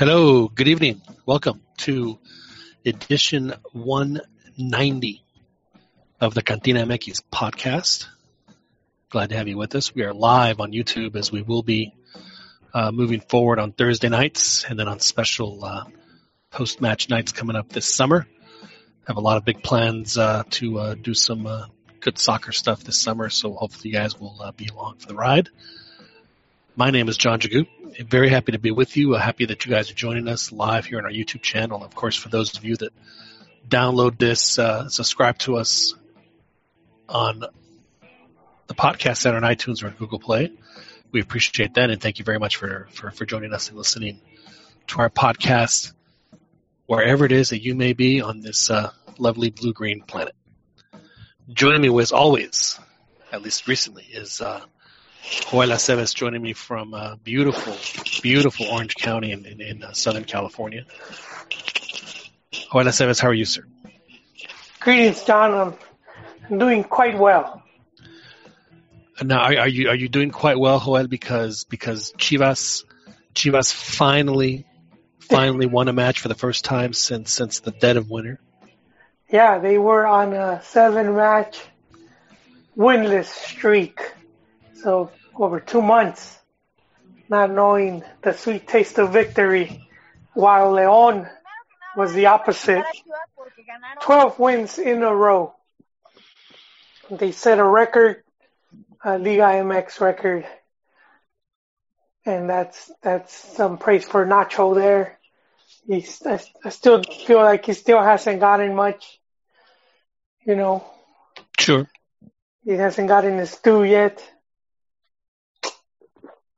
[0.00, 1.02] Hello, good evening.
[1.26, 2.18] Welcome to
[2.86, 5.22] edition 190
[6.22, 8.06] of the Cantina MX podcast.
[9.10, 9.94] Glad to have you with us.
[9.94, 11.92] We are live on YouTube as we will be
[12.72, 15.84] uh, moving forward on Thursday nights and then on special uh,
[16.50, 18.26] post match nights coming up this summer.
[19.06, 21.66] Have a lot of big plans uh, to uh, do some uh,
[22.00, 25.14] good soccer stuff this summer, so hopefully you guys will uh, be along for the
[25.14, 25.50] ride.
[26.74, 27.66] My name is John Jagu.
[27.98, 29.12] Very happy to be with you.
[29.14, 31.82] Happy that you guys are joining us live here on our YouTube channel.
[31.82, 32.92] Of course, for those of you that
[33.68, 35.94] download this, uh, subscribe to us
[37.08, 37.44] on
[38.68, 40.52] the podcast center on iTunes or Google Play.
[41.10, 44.20] We appreciate that and thank you very much for, for, for joining us and listening
[44.88, 45.92] to our podcast
[46.86, 50.34] wherever it is that you may be on this uh, lovely blue green planet.
[51.48, 52.78] Joining me as always,
[53.32, 54.60] at least recently, is uh,
[55.22, 57.76] Joel Aceves joining me from uh, beautiful,
[58.22, 60.84] beautiful Orange County in, in, in uh, Southern California.
[62.50, 63.64] Joel Aceves, how are you, sir?
[64.80, 65.76] Greetings, John.
[66.50, 67.62] I'm doing quite well.
[69.22, 71.06] Now, are, are you are you doing quite well, Joel?
[71.06, 72.84] Because because Chivas
[73.34, 74.66] Chivas finally
[75.18, 78.40] finally won a match for the first time since since the dead of winter.
[79.30, 81.60] Yeah, they were on a seven match
[82.76, 84.00] winless streak.
[84.82, 86.38] So over two months,
[87.28, 89.86] not knowing the sweet taste of victory,
[90.34, 91.28] while Leon
[91.96, 92.84] was the opposite.
[94.02, 95.54] 12 wins in a row.
[97.10, 98.22] They set a record,
[99.04, 100.46] a Liga MX record.
[102.24, 105.18] And that's, that's some praise for Nacho there.
[105.86, 109.20] He's, I, I still feel like he still hasn't gotten much,
[110.46, 110.84] you know.
[111.58, 111.88] Sure.
[112.64, 114.22] He hasn't gotten his due yet.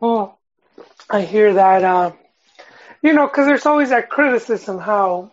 [0.02, 0.34] Oh,
[1.08, 1.84] I hear that.
[1.84, 2.12] Uh,
[3.02, 5.30] you know, because there's always that criticism how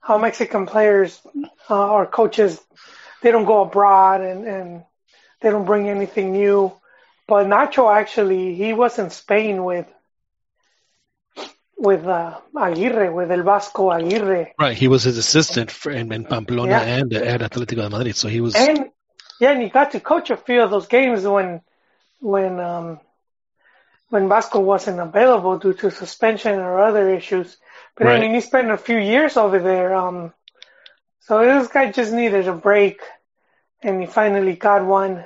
[0.00, 1.20] how Mexican players
[1.68, 2.60] uh, or coaches
[3.20, 4.84] they don't go abroad and and
[5.40, 6.72] they don't bring anything new.
[7.26, 9.86] But Nacho actually he was in Spain with
[11.76, 14.54] with uh, Aguirre, with El Vasco Aguirre.
[14.58, 16.82] Right, he was his assistant for, in, in Pamplona yeah.
[16.82, 18.54] and at Atletico de Madrid, so he was.
[18.54, 18.90] And
[19.40, 21.60] yeah, and he got to coach a few of those games when
[22.24, 23.00] when um,
[24.08, 27.56] when Vasco wasn't available due to suspension or other issues.
[27.96, 28.16] But right.
[28.16, 29.94] I mean, he spent a few years over there.
[29.94, 30.32] Um,
[31.20, 33.00] so this guy just needed a break,
[33.82, 35.24] and he finally got one.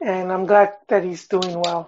[0.00, 1.86] And I'm glad that he's doing well.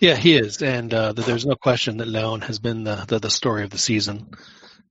[0.00, 3.30] Yeah, he is, and uh, there's no question that Leon has been the, the, the
[3.30, 4.30] story of the season,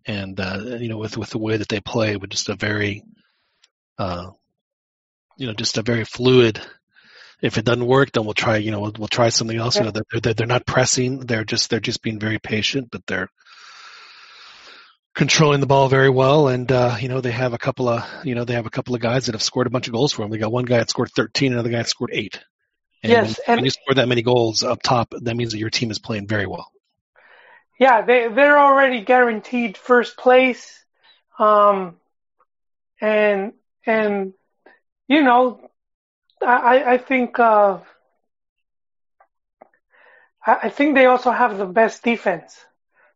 [0.06, 3.03] and uh, you know, with with the way that they play, with just a very,
[3.97, 4.31] uh,
[5.38, 6.59] you know, just a very fluid
[7.42, 9.75] if it doesn't work, then we'll try, you know, we'll, we'll try something else.
[9.75, 11.20] You know, they're, they're, they're not pressing.
[11.20, 13.30] They're just, they're just being very patient, but they're
[15.14, 16.48] controlling the ball very well.
[16.48, 18.96] And, uh, you know, they have a couple of, you know, they have a couple
[18.96, 20.31] of guys that have scored a bunch of goals for them.
[20.31, 22.40] They got one guy that scored 13, another guy that scored eight.
[23.03, 23.28] And yes.
[23.28, 25.92] When, and when you score that many goals up top, that means that your team
[25.92, 26.72] is playing very well.
[27.80, 28.02] Yeah.
[28.02, 30.84] They, they're already guaranteed first place.
[31.38, 31.98] Um,
[33.00, 33.54] and,
[33.86, 34.34] and,
[35.08, 35.69] you know,
[36.42, 37.80] I, I think uh,
[40.46, 42.58] I think they also have the best defense.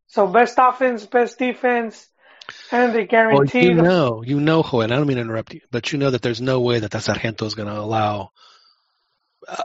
[0.07, 2.07] So best offense, best defense,
[2.71, 3.69] and they guarantee.
[3.69, 4.83] Well, you know, you know, Joel.
[4.83, 7.03] I don't mean to interrupt you, but you know that there's no way that that
[7.03, 8.31] Sargento is going to allow
[9.47, 9.63] a,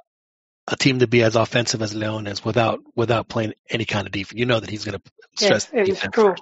[0.69, 4.13] a team to be as offensive as Leon is without without playing any kind of
[4.13, 4.39] defense.
[4.39, 5.69] You know that he's going to stress.
[5.73, 6.35] Yes, it is true.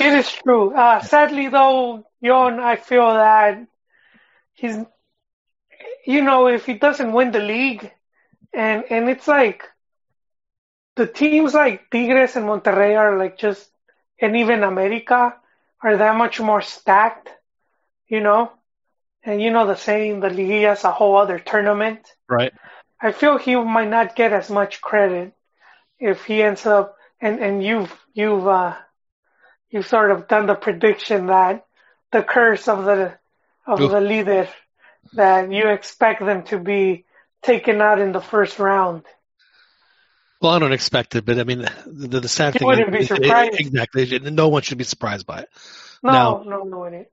[0.00, 0.74] it is true.
[0.74, 3.66] Uh, sadly, though, Yon, I feel that
[4.52, 4.76] he's
[6.04, 7.90] you know, if he doesn't win the league,
[8.52, 9.64] and and it's like
[10.96, 13.68] the teams like Tigres and Monterrey are like just,
[14.20, 15.34] and even America
[15.82, 17.28] are that much more stacked,
[18.08, 18.52] you know.
[19.22, 22.06] And you know the saying, the Liguilla is a whole other tournament.
[22.28, 22.52] Right.
[23.00, 25.32] I feel he might not get as much credit
[25.98, 28.76] if he ends up, and and you've you've uh,
[29.70, 31.66] you've sort of done the prediction that
[32.12, 33.14] the curse of the
[33.66, 33.90] of Oof.
[33.90, 34.48] the leader
[35.12, 37.04] that you expect them to be
[37.42, 39.02] taken out in the first round.
[40.40, 43.08] Well, I don't expect it, but I mean, the, the sad you thing wouldn't is,
[43.08, 43.60] be surprised.
[43.60, 45.48] exactly, no one should be surprised by it.
[46.02, 47.04] No, now, no, no.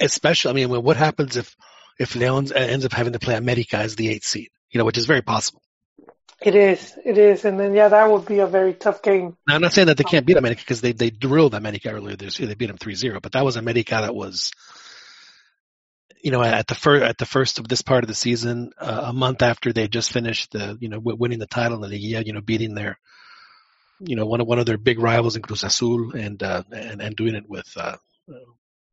[0.00, 1.56] Especially, I mean, what happens if
[1.98, 4.50] if Leon uh, ends up having to play America as the eighth seed?
[4.70, 5.62] You know, which is very possible.
[6.42, 9.36] It is, it is, and then yeah, that would be a very tough game.
[9.46, 12.16] Now, I'm not saying that they can't beat America because they they drilled America earlier
[12.16, 12.48] this year.
[12.48, 14.50] They beat them 3-0, but that was America that was
[16.24, 19.02] you know, at the first at the first of this part of the season, uh,
[19.04, 21.98] a month after they just finished the, you know, w- winning the title in the
[21.98, 22.98] you know, beating their
[24.00, 27.02] you know one of one of their big rivals in Cruz Azul and uh, and
[27.02, 27.96] and doing it with uh,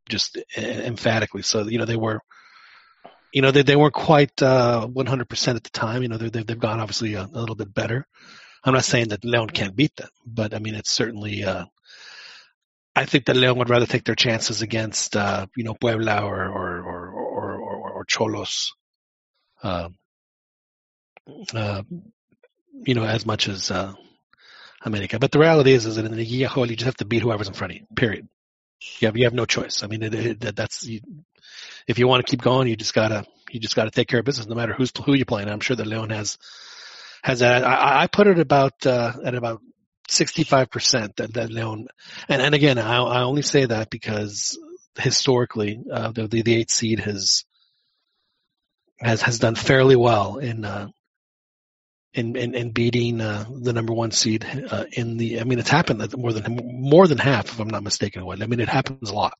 [0.10, 1.42] just emphatically.
[1.42, 2.22] So you know they were
[3.34, 6.04] you know they they weren't quite uh, 100% at the time.
[6.04, 8.06] You know they've they've gone obviously a, a, little bit better.
[8.64, 11.44] I'm not saying that Leon can't beat them, but I mean it's certainly.
[11.44, 11.66] Uh,
[12.94, 16.50] I think that Leon would rather take their chances against uh, you know Puebla or
[16.50, 16.81] or
[18.02, 18.72] or Xolos.
[19.64, 19.96] Um,
[21.54, 21.84] uh,
[22.84, 23.94] you know, as much as uh,
[24.84, 25.20] America.
[25.20, 27.48] But the reality is, is that in the Liguilla you just have to beat whoever's
[27.48, 27.86] in front of you.
[27.96, 28.28] Period.
[29.00, 29.84] You have you have no choice.
[29.84, 31.02] I mean, it, it, that's you,
[31.88, 34.26] if you want to keep going, you just gotta you just gotta take care of
[34.26, 35.50] business, no matter who's who you're playing.
[35.50, 36.40] I'm sure that Leon has
[37.22, 37.64] has that.
[37.64, 39.62] I, I put it about uh, at about
[40.10, 41.88] 65% that, that Leon,
[42.28, 44.58] and, and again, I, I only say that because
[44.98, 47.46] historically, uh, the, the, the eight seed has,
[49.02, 50.88] has, has done fairly well in, uh,
[52.14, 55.70] in, in, in beating, uh, the number one seed, uh, in the, I mean, it's
[55.70, 58.24] happened more than, more than half, if I'm not mistaken.
[58.24, 59.34] I mean, it happens a lot.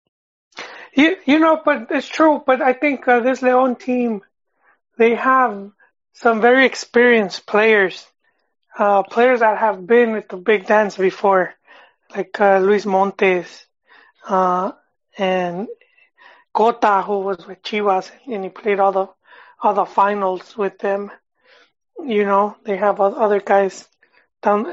[0.96, 4.22] You, you know, but it's true, but I think, uh, this Leon team,
[4.98, 5.72] they have
[6.14, 8.06] some very experienced players
[8.78, 11.54] uh, players that have been at the big dance before,
[12.16, 13.66] like uh, Luis Montes
[14.28, 14.72] uh,
[15.18, 15.68] and
[16.54, 19.08] Cota, who was with Chivas, and he played all the
[19.64, 21.12] the finals with them.
[22.04, 23.88] You know, they have other guys
[24.42, 24.64] down.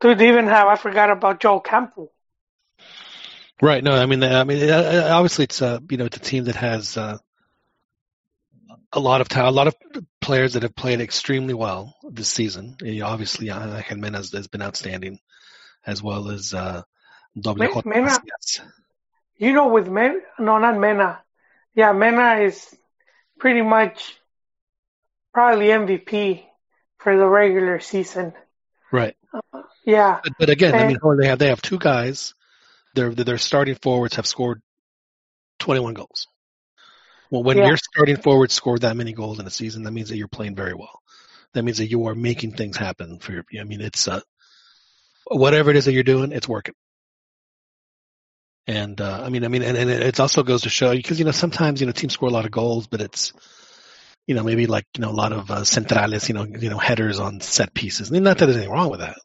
[0.00, 2.12] They even have I forgot about Joel Campbell.
[3.62, 3.82] Right.
[3.82, 6.96] No, I mean, I mean, obviously, it's uh, you know, it's a team that has
[6.96, 7.18] uh,
[8.92, 9.76] a lot of time, a lot of
[10.20, 12.76] players that have played extremely well this season.
[12.82, 15.20] You know, obviously, Angel Mena has, has, been outstanding,
[15.86, 16.82] as well as uh,
[17.38, 18.22] Doble Mena,
[19.38, 21.20] You know, with Mena, no, not Mena.
[21.74, 22.74] Yeah, Mena is
[23.38, 24.16] pretty much
[25.32, 26.42] probably MVP
[26.98, 28.32] for the regular season.
[28.90, 29.16] Right.
[29.32, 30.20] Uh, yeah.
[30.22, 32.34] But, but again, and, I mean, they have they have two guys.
[32.94, 34.62] Their their starting forwards have scored
[35.58, 36.28] 21 goals.
[37.30, 37.66] Well, when yeah.
[37.68, 40.54] your starting forward scored that many goals in a season, that means that you're playing
[40.54, 41.02] very well.
[41.54, 43.44] That means that you are making things happen for your.
[43.60, 44.20] I mean, it's uh,
[45.26, 46.74] whatever it is that you're doing, it's working.
[48.66, 51.24] And uh, I mean, I mean, and, and it also goes to show because you
[51.24, 53.32] know sometimes you know teams score a lot of goals, but it's
[54.26, 56.78] you know maybe like you know a lot of uh, centrales, you know, you know
[56.78, 58.10] headers on set pieces.
[58.10, 59.18] I mean, not that there's anything wrong with that,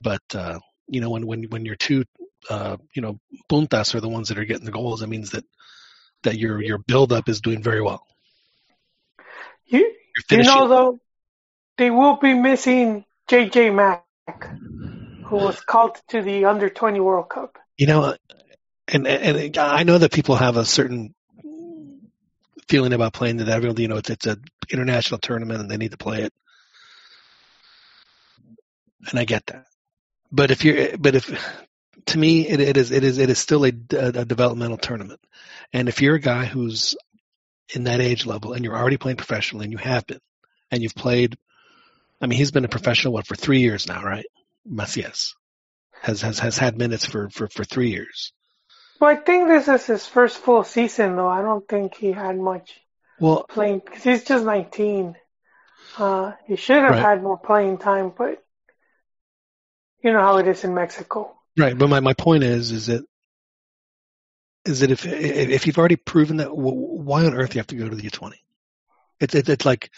[0.00, 2.04] but uh, you know when when when your two
[2.48, 3.18] uh, you know
[3.50, 5.44] puntas are the ones that are getting the goals, it means that
[6.22, 8.06] that your your build up is doing very well.
[9.66, 9.92] You,
[10.30, 10.98] you know though,
[11.78, 14.04] they will be missing JJ Mack,
[15.24, 17.58] who was called to the under twenty World Cup.
[17.76, 18.16] You know,
[18.88, 21.14] and and I know that people have a certain
[22.68, 25.92] feeling about playing that everyone you know it's it's an international tournament and they need
[25.92, 26.32] to play it,
[29.10, 29.66] and I get that.
[30.30, 31.30] But if you're, but if
[32.06, 35.20] to me, it, it is it is it is still a, a, developmental tournament,
[35.72, 36.96] and if you're a guy who's
[37.74, 40.20] in that age level and you're already playing professionally and you have been,
[40.70, 41.36] and you've played,
[42.20, 44.26] I mean, he's been a professional what for three years now, right?
[44.66, 45.34] Macias
[46.02, 48.32] has has has had minutes for for for three years.
[49.00, 51.28] Well, I think this is his first full season, though.
[51.28, 52.80] I don't think he had much
[53.20, 55.16] well playing because he's just 19.
[55.96, 57.02] Uh, he should have right.
[57.02, 58.42] had more playing time, but
[60.02, 61.34] you know how it is in Mexico.
[61.56, 63.04] Right, but my, my point is, is that
[64.64, 67.76] is that if if you've already proven that, why on earth do you have to
[67.76, 68.34] go to the U20?
[69.20, 69.90] It's it's, it's like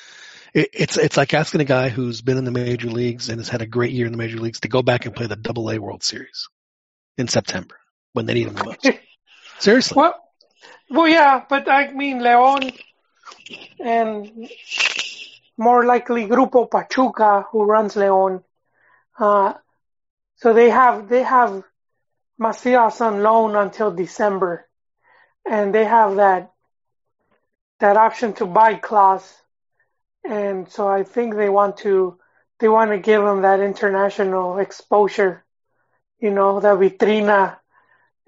[0.54, 3.62] it's it's like asking a guy who's been in the major leagues and has had
[3.62, 5.78] a great year in the major leagues to go back and play the Double A
[5.78, 6.48] World Series
[7.18, 7.76] in September
[8.12, 8.90] when they need him the most.
[9.58, 9.96] Seriously.
[9.96, 10.14] Well,
[10.90, 12.76] well, yeah, but I mean León
[13.78, 14.48] and
[15.56, 18.42] more likely Grupo Pachuca, who runs León,
[19.18, 19.54] uh,
[20.36, 21.62] so they have they have
[22.38, 24.66] Macias on loan until December,
[25.48, 26.52] and they have that
[27.80, 29.36] that option to buy clause,
[30.24, 32.18] and so I think they want to
[32.58, 35.44] they want to give him that international exposure,
[36.18, 37.59] you know, that vitrina,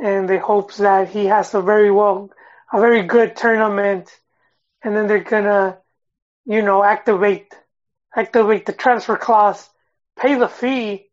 [0.03, 2.31] and they hopes that he has a very well
[2.73, 4.11] a very good tournament,
[4.83, 5.79] and then they're gonna,
[6.47, 7.55] you know, activate
[8.15, 9.71] activate the transfer clause,
[10.19, 11.09] pay the fee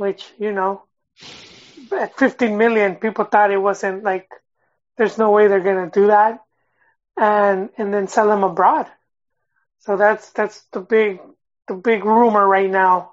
[0.00, 0.82] which, you know,
[1.92, 4.30] at 15 million, people thought it wasn't like,
[4.96, 6.40] there's no way they're to do that.
[7.18, 8.86] And, and then sell them abroad.
[9.80, 11.20] So that's, that's the big,
[11.68, 13.09] the big rumor right now.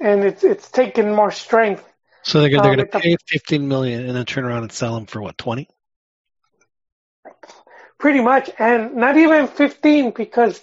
[0.00, 1.84] And it's, it's taken more strength.
[2.22, 5.06] So they're, they're going to pay 15 million and then turn around and sell them
[5.06, 5.68] for what, 20?
[7.98, 8.50] Pretty much.
[8.58, 10.60] And not even 15 because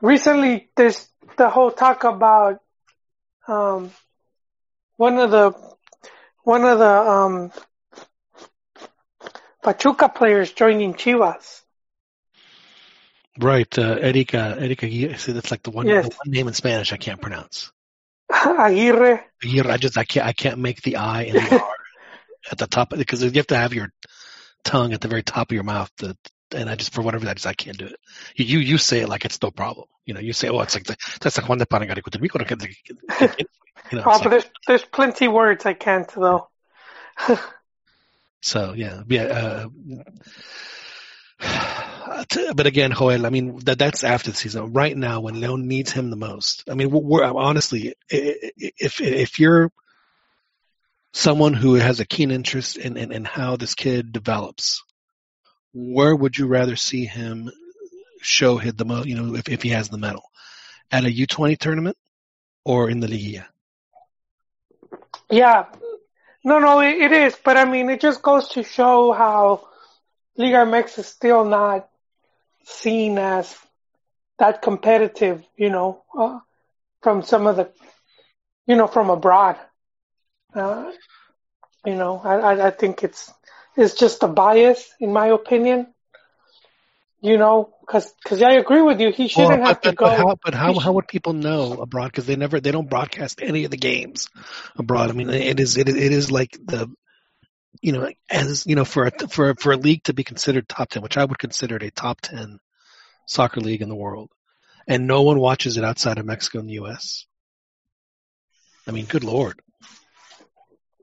[0.00, 2.60] recently there's the whole talk about
[3.48, 3.90] um,
[4.96, 5.52] one of the
[6.42, 7.52] one of the um,
[9.62, 11.60] Pachuca players joining Chivas.
[13.38, 16.08] Right, uh, Erika, Erika, see, that's like the one, Yes.
[16.08, 17.72] the one name in Spanish I can't pronounce.
[18.58, 19.24] Aguirre.
[19.42, 21.74] Aguirre, I just, I can't, I can't make the I and the R
[22.50, 23.92] at the top because you have to have your
[24.64, 25.90] tongue at the very top of your mouth.
[25.98, 26.16] To,
[26.54, 27.96] and I just, for whatever that is, I can't do it.
[28.34, 29.86] You, you, you say it like it's no problem.
[30.06, 32.10] You know, you say, oh, it's like the, that's like Juan de Parangarico.
[33.90, 36.48] You know, Oh, but like, there's there's plenty words I can't though.
[38.40, 39.66] so yeah, yeah.
[41.40, 41.64] Uh,
[42.10, 42.24] Uh,
[42.56, 44.72] but again, Joel, I mean that that's after the season.
[44.72, 49.70] Right now, when Leon needs him the most, I mean, we're, honestly, if if you're
[51.12, 54.82] someone who has a keen interest in, in, in how this kid develops,
[55.72, 57.48] where would you rather see him
[58.20, 59.06] show hit the most?
[59.06, 60.24] You know, if if he has the medal
[60.90, 61.96] at a U twenty tournament
[62.64, 63.46] or in the Liguilla.
[65.30, 65.66] Yeah.
[66.42, 67.36] No, no, it, it is.
[67.36, 69.68] But I mean, it just goes to show how
[70.36, 71.89] Liga MX is still not
[72.64, 73.56] seen as
[74.38, 76.38] that competitive, you know, uh,
[77.02, 77.70] from some of the,
[78.66, 79.56] you know, from abroad.
[80.54, 80.90] Uh,
[81.84, 83.32] you know, I, I, I think it's,
[83.76, 85.86] it's just a bias, in my opinion.
[87.22, 89.10] You know, because cause I agree with you.
[89.10, 90.16] He shouldn't Well, have but, to but, but go.
[90.16, 92.06] how, but how, how would people know abroad?
[92.06, 94.28] Because they never, they don't broadcast any of the games
[94.76, 95.10] abroad.
[95.10, 96.88] I mean, it is, it is, it is like the,
[97.80, 100.90] you know, as you know, for a, for for a league to be considered top
[100.90, 102.58] ten, which I would consider it a top ten
[103.26, 104.30] soccer league in the world,
[104.88, 107.26] and no one watches it outside of Mexico and the U.S.
[108.86, 109.60] I mean, good lord.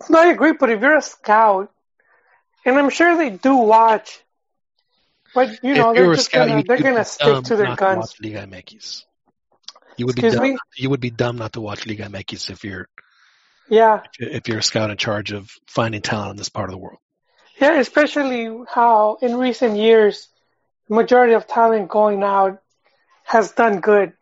[0.10, 1.72] No, I agree, but if you're a scout,
[2.66, 4.20] and I'm sure they do watch,
[5.34, 7.68] but you know if they're just scout, gonna they're gonna be stick dumb to their
[7.68, 7.96] not guns.
[8.14, 9.04] To watch Liga MX.
[9.98, 10.44] You would be Excuse dumb.
[10.44, 10.52] me?
[10.52, 12.88] not- You would be dumb not to watch Liga MX if you're
[13.70, 16.80] Yeah, if you're a scout in charge of finding talent in this part of the
[16.80, 17.00] world.
[17.60, 20.28] yeah, especially how in recent years,
[20.88, 22.60] the majority of talent going out
[23.24, 24.14] has done good.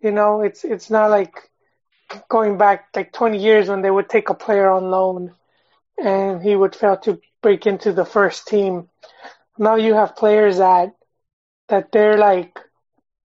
[0.00, 1.32] You know, it's it's not like
[2.28, 5.34] going back like 20 years when they would take a player on loan
[5.96, 8.88] and he would fail to break into the first team.
[9.58, 10.94] Now you have players that
[11.68, 12.58] that they're like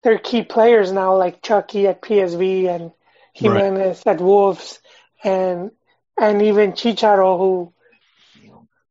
[0.03, 2.91] they're key players now, like Chucky at PSV and
[3.33, 4.79] Jimenez at Wolves,
[5.25, 5.71] and
[6.19, 7.73] and even Chicharo, who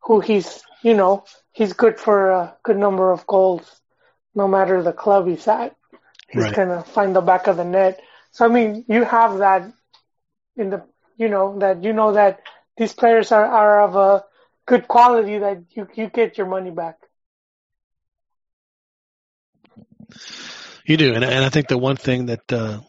[0.03, 3.81] who he's you know he's good for a good number of goals,
[4.35, 5.75] no matter the club he's at.
[6.29, 6.53] He's Right.
[6.53, 8.01] gonna find the back of the net.
[8.33, 9.73] So I mean, you have that
[10.57, 10.83] in the
[11.17, 12.41] you know that you know that
[12.77, 14.25] these players are are of a
[14.67, 16.97] good quality that you you get your money back.
[20.87, 22.81] You do, and and I think the one thing that uh,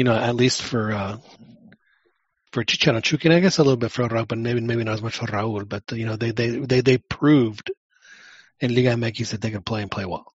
[0.00, 1.18] you know, at least for uh,
[2.52, 5.02] for Chicharo Chucky, I guess a little bit for Raul, but maybe maybe not as
[5.02, 7.70] much for Raul, but you know, they they they they proved
[8.60, 10.32] in Liga MX that they can play and play well.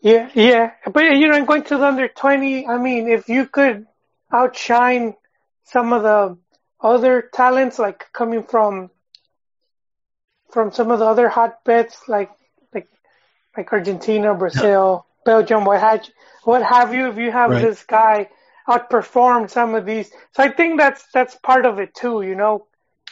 [0.00, 0.70] Yeah, yeah.
[0.90, 3.84] But you know, going to the under twenty, I mean, if you could
[4.32, 5.14] outshine
[5.64, 6.38] some of the
[6.80, 8.88] other talents, like coming from
[10.50, 12.30] from some of the other hotbeds, like
[12.72, 12.88] like
[13.54, 16.06] like Argentina, Brazil, Belgium, what have
[16.44, 17.08] what have you?
[17.08, 17.62] If you have Right.
[17.62, 18.28] this guy
[18.68, 22.22] outperform some of these, so I think that's that's part of it too.
[22.22, 22.66] You know,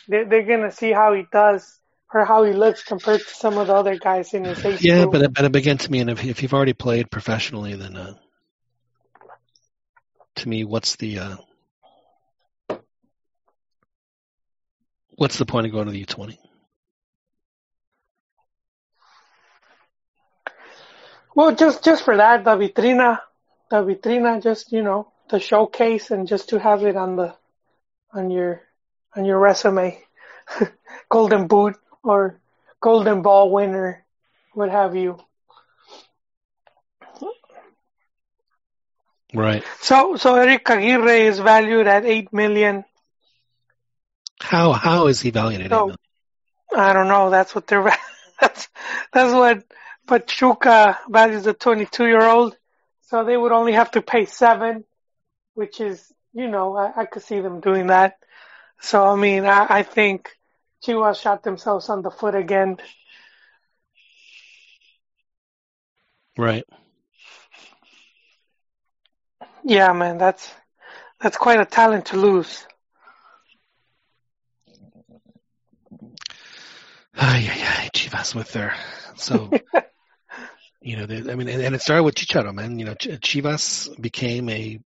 [0.09, 1.79] they they're gonna see how he does
[2.13, 5.05] or how he looks compared to some of the other guys in his age Yeah,
[5.05, 5.13] group.
[5.13, 8.15] but but again, to me, and if if you've already played professionally, then uh,
[10.37, 11.37] to me, what's the uh,
[15.17, 16.39] what's the point of going to the U twenty?
[21.35, 23.21] Well, just just for that, the vitrina,
[23.71, 27.35] the vitrina, just you know, the showcase, and just to have it on the
[28.13, 28.63] on your
[29.17, 29.99] on your resume,
[31.09, 32.39] golden boot or
[32.81, 34.05] golden ball winner,
[34.53, 35.19] what have you.
[39.35, 39.65] Right.
[39.81, 42.85] So so Eric Aguirre is valued at eight million.
[44.41, 45.97] How how is he valued at So- eight million?
[46.75, 47.31] I don't know.
[47.31, 47.85] That's what they're.
[48.41, 48.69] That's
[49.13, 49.63] that's what
[50.07, 52.57] Pachuca values a 22 year old.
[53.03, 54.85] So they would only have to pay seven,
[55.55, 58.17] which is you know I, I could see them doing that.
[58.81, 60.31] So I mean I, I think
[60.85, 62.79] Chivas shot themselves on the foot again.
[66.37, 66.65] Right.
[69.65, 70.53] Yeah, man, that's
[71.21, 72.67] that's quite a talent to lose.
[77.15, 78.75] Ay, ay, ay, Chivas with their
[79.17, 79.51] so
[80.83, 82.79] You know, they, I mean, and, and, it started with Chicharo, man.
[82.79, 84.81] You know, Ch- Chivas became a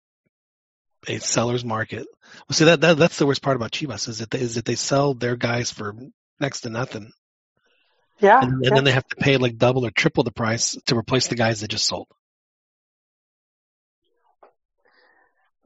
[1.08, 2.08] a seller's market.
[2.48, 4.66] Well, see that, that that's the worst part about Chivas is that they, is that
[4.66, 5.96] they sell their guys for
[6.40, 7.12] next to nothing.
[8.20, 8.70] Yeah, and, and yeah.
[8.74, 11.62] then they have to pay like double or triple the price to replace the guys
[11.62, 12.08] they just sold.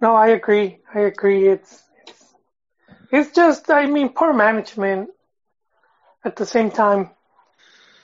[0.01, 0.79] No, I agree.
[0.93, 1.47] I agree.
[1.47, 2.33] It's it's,
[3.11, 5.09] it's just, I mean, poor management.
[6.25, 7.11] At the same time,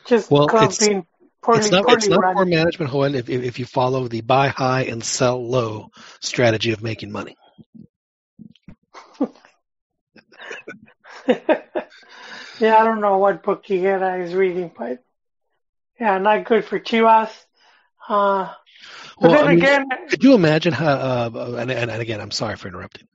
[0.05, 1.05] just Well, club being
[1.43, 2.35] poorly, it's not it's not run.
[2.35, 3.15] poor management, Joel.
[3.15, 5.89] If, if you follow the buy high and sell low
[6.21, 7.35] strategy of making money.
[11.27, 15.03] yeah, I don't know what book Higuera is reading, but
[15.99, 17.29] yeah, not good for Chivas.
[18.09, 18.51] Uh,
[19.19, 20.87] but Well, then I mean, again, Could you imagine how?
[20.87, 23.07] Uh, and, and and again, I'm sorry for interrupting.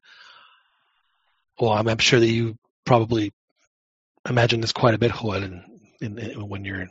[1.61, 3.33] Well, I'm, I'm sure that you probably
[4.29, 5.65] imagine this quite a bit, Joel, in,
[6.01, 6.87] in, in, when you're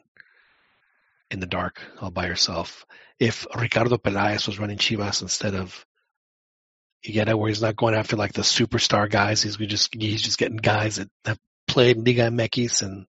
[1.31, 2.85] in, the dark all by yourself.
[3.19, 5.85] If Ricardo Pelaez was running Chivas instead of
[7.05, 10.57] Higuera, where he's not going after like the superstar guys, he's just he's just getting
[10.57, 13.05] guys that have played Liga MX and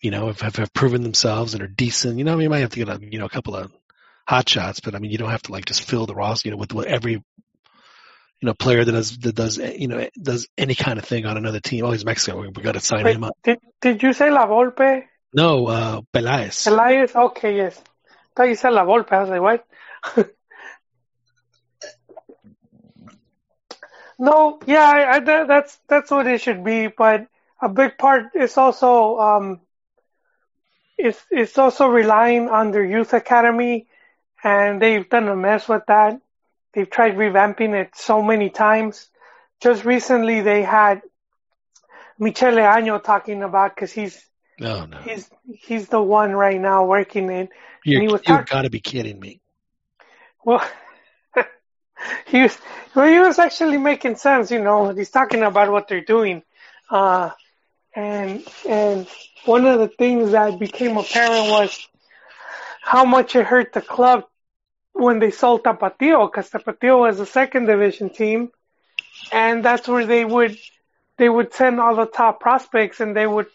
[0.00, 2.18] you know have, have, proven themselves and are decent.
[2.18, 3.72] You know, you might have to get a you know a couple of
[4.26, 6.52] hot shots, but I mean, you don't have to like just fill the roster, you
[6.52, 7.22] know, with, with every, you
[8.42, 11.60] know, player that does, that does, you know, does any kind of thing on another
[11.60, 11.84] team.
[11.84, 12.40] Oh, he's Mexican.
[12.40, 13.36] We, we got to sign wait, him up.
[13.42, 15.04] did, did you say La Volpe?
[15.34, 16.68] No, uh, Pelaez.
[16.68, 17.14] Elias?
[17.16, 17.82] Okay, yes.
[18.38, 19.12] you said La Volpe.
[19.12, 19.66] I was like, what?
[24.18, 26.86] no, yeah, I, I, that, that's that's what it should be.
[26.86, 27.26] But
[27.60, 29.60] a big part is also um,
[30.96, 33.88] it's it's also relying on their youth academy,
[34.44, 36.20] and they've done a mess with that.
[36.74, 39.08] They've tried revamping it so many times.
[39.60, 41.02] Just recently, they had
[42.20, 44.24] Michele Año talking about because he's
[44.58, 44.98] No, no.
[44.98, 47.48] he's he's the one right now working in.
[47.84, 49.40] You're, he was you've talk- got to be kidding me.
[50.44, 50.64] Well,
[52.26, 52.56] he was
[52.94, 54.50] well, he was actually making sense.
[54.50, 56.42] You know, he's talking about what they're doing,
[56.90, 57.30] uh,
[57.94, 59.08] and and
[59.44, 61.88] one of the things that became apparent was
[62.82, 64.24] how much it hurt the club
[64.92, 68.50] when they sold Tapatio, because Tapatio was a second division team,
[69.32, 70.56] and that's where they would
[71.18, 73.46] they would send all the top prospects, and they would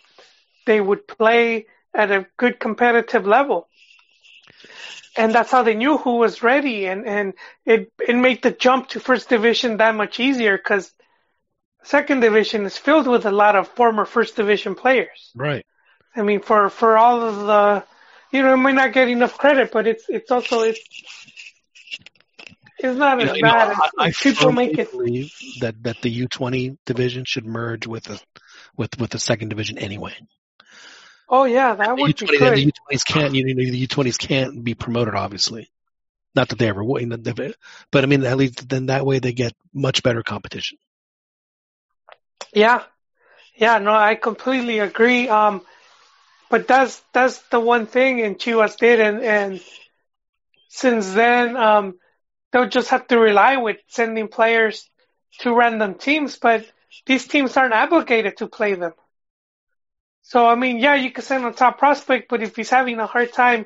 [0.66, 3.68] they would play at a good competitive level
[5.18, 7.34] and that's how they knew who was ready and and
[7.66, 10.94] it it made the jump to first division that much easier because
[11.84, 15.66] second division is filled with a lot of former first division players Right.
[16.16, 17.84] i mean for for all of the
[18.32, 20.80] you know it might not get enough credit but it's it's also it's
[22.82, 25.34] it's not as know, you know, bad as I, I people firmly make it believe
[25.60, 28.22] that, that the U20 division should merge with the
[28.78, 30.14] with with the second division anyway.
[31.30, 34.64] Oh yeah that would be U20, good the U20s can't, you know, the U20s can't
[34.64, 35.70] be promoted, obviously.
[36.36, 37.56] Not that they ever would,
[37.92, 40.78] but I mean, at least then that way they get much better competition.
[42.54, 42.84] Yeah,
[43.56, 45.28] yeah, no, I completely agree.
[45.28, 45.62] Um,
[46.50, 49.62] but that's that's the one thing in Chivas did, and and
[50.70, 52.00] since then, um,
[52.52, 54.88] they'll just have to rely with sending players
[55.40, 56.66] to random teams, but
[57.06, 58.94] these teams aren't obligated to play them.
[60.30, 63.08] So I mean, yeah, you can send a top prospect, but if he's having a
[63.08, 63.66] hard time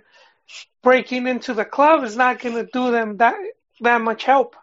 [0.82, 3.36] breaking into the club, it's not going to do them that
[3.82, 4.56] that much help.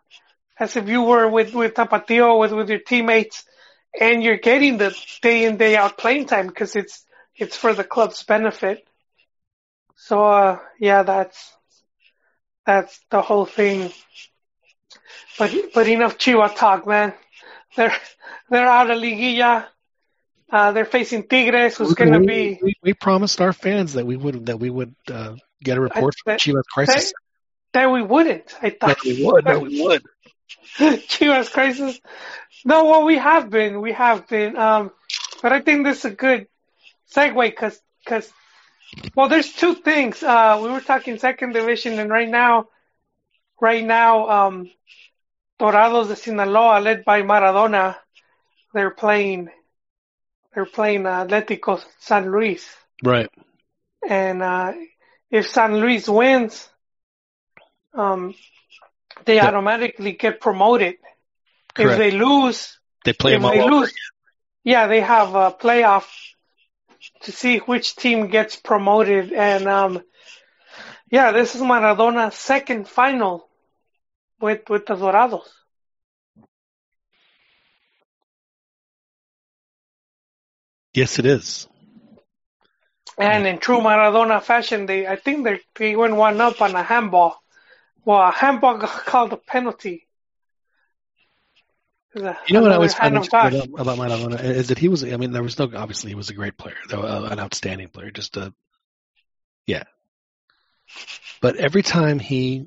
[0.59, 3.45] As if you were with with Tapatio, with with your teammates,
[4.01, 7.05] and you're getting the day in day out playing time because it's
[7.37, 8.83] it's for the club's benefit.
[9.97, 11.53] So uh, yeah, that's
[12.65, 13.93] that's the whole thing.
[15.39, 17.13] But but enough Chihuahua talk, man.
[17.77, 17.95] They're
[18.49, 19.67] they're out of Liguilla.
[20.53, 24.17] Uh, they're facing Tigres, who's going to be We, we promised our fans that we
[24.17, 27.13] would that we would uh, get a report I- from Chivas Crisis.
[27.73, 28.55] that we wouldn't.
[28.61, 29.45] I thought That we would.
[29.45, 30.03] That we would.
[30.79, 32.01] Chivas crisis.
[32.65, 34.57] No, well, we have been, we have been.
[34.57, 34.91] Um,
[35.43, 36.47] but I think this is a good
[37.15, 38.31] segue because, because,
[39.15, 40.23] well, there's two things.
[40.23, 42.69] Uh, we were talking second division, and right now,
[43.61, 44.71] right now, um,
[45.59, 47.97] Dorados de Sinaloa, led by Maradona,
[48.75, 49.49] they're playing,
[50.55, 52.69] they're playing Atletico San Luis,
[53.05, 53.29] Right.
[54.09, 54.73] and uh,
[55.31, 56.69] if San Luis wins,
[57.95, 58.35] um,
[59.25, 59.47] they Yeah.
[59.49, 60.97] automatically get promoted.
[61.75, 61.93] Correct.
[61.93, 63.93] If they lose, They play if them all they lose,
[64.65, 66.07] yeah, they have a playoff
[67.23, 69.33] to see which team gets promoted.
[69.33, 70.03] And um,
[71.11, 73.49] yeah, this is Maradona's second final
[74.41, 75.49] with with the Dorados.
[80.95, 81.69] Yes, it is.
[83.19, 86.83] And in true Maradona fashion, they I think they they went one up on a
[86.83, 87.41] handball.
[88.05, 90.07] Well, a handball got called a penalty.
[92.15, 95.05] You know what I interesting about, about Maradona is that he was.
[95.05, 95.71] I mean, there was no.
[95.77, 98.11] Obviously, he was a great player, though, uh, an outstanding player.
[98.11, 98.53] Just a,
[99.65, 99.85] yeah.
[101.41, 102.67] But every time he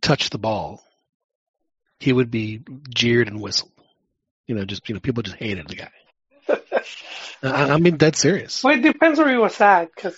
[0.00, 0.82] touched the ball,
[2.00, 3.72] he would be jeered and whistled.
[4.46, 5.90] You know, just you know, people just hated the guy.
[7.42, 8.62] I, I, mean, that's serious.
[8.62, 10.16] Well, it depends where he was at, because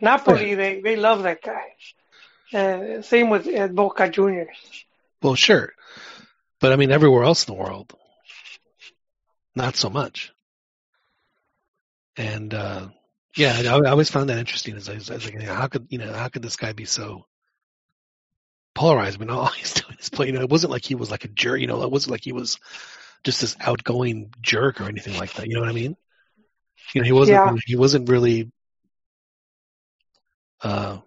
[0.00, 0.56] Napoli, yeah.
[0.56, 1.74] they they love that guy,
[2.52, 4.56] and same with uh, Boca Juniors.
[5.22, 5.72] Well, sure,
[6.60, 7.92] but I mean, everywhere else in the world,
[9.54, 10.32] not so much.
[12.16, 12.88] And uh,
[13.36, 14.76] yeah, I, I, always found that interesting.
[14.76, 16.84] As I was, I was like, how could you know, how could this guy be
[16.84, 17.26] so
[18.74, 19.20] polarized?
[19.20, 20.32] I mean, all he's doing is playing.
[20.32, 21.60] You know, it wasn't like he was like a jerk.
[21.60, 22.58] You know, it wasn't like he was
[23.22, 25.46] just this outgoing jerk or anything like that.
[25.46, 25.96] You know what I mean?
[26.94, 27.36] You know, he wasn't.
[27.36, 27.56] Yeah.
[27.66, 28.50] He wasn't really.
[30.62, 30.98] Uh,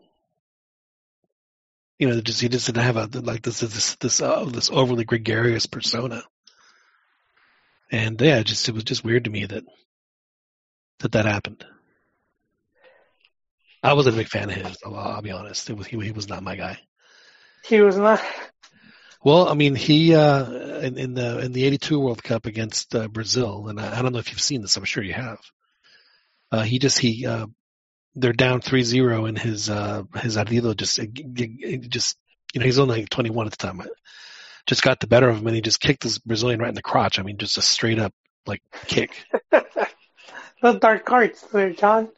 [1.99, 5.03] you know, just he just didn't have a like this this this uh, this overly
[5.03, 6.23] gregarious persona.
[7.91, 9.63] And yeah, just it was just weird to me that
[10.99, 11.65] that that happened.
[13.83, 14.77] I wasn't a big fan of his.
[14.85, 15.69] I'll, I'll be honest.
[15.69, 16.79] It was he, he was not my guy.
[17.65, 18.21] He was not.
[19.23, 23.07] Well, I mean, he uh, in, in the in the '82 World Cup against uh,
[23.07, 24.77] Brazil, and I, I, don't know if you've seen this.
[24.77, 25.39] I'm sure you have.
[26.51, 27.45] Uh, he just he uh,
[28.15, 30.99] they're down 3-0 and his uh his Ardido just
[31.87, 32.17] just
[32.53, 33.81] you know he's only like 21 at the time
[34.67, 36.81] just got the better of him and he just kicked this Brazilian right in the
[36.81, 37.19] crotch.
[37.19, 38.13] I mean just a straight up
[38.45, 39.11] like kick.
[40.61, 42.09] The dark cards there John.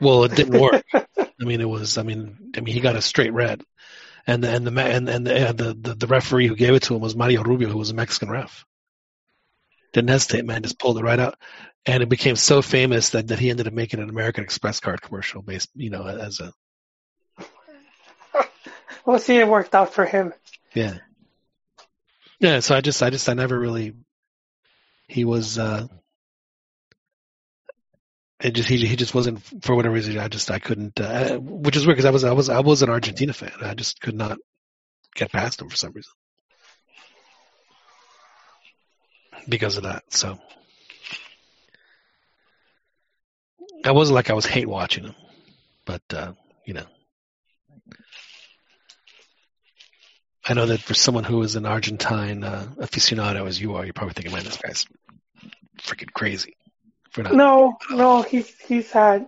[0.00, 0.84] Well it didn't work.
[0.94, 3.62] I mean it was I mean I mean he got a straight red.
[4.26, 6.96] And the and the and, and the, the, the the referee who gave it to
[6.96, 8.64] him was Mario Rubio who was a Mexican ref.
[9.92, 11.36] Didn't hesitate man just pulled it right out
[11.86, 15.02] and it became so famous that, that he ended up making an American Express card
[15.02, 16.52] commercial based, you know, as a.
[19.06, 19.36] We'll see.
[19.36, 20.32] It worked out for him.
[20.72, 20.94] Yeah.
[22.40, 22.60] Yeah.
[22.60, 23.92] So I just, I just, I never really.
[25.08, 25.58] He was.
[25.58, 25.86] uh
[28.40, 31.76] it just he he just wasn't for whatever reason I just I couldn't uh, which
[31.76, 34.14] is weird because I was I was I was an Argentina fan I just could
[34.14, 34.38] not
[35.14, 36.12] get past him for some reason
[39.48, 40.38] because of that so
[43.84, 45.14] I wasn't like I was hate watching him,
[45.84, 46.32] but uh,
[46.64, 46.86] you know,
[50.46, 53.92] I know that for someone who is an Argentine uh, aficionado as you are, you're
[53.92, 54.86] probably thinking, "Man, this guy's
[55.82, 56.56] freaking crazy."
[57.10, 59.26] For not no, no, he's he's had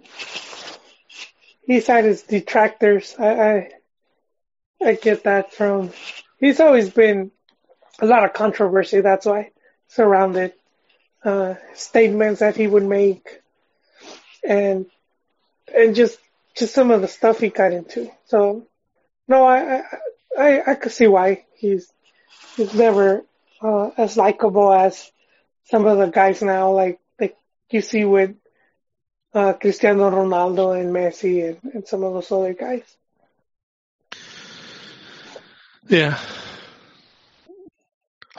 [1.67, 3.15] he's had his detractors.
[3.19, 3.71] I, I
[4.83, 5.93] I get that from.
[6.41, 7.31] He's always been
[8.01, 9.03] a lot of controversy.
[9.03, 9.51] That's why
[9.89, 10.55] surrounded
[11.23, 13.43] uh, statements that he would make
[14.47, 14.87] and
[15.75, 16.19] and just
[16.57, 18.11] just some of the stuff he got into.
[18.27, 18.67] So
[19.29, 19.83] no, I
[20.39, 21.93] I I, could see why he's
[22.57, 23.25] he's never
[23.61, 25.11] uh, as likable as
[25.65, 27.37] some of the guys now, like like
[27.71, 28.37] you see with
[29.35, 32.85] uh, Cristiano Ronaldo and Messi and, and some of those other guys.
[35.89, 36.19] Yeah.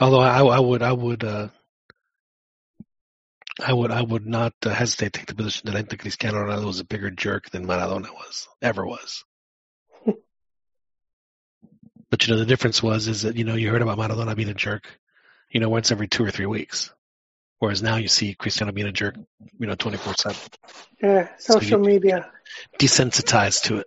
[0.00, 1.48] Although I, I would, I would, uh,
[3.64, 6.38] I would I would not uh, hesitate to take the position that I think Cristiano
[6.38, 9.24] Ronaldo was a bigger jerk than Maradona was ever was.
[12.10, 14.48] but you know the difference was is that you know you heard about Maradona being
[14.48, 14.86] a jerk,
[15.50, 16.92] you know once every two or three weeks,
[17.58, 19.16] whereas now you see Cristiano being a jerk,
[19.58, 20.38] you know twenty four seven.
[21.02, 22.30] Yeah, social so media.
[22.78, 23.86] Desensitized to it.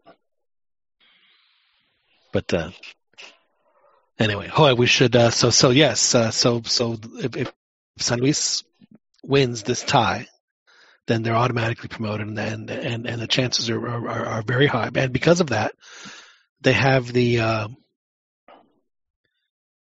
[2.34, 2.72] But uh,
[4.20, 5.16] anyway, oh, we should.
[5.16, 6.14] Uh, so so yes.
[6.14, 7.54] Uh, so so if, if
[7.98, 8.64] San Luis
[9.24, 10.28] wins this tie,
[11.08, 14.90] then they're automatically promoted, and and and, and the chances are, are are very high.
[14.94, 15.74] And because of that,
[16.62, 17.68] they have the uh,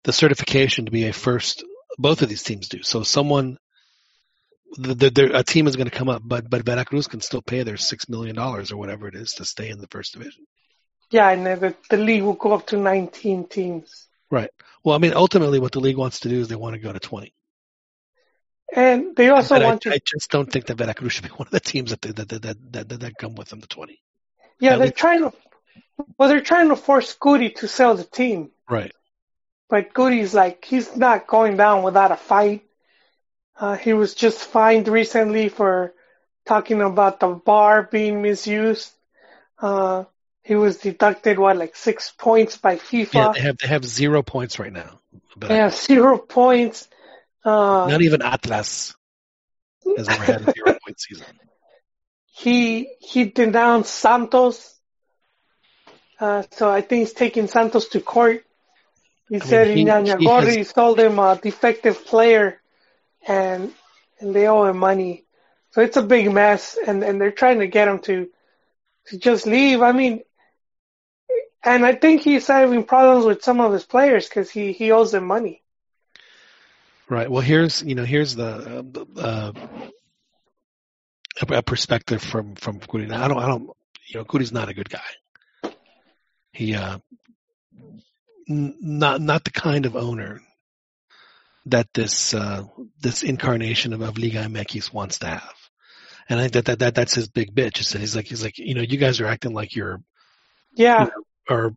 [0.05, 1.65] the certification to be a first.
[1.99, 2.83] Both of these teams do.
[2.83, 3.57] So someone,
[4.77, 7.63] the, the, a team is going to come up, but but Veracruz can still pay
[7.63, 10.45] their six million dollars or whatever it is to stay in the first division.
[11.11, 14.09] Yeah, and the, the league will go up to 19 teams.
[14.31, 14.51] Right.
[14.85, 16.93] Well, I mean, ultimately, what the league wants to do is they want to go
[16.93, 17.33] to 20.
[18.75, 19.95] And they also but want I, to.
[19.97, 22.73] I just don't think that Veracruz should be one of the teams that that that
[22.73, 24.01] that, that, that come within the twenty.
[24.59, 24.99] Yeah, At they're least.
[24.99, 25.33] trying to.
[26.19, 28.51] Well, they're trying to force Kuri to sell the team.
[28.69, 28.93] Right.
[29.69, 32.65] But Kuri's like he's not going down without a fight.
[33.59, 35.95] Uh, he was just fined recently for
[36.45, 38.93] talking about the VAR being misused.
[39.59, 40.05] Uh,
[40.43, 43.15] he was deducted what like six points by FIFA.
[43.15, 45.01] Yeah, they have they have zero points right now.
[45.37, 46.89] They have zero points.
[47.47, 48.95] Uh, Not even Atlas
[49.97, 51.27] has ever had a zero point season.
[52.35, 54.75] he he denounced Santos.
[56.19, 58.45] Uh, so I think he's taking Santos to court.
[59.29, 59.85] He I said mean, he-
[60.19, 62.61] he has- sold him a defective player,
[63.27, 63.73] and
[64.21, 65.25] and they owe him money.
[65.73, 68.29] So it's a big mess, and and they're trying to get him to
[69.09, 69.83] to just leave.
[69.83, 70.23] I mean,
[71.63, 75.13] and I think he's having problems with some of his players because he he owes
[75.13, 75.63] them money.
[77.09, 77.31] Right.
[77.31, 78.85] Well, here's you know here's the
[79.17, 79.53] uh, uh,
[81.49, 82.81] a, a perspective from from.
[82.93, 83.71] Now, I don't I don't
[84.09, 85.73] you know Kuri's not a good guy.
[86.53, 86.99] He uh
[88.49, 90.41] n- not not the kind of owner
[91.67, 92.65] that this uh
[93.01, 95.55] this incarnation of, of Liga MX wants to have.
[96.29, 97.77] And I think that, that, that that's his big bitch.
[97.77, 100.01] He's like he's like you know you guys are acting like you're
[100.75, 101.09] Yeah,
[101.49, 101.77] or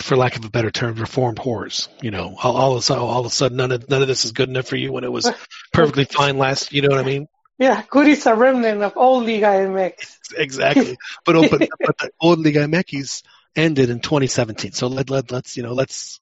[0.00, 1.88] for lack of a better term, reformed whores.
[2.02, 4.08] You know, all, all of a sudden, all of a sudden, none of none of
[4.08, 5.30] this is good enough for you when it was
[5.72, 6.72] perfectly fine last.
[6.72, 7.28] You know what I mean?
[7.58, 7.82] yeah.
[7.82, 10.16] Kuri's a remnant of old Liga MX.
[10.36, 10.98] Exactly.
[11.24, 13.22] But oh, but, but the old Liga MX
[13.56, 14.72] ended in 2017.
[14.72, 16.20] So let let let's you know let's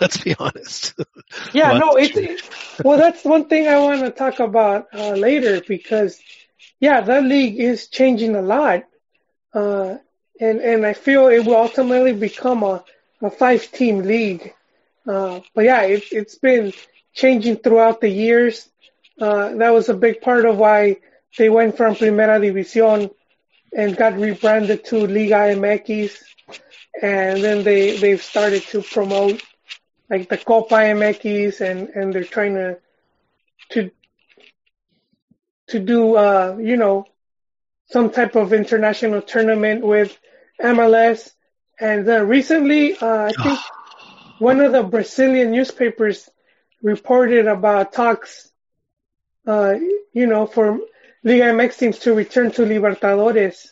[0.00, 0.94] let's be honest.
[1.52, 2.98] Yeah, no, it's it, well.
[2.98, 6.20] That's one thing I want to talk about uh, later because,
[6.80, 8.84] yeah, that league is changing a lot,
[9.54, 9.96] uh,
[10.40, 12.84] and and I feel it will ultimately become a,
[13.22, 14.54] a five team league.
[15.06, 16.72] Uh, but yeah, it, it's been
[17.14, 18.68] changing throughout the years.
[19.20, 20.96] Uh, that was a big part of why
[21.38, 23.10] they went from Primera División
[23.76, 26.22] and got rebranded to Liga MX,
[27.02, 29.42] and then they they've started to promote
[30.10, 32.78] like the Copa MX and and they're trying to
[33.70, 33.90] to
[35.68, 37.06] to do uh you know
[37.92, 40.16] some type of international tournament with
[40.60, 41.30] MLS
[41.80, 43.58] and uh, recently uh, I think
[44.38, 46.28] one of the Brazilian newspapers
[46.82, 48.50] reported about talks
[49.46, 49.74] uh
[50.12, 50.78] you know for
[51.24, 53.68] Liga MX teams to return to Libertadores.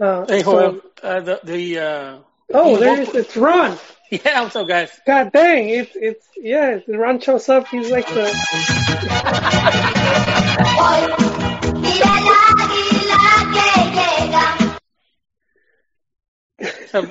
[0.00, 2.16] Uh, Hey, so- Joel, uh, the the uh,
[2.54, 3.76] oh, you there both- it's Ron.
[4.10, 4.90] yeah, what's up, guys?
[5.06, 6.78] God dang, it's it's yeah.
[6.88, 7.68] Ron shows up.
[7.68, 8.28] He's like the
[16.92, 17.10] So,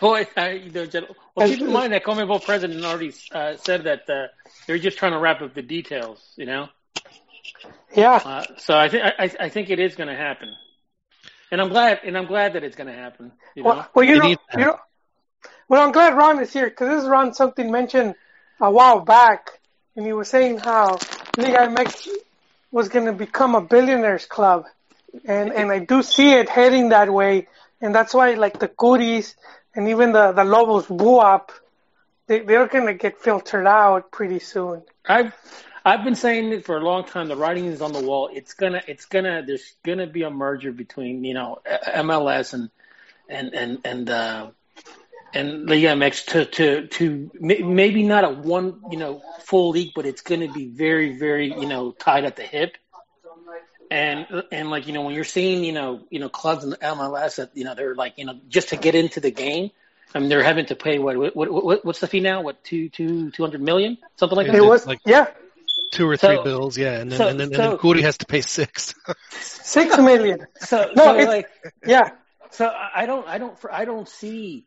[0.00, 1.16] boy, how you doing, gentlemen?
[1.34, 4.28] Well, keep in mind that CONMEBOL president already uh, said that uh,
[4.66, 6.68] they're just trying to wrap up the details, you know.
[7.94, 8.20] yeah.
[8.24, 10.54] Uh, so I think I, I think it is going to happen,
[11.50, 13.32] and I'm glad and I'm glad that it's going to happen.
[13.56, 14.78] You know, Well, well, you It know, needs to you know.
[15.68, 18.14] Well, I'm glad Ron is here because this is Ron something mentioned
[18.60, 19.60] a while back,
[19.96, 20.98] and he was saying how
[21.36, 22.08] Liga MX
[22.70, 24.66] was going to become a billionaires club,
[25.24, 27.48] and and I do see it heading that way,
[27.84, 29.34] and that's why like the Kuris
[29.74, 31.50] and even the the Lobos Buap,
[32.26, 34.82] they they're to get filtered out pretty soon.
[35.06, 35.34] I've
[35.84, 37.28] I've been saying it for a long time.
[37.28, 38.30] The writing is on the wall.
[38.32, 42.70] It's gonna it's gonna there's gonna be a merger between you know MLS and
[43.28, 44.50] and and and uh,
[45.34, 50.06] and Liga MX to to to maybe not a one you know full league, but
[50.06, 52.78] it's gonna be very very you know tied at the hip.
[53.90, 56.76] And and like you know when you're seeing you know you know clubs in the
[56.78, 59.70] MLS that you know they're like you know just to get into the game.
[60.16, 62.42] I mean, they're having to pay what, what, what, what what's the fee now?
[62.42, 64.58] What two two two hundred million, something like It that.
[64.58, 65.26] It is was like- yeah,
[65.90, 68.02] Two or three So- bills, yeah, and then so- and then, so- and then Kuri
[68.02, 68.94] has to pay six.
[69.30, 70.46] six million.
[70.60, 71.48] So, No, so like,
[71.86, 72.10] Yeah,
[72.50, 74.66] so I I don't, I don't, I don't see,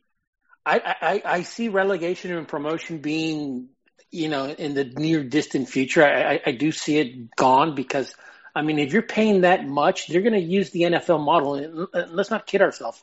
[0.65, 3.69] I, I, I see relegation and promotion being,
[4.11, 6.03] you know, in the near distant future.
[6.03, 8.13] I, I, I do see it gone because,
[8.57, 11.53] I mean, if you're paying that much, they're going to use the NFL model.
[11.55, 13.01] And uh, let's not kid ourselves.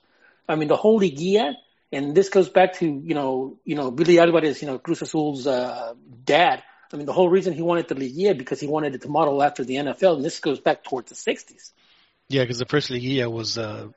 [0.49, 1.55] I mean, the whole Liguilla,
[1.93, 5.47] and this goes back to, you know, you know, Billy Alvarez, you know, Cruz Azul's
[5.47, 6.65] uh, dad.
[6.93, 9.43] I mean, the whole reason he wanted the Liguilla because he wanted it to model
[9.43, 11.73] after the NFL, and this goes back towards the '60s.
[12.29, 13.89] yeah, because the first Liguilla was, uh,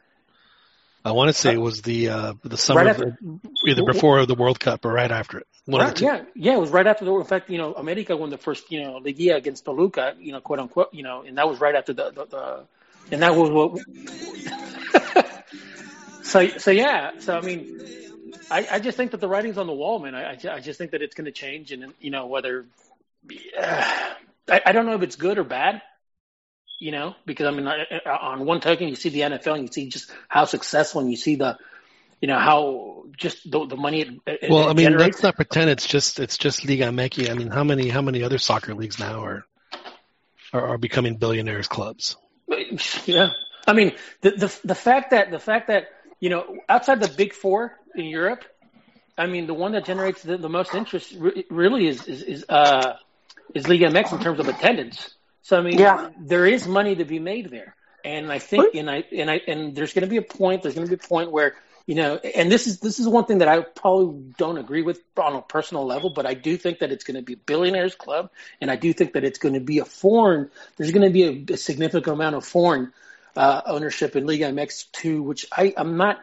[1.04, 3.84] I want to say it was the uh, the summer Right of after, the, either
[3.84, 5.48] before the World Cup or right after it.
[5.68, 7.14] Right, yeah, yeah, it was right after the.
[7.16, 10.40] In fact, you know, America won the first, you know, Liguilla against Toluca, you know,
[10.42, 12.64] quote unquote, you know, and that was right after the, the, the
[13.12, 13.82] and that was what.
[16.24, 17.80] so, so yeah, so I mean,
[18.50, 20.16] I, I just think that the writing's on the wall, man.
[20.16, 22.66] I, I, I just think that it's going to change, and you know, whether
[23.60, 24.14] uh,
[24.50, 25.82] I, I don't know if it's good or bad,
[26.80, 29.64] you know, because I mean, I, I- on one token, you see the NFL, and
[29.64, 31.58] you see just how successful, and you see the,
[32.22, 35.18] you know, how just the, the money it, it Well, I mean, generates.
[35.18, 37.30] let's not pretend it's just it's just Liga MX.
[37.30, 39.46] I mean, how many how many other soccer leagues now are
[40.54, 42.18] are, are becoming billionaires clubs?
[43.06, 43.30] Yeah,
[43.68, 45.88] I mean the the the fact that the fact that
[46.20, 48.44] you know outside the big four in Europe,
[49.18, 52.46] I mean the one that generates the, the most interest re- really is is is
[52.50, 52.94] uh
[53.54, 55.14] is Liga MX in terms of attendance.
[55.42, 56.10] So I mean, Yeah.
[56.26, 59.76] there is money to be made there, and I think, and I, and I, and
[59.76, 60.64] there's going to be a point.
[60.64, 61.56] There's going to be a point where
[61.88, 65.02] you know, and this is this is one thing that I probably don't agree with
[65.16, 67.96] on a personal level, but I do think that it's going to be a billionaires
[67.96, 70.52] club, and I do think that it's going to be a foreign.
[70.76, 72.92] There's going to be a, a significant amount of foreign
[73.38, 76.20] uh, ownership in Liga MX two, which I I'm not.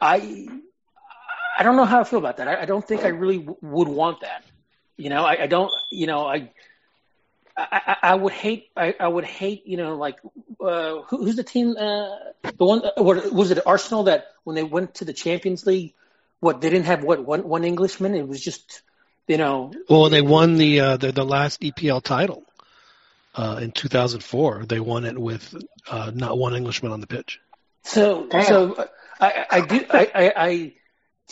[0.00, 0.48] I
[1.56, 2.48] I don't know how I feel about that.
[2.48, 4.44] I, I don't think I really w- would want that.
[4.96, 5.70] You know, I, I don't.
[5.92, 6.50] You know, I.
[7.70, 8.70] I, I I would hate.
[8.76, 9.66] I, I would hate.
[9.66, 10.18] You know, like
[10.60, 11.76] uh, who, who's the team?
[11.76, 12.08] Uh,
[12.42, 12.84] the one.
[12.84, 13.66] Uh, what was it?
[13.66, 15.94] Arsenal that when they went to the Champions League,
[16.40, 18.14] what they didn't have what one one Englishman.
[18.14, 18.82] It was just,
[19.28, 22.44] you know, Well, they won the uh, the, the last EPL title
[23.34, 24.66] uh, in 2004.
[24.66, 25.54] They won it with
[25.88, 27.40] uh, not one Englishman on the pitch.
[27.82, 28.44] So, Damn.
[28.44, 28.86] so uh,
[29.20, 30.74] I, I do, I, I, I,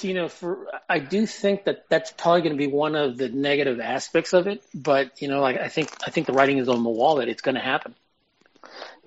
[0.04, 3.28] you know, for I do think that that's probably going to be one of the
[3.28, 4.62] negative aspects of it.
[4.74, 7.28] But you know, like I think, I think the writing is on the wall that
[7.28, 7.94] it's going to happen.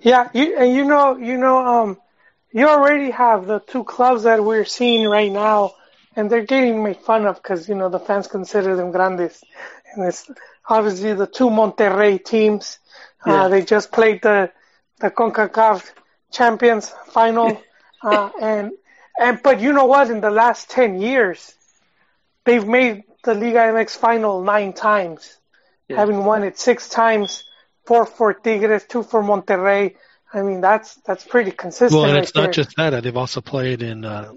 [0.00, 1.98] Yeah, you, and you know, you know, um,
[2.52, 5.74] you already have the two clubs that we're seeing right now,
[6.16, 9.42] and they're getting made fun of because you know the fans consider them grandes,
[9.92, 10.30] and it's
[10.68, 12.78] obviously the two Monterrey teams.
[13.26, 13.44] Yeah.
[13.44, 14.50] Uh, they just played the
[15.00, 15.88] the Concacaf
[16.32, 17.62] Champions final,
[18.02, 18.72] uh, and
[19.18, 20.10] and but you know what?
[20.10, 21.54] In the last ten years,
[22.44, 25.38] they've made the Liga MX final nine times
[25.88, 25.96] Yeah.
[25.98, 27.44] having won it six times,
[27.86, 29.94] four for Tigres, two for Monterrey.
[30.32, 31.92] I mean, that's that's pretty consistent.
[31.92, 32.52] Well, and right it's not there.
[32.52, 32.94] just that.
[32.94, 34.32] uh, They've also played in uh,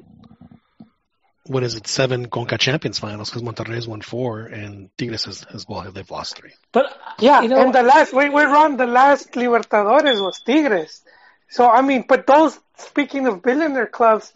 [1.48, 5.66] what is it, seven Conca Champions finals because Monterrey's won four and Tigres has, has
[5.68, 6.54] well, they've lost three.
[6.72, 6.88] But
[7.20, 11.02] yeah, you know, and the last we we run the last Libertadores was Tigres.
[11.50, 14.34] So I mean, but those speaking of billionaire clubs,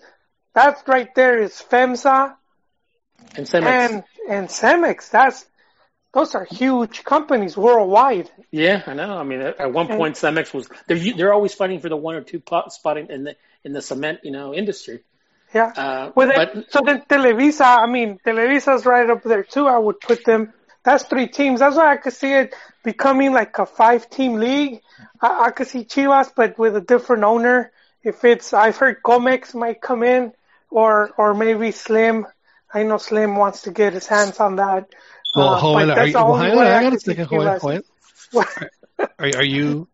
[0.53, 2.35] that's right there is FEMSA
[3.35, 5.09] and Cemex, and and Cemex.
[5.09, 5.45] That's
[6.13, 8.31] those are huge companies worldwide.
[8.51, 9.17] yeah, I know.
[9.17, 12.15] I mean, at, at one point, Cemex was they're they're always fighting for the one
[12.15, 15.01] or two pot spot in, in the in the cement, you know, industry.
[15.53, 15.73] Yeah.
[15.75, 19.67] Uh, Well, but then, so then Televisa, I mean, Televisa's right up there too.
[19.67, 20.53] I would put them.
[20.83, 21.59] That's three teams.
[21.59, 24.81] That's why I could see it becoming like a five-team league.
[25.21, 27.71] I, I could see Chivas, but with a different owner.
[28.01, 30.31] If it's, I've heard Comex might come in,
[30.69, 32.25] or or maybe Slim.
[32.73, 34.89] I know Slim wants to get his hands on that.
[35.36, 37.12] Well, Uh, Joel, but are you, well, hang on, way hang on a could see
[37.12, 37.84] second, Joel, Chivas.
[39.17, 39.88] Are, are you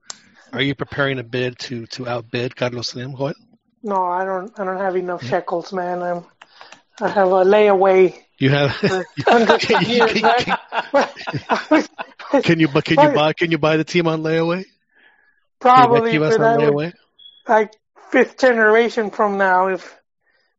[0.54, 3.34] are you preparing a bid to to outbid Carlos Slim, Joel?
[3.84, 4.58] No, I don't.
[4.60, 6.02] I don't have enough shekels, man.
[6.02, 6.26] I'm.
[7.02, 8.16] I have a layaway.
[8.38, 8.76] You have.
[8.82, 10.80] Can, you, can, can,
[12.42, 14.66] can you can you buy can you buy the team on layaway?
[15.60, 16.94] Probably, you buy Chivas but on I would
[17.48, 17.74] like
[18.12, 19.96] fifth generation from now if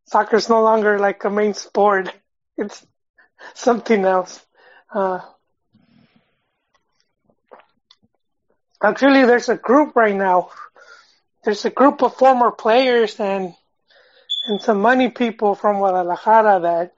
[0.06, 2.12] soccer's no longer like a main sport.
[2.56, 2.86] It's
[3.54, 4.44] something else.
[4.92, 5.20] Uh,
[8.82, 10.50] actually, there's a group right now.
[11.44, 13.54] There's a group of former players and
[14.46, 16.94] and some money people from Guadalajara that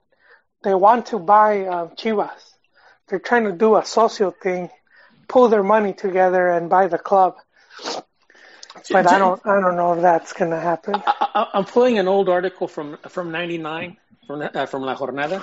[0.63, 2.55] they want to buy uh, Chivas.
[3.09, 4.69] They're trying to do a social thing,
[5.29, 7.37] pull their money together and buy the club.
[8.91, 10.95] But I don't, I don't know if that's gonna happen.
[10.97, 15.41] I, I- I'm pulling an old article from from '99 from uh, from La Jornada,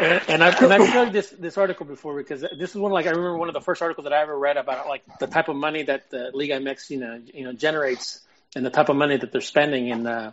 [0.00, 3.06] and, and I've, and I've showed this this article before because this is one like
[3.06, 5.48] I remember one of the first articles that I ever read about like the type
[5.48, 8.20] of money that the Liga MX you know you know generates
[8.56, 9.90] and the type of money that they're spending.
[9.90, 10.32] And uh,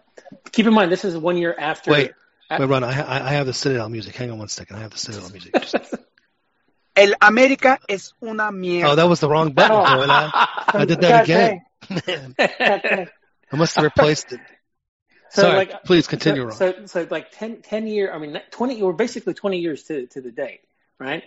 [0.51, 1.91] keep in mind, this is one year after.
[1.91, 2.11] Wait,
[2.51, 2.83] wait, Ron.
[2.83, 4.15] I, I I have the Citadel music.
[4.15, 4.75] Hang on one second.
[4.77, 5.53] I have the Citadel music.
[5.59, 5.75] Just-
[6.95, 8.91] El América es una mierda.
[8.91, 9.81] oh, that was the wrong button, Oh.
[9.81, 11.39] I, I did that God again.
[11.39, 12.03] Man, dang, God
[12.41, 13.07] dang.
[13.51, 14.39] I must have replaced it.
[15.31, 16.87] So, Sorry, like, please continue, so, Ron.
[16.87, 20.19] so, so like 10, 10 year, I mean, 20, or basically 20 years to, to
[20.19, 20.59] the date,
[20.99, 21.23] right?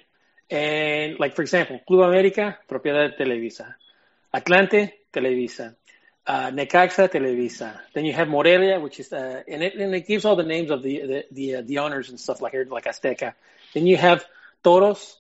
[0.51, 3.75] And like, for example, Club América, propiedad de Televisa.
[4.35, 5.75] Atlante, Televisa.
[6.27, 7.81] Uh, Necaxa, Televisa.
[7.95, 10.71] Then you have Morelia, which is, uh, and it, and it gives all the names
[10.71, 13.33] of the, the, the, uh, the owners and stuff like here, like Azteca.
[13.73, 14.25] Then you have
[14.63, 15.17] Toros,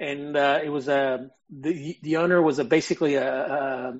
[0.00, 3.94] and, uh, it was, uh, the, the owner was a, basically a, a,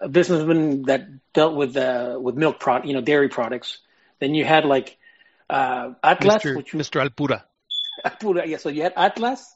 [0.00, 3.78] a businessman that dealt with, uh, with milk product, you know, dairy products.
[4.20, 4.96] Then you had like,
[5.50, 6.56] uh, Atlas, Mr.
[6.56, 7.00] which Mr.
[7.08, 7.42] Alpura.
[8.20, 8.58] Pura, yeah.
[8.58, 9.54] So you had Atlas,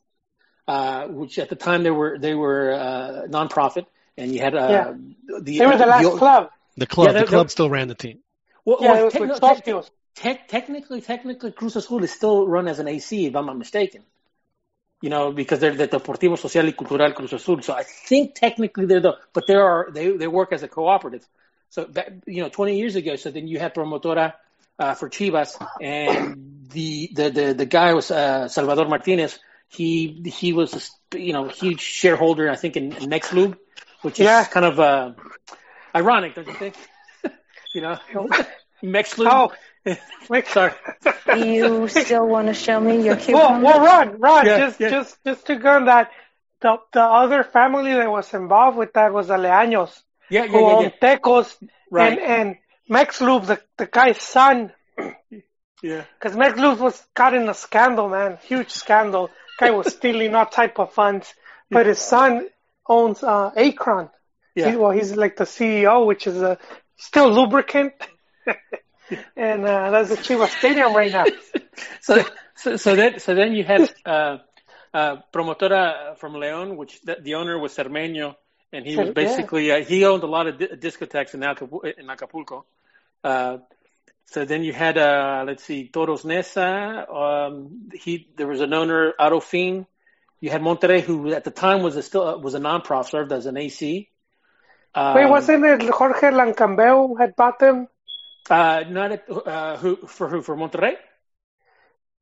[0.66, 3.86] uh, which at the time they were they were uh, nonprofit,
[4.16, 4.95] and you had uh, Yeah.
[5.40, 6.51] the They were the last the- club.
[6.76, 7.09] The club.
[7.09, 8.20] Yeah, the club still ran the team.
[8.64, 9.84] Well, Yeah, well, it was tec- with no,
[10.14, 14.03] tec- technically, technically, Cruz Azul is still run as an AC, if I'm not mistaken.
[15.03, 17.63] You know, because they're the Deportivo Social y Cultural Cruz Azul.
[17.63, 21.27] So I think technically they're the, but they are they they work as a cooperative.
[21.71, 24.35] So that, you know, 20 years ago, so then you had Promotora
[24.79, 29.39] uh, for Chivas, and the the the, the guy was uh, Salvador Martinez.
[29.69, 33.57] he he was a, you know huge shareholder I think in, Nextlube,
[34.03, 34.45] which is Yeah.
[34.45, 35.13] kind of uh,
[35.95, 36.77] ironic, don't you think?
[37.75, 37.99] you know,
[38.83, 39.29] Nextlube.
[39.31, 39.53] Oh,
[40.28, 40.72] wait, Sorry.
[41.37, 43.64] You still want to show me your Well, cucumber?
[43.64, 44.91] well, Ron, Ron, Yeah, just, yeah.
[44.91, 46.11] just, just to go on that,
[46.61, 50.61] the, the other family that was involved with that was the Leaños, Yeah, yeah, who
[50.61, 50.91] yeah, yeah.
[51.16, 51.57] Tecos,
[51.91, 52.18] Right.
[52.18, 52.57] and, and
[52.89, 54.72] Max Lube, the, the guy's son,
[55.83, 56.05] Yeah.
[56.18, 59.30] because Max Lube was caught in a scandal, man, huge scandal.
[59.59, 61.33] Guy was stealing all type of funds,
[61.70, 62.49] but his son
[62.89, 64.11] owns uh, Akron.
[64.55, 64.70] Yeah.
[64.70, 66.59] He, well, he's like the CEO, which is a
[66.97, 67.95] still lubricant,
[69.37, 71.25] and uh, that's the Chivas Stadium right now.
[72.01, 74.39] so, so, so then, so then you had uh,
[74.95, 78.35] uh, Promotora from León, which the, the owner was Cermeño,
[78.73, 79.13] and he was Yeah.
[79.13, 81.89] basically uh, he owned a lot of di- discotheques in Acapulco.
[81.89, 82.65] In Acapulco.
[83.23, 83.59] Uh,
[84.27, 87.07] so then you had uh, let's see, Toros Neza.
[87.13, 89.87] Um, he there was an owner, Arofin.
[90.41, 93.33] You had Monterrey, who at the time was a still uh, was a non-prof, served
[93.33, 94.09] as an AC.
[94.95, 97.89] Um, Wait, wasn't it Jorge Lankenau had bought them?
[98.51, 100.97] Uh, not at, uh, who for who for Monterrey?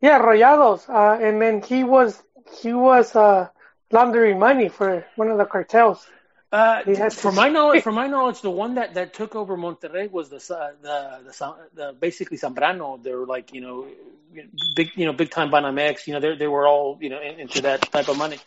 [0.00, 0.88] Yeah, Rayados.
[0.88, 2.22] Uh, and then he was
[2.60, 3.48] he was uh,
[3.90, 6.06] laundering money for one of the cartels.
[6.52, 9.56] Uh, He had from my knowledge, from my knowledge, the one that, that took over
[9.56, 10.38] Monterrey was the
[10.82, 13.02] the the, the basically Zambrano.
[13.02, 13.86] They were like you know
[14.74, 16.06] big you know big time Banamex.
[16.06, 18.38] You know they they were all you know in, into that type of money.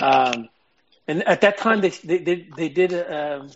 [0.00, 0.48] Um,
[1.06, 3.48] and at that time they they they, they did um,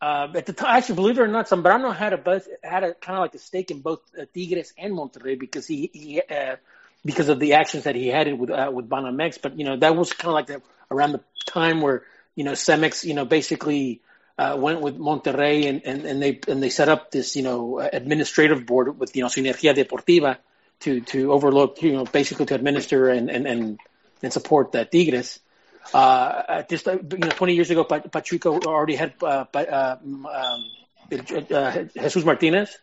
[0.00, 2.94] uh, at the time actually believe it or not Zambrano had a both had a
[2.94, 6.56] kind of like a stake in both uh, Tigres and Monterrey because he he uh,
[7.04, 9.40] because of the actions that he had it with uh, with Banamex.
[9.40, 12.02] But you know that was kind of like the, around the time where
[12.34, 14.02] you know Cemex you know basically
[14.38, 17.78] uh, went with Monterrey and, and, and they and they set up this you know
[17.78, 20.36] administrative board with you know Sinergia Deportiva
[20.80, 23.80] to to overlook you know basically to administer and and and,
[24.22, 25.40] and support that Tigres.
[25.94, 30.64] Uh, at this you know, 20 years ago, Pa- Pachuca already had uh, um, um,
[31.50, 32.76] uh, Jesus Martinez.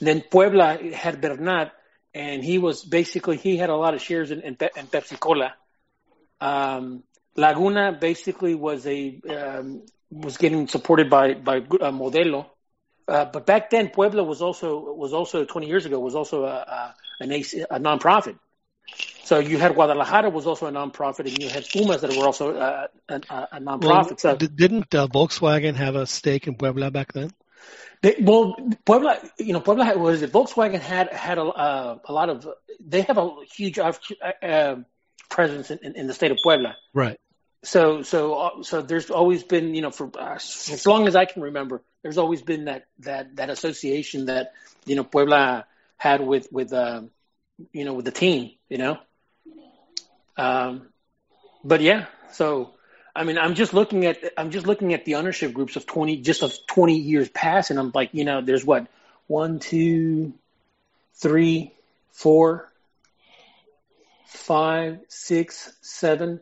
[0.00, 1.72] Then Puebla had Bernat,
[2.14, 5.54] and he was basically he had a lot of shares in, in, in Pepsi Cola.
[6.40, 7.02] Um,
[7.36, 12.46] Laguna basically was a um, was getting supported by by uh, Modelo,
[13.08, 16.48] uh, but back then Puebla was also was also 20 years ago was also a,
[16.48, 18.38] a an AC, a nonprofit.
[19.26, 22.54] So you had Guadalajara was also a nonprofit, and you had Pumas that were also
[22.54, 24.20] uh, a, a, a nonprofit.
[24.20, 27.32] so didn't uh, Volkswagen have a stake in Puebla back then?
[28.02, 28.54] They, well,
[28.84, 32.48] Puebla, you know, Puebla had- was it Volkswagen had had a, uh, a lot of.
[32.78, 33.94] They have a huge uh,
[34.40, 34.76] uh,
[35.28, 36.76] presence in, in, in the state of Puebla.
[36.94, 37.18] Right.
[37.64, 41.24] So, so, uh, so there's always been, you know, for uh, as long as I
[41.24, 44.52] can remember, there's always been that that that association that
[44.84, 45.66] you know Puebla
[45.96, 47.02] had with with uh,
[47.72, 49.00] you know with the team, you know.
[50.36, 50.88] Um,
[51.64, 52.74] but yeah, so
[53.14, 56.18] I mean, I'm just looking at I'm just looking at the ownership groups of 20
[56.18, 58.86] just of 20 years past, and I'm like, you know, there's what
[59.26, 60.34] one, two,
[61.14, 61.72] three,
[62.12, 62.70] four,
[64.26, 66.40] five, six, seven,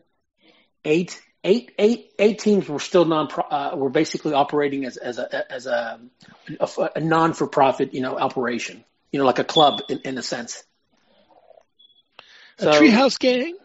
[0.83, 5.51] eight, eight, eight, eight teams were still non uh, were basically operating as as a
[5.51, 5.99] as a,
[6.59, 10.17] a, a non for profit you know operation, you know, like a club in, in
[10.17, 10.63] a sense.
[12.59, 13.55] A treehouse gang.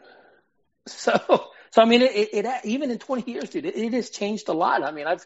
[1.01, 4.11] So, so I mean, it, it, it even in 20 years, dude, it, it has
[4.11, 4.83] changed a lot.
[4.83, 5.25] I mean, I've,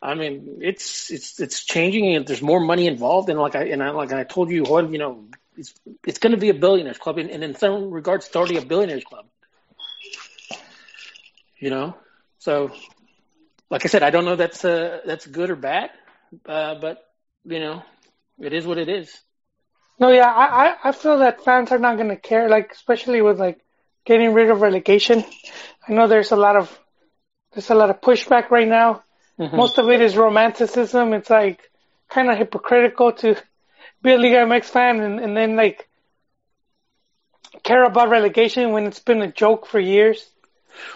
[0.00, 3.28] I mean, it's it's it's changing, and there's more money involved.
[3.28, 5.24] And like I and I, like I told you, you know,
[5.56, 5.74] it's
[6.06, 8.64] it's going to be a billionaires club, and, and in some regards, it's already a
[8.64, 9.26] billionaires club.
[11.58, 11.96] You know,
[12.38, 12.70] so
[13.68, 15.90] like I said, I don't know that's uh, that's good or bad,
[16.46, 17.04] uh, but
[17.44, 17.82] you know,
[18.38, 19.20] it is what it is.
[20.00, 23.20] No, yeah, I, I, I feel that fans are not going to care, like, especially
[23.20, 23.60] with, like,
[24.04, 25.24] getting rid of relegation.
[25.88, 26.78] I know there's a lot of,
[27.52, 29.02] there's a lot of pushback right now.
[29.38, 29.54] Mhm.
[29.54, 31.12] Most of it is romanticism.
[31.14, 31.70] It's, like,
[32.08, 33.36] kind of hypocritical to
[34.02, 35.88] be a Liga MX fan and, and then, like,
[37.62, 40.26] care about relegation when it's been a joke for years.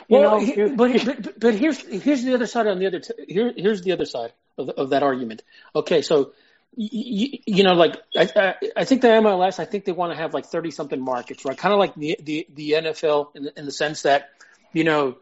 [0.08, 2.86] You Well, know, he- you- but, but but here's here's the other side on the
[2.86, 5.42] other t- here here's the other side of, the, of that argument.
[5.74, 6.32] Okay, so
[6.76, 10.34] you, you know, like I, I think the MLS, I think they want to have
[10.34, 11.56] like thirty something markets, right?
[11.56, 14.30] Kind of like the the the NFL in the, in the sense that
[14.72, 15.16] you know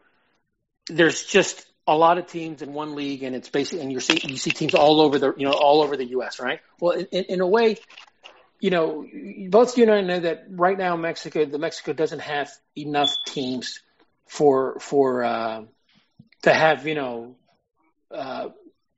[0.88, 4.20] there's just a lot of teams in one league, and it's basically and you see
[4.24, 6.40] you see teams all over the you know all over the U.S.
[6.40, 6.60] Right?
[6.80, 7.76] Well, in, in, in a way,
[8.60, 9.06] you know,
[9.48, 13.80] both you and I know that right now Mexico, the Mexico doesn't have enough teams
[14.26, 15.64] for for uh,
[16.42, 17.36] to have you know
[18.10, 18.48] uh,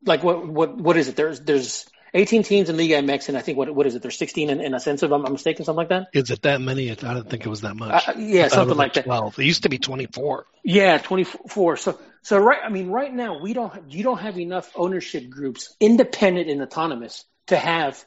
[0.05, 1.17] like what what what is it?
[1.17, 4.03] There's there's 18 teams in Liga MX, and I think what what is it?
[4.03, 6.09] There's 16 in, in sense if I'm not mistaken, something like that.
[6.13, 6.91] Is it that many?
[6.91, 8.09] I don't think it was that much.
[8.09, 9.05] Uh, yeah, thought it something like that.
[9.05, 9.39] Twelve.
[9.39, 10.47] It used to be twenty-four.
[10.63, 11.77] Yeah, 24.
[11.77, 12.61] So, so right.
[12.65, 13.93] I mean, right now we don't.
[13.93, 18.03] You don't have enough ownership groups, independent and autonomous, to have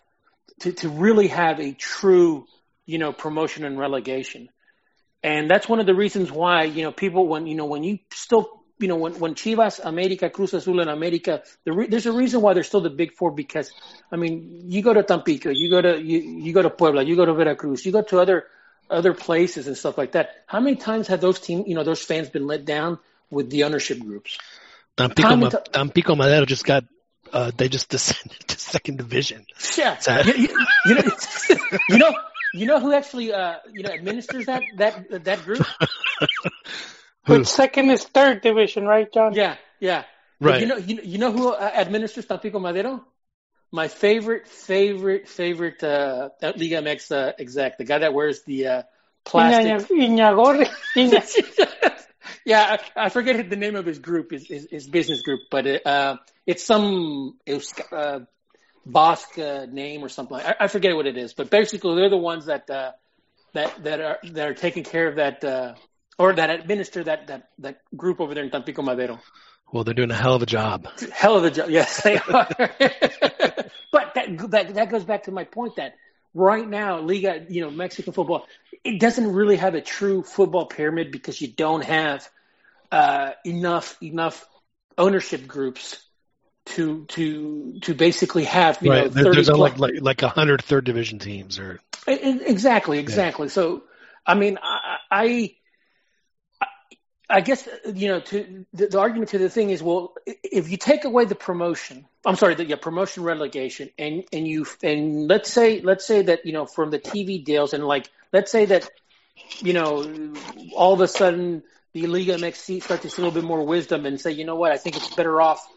[0.61, 2.45] to to really have a true,
[2.85, 4.49] you know, promotion and relegation.
[5.21, 7.99] And that's one of the reasons why you know people when you know when you
[8.13, 12.11] still you know when when Chivas, America, Cruz Azul, and America, the re- there's a
[12.11, 13.71] reason why they're still the big four because
[14.11, 17.15] I mean you go to Tampico, you go to you, you go to Puebla, you
[17.15, 18.47] go to Veracruz, you go to other
[18.89, 20.29] other places and stuff like that.
[20.45, 22.99] How many times have those team you know those fans been let down
[23.29, 24.37] with the ownership groups?
[24.95, 26.83] Tampico, Ma- and Tampico Madero just got.
[27.31, 29.45] Uh, they just descended to second division.
[29.77, 30.27] Yeah, Sad.
[30.27, 31.03] you, you, you know,
[31.89, 32.15] you know,
[32.53, 35.65] you know who actually, uh, you know, administers that that that group?
[37.27, 37.39] Who?
[37.39, 39.33] But second is third division, right, John?
[39.33, 40.03] Yeah, yeah.
[40.39, 40.61] But Right.
[40.61, 43.03] You know, you, know- you know who uh, administers Tampico Madero?
[43.71, 48.81] My favorite, favorite, favorite uh, Liga MX uh, exec, the guy that wears the uh,
[49.25, 49.89] plastic.
[49.89, 50.69] Iña- Iñagorri.
[50.95, 52.05] Iña-
[52.45, 55.67] yeah, I, I forget the name of his group, his, his, his business group, but
[55.67, 56.15] it, uh,
[56.45, 58.21] it's some Eusk- uh,
[58.85, 60.37] Basque uh, name or something.
[60.37, 62.91] I, I forget what it is, but basically they're the ones that uh,
[63.53, 65.73] that that are that are taking care of that uh,
[66.17, 69.19] or that administer that that that group over there in Tampico Madero.
[69.71, 70.87] Well, they're doing a hell of a job.
[71.11, 72.47] Hell of a job, yes, they are.
[73.91, 75.95] but that, that that goes back to my point that
[76.33, 78.45] right now, Liga, you know, Mexican football,
[78.83, 82.27] it doesn't really have a true football pyramid because you don't have
[82.91, 84.47] uh, enough enough
[84.97, 86.01] ownership groups
[86.65, 89.11] to to to basically have you know right.
[89.11, 93.49] There- thirty there's like like like a hundred third division teams or Exactly, exactly.
[93.49, 93.83] So,
[94.25, 95.55] I mean, I, I,
[97.29, 100.77] I guess you know, to the, the argument to the thing is, well, if you
[100.77, 105.51] take away the promotion, I'm sorry, the yeah, promotion relegation, and and you and let's
[105.51, 108.89] say let's say that you know from the TV deals, and like let's say that
[109.59, 110.33] you know
[110.73, 111.63] all of a sudden
[111.93, 114.55] the Liga MX start to see a little bit more wisdom and say, you know
[114.55, 115.67] what, I think it's better off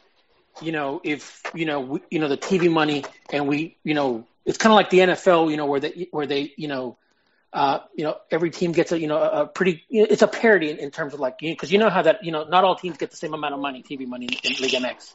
[0.60, 4.26] you know, if you know, we, you know, the TV money, and we, you know,
[4.44, 6.96] it's kind of like the NFL, you know, where they, where they, you know,
[7.52, 10.28] uh, you know, every team gets a, you know, a, pretty, you know, it's a
[10.28, 12.76] parity in, in terms of like, because you know how that, you know, not all
[12.76, 15.14] teams get the same amount of money, TV money in, in Liga MX.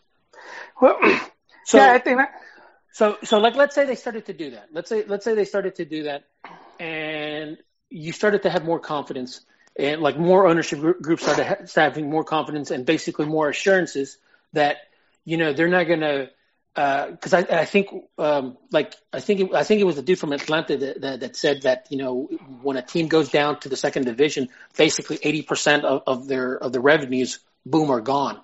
[0.81, 0.99] Well,
[1.65, 2.29] So, yeah, I think that,
[2.93, 4.67] so, so like, let's say they started to do that.
[4.71, 6.25] Let's say, let's say they started to do that,
[6.79, 7.57] and
[7.89, 9.41] you started to have more confidence,
[9.77, 14.17] and like more ownership gr- groups started ha- having more confidence and basically more assurances
[14.53, 14.77] that
[15.25, 16.29] you know they're not gonna.
[16.75, 20.19] Because I, I think, um, like I think, it, I think it was the dude
[20.19, 22.25] from Atlanta that, that, that said that you know
[22.61, 26.57] when a team goes down to the second division, basically eighty percent of, of their
[26.57, 28.41] of the revenues, boom, are gone.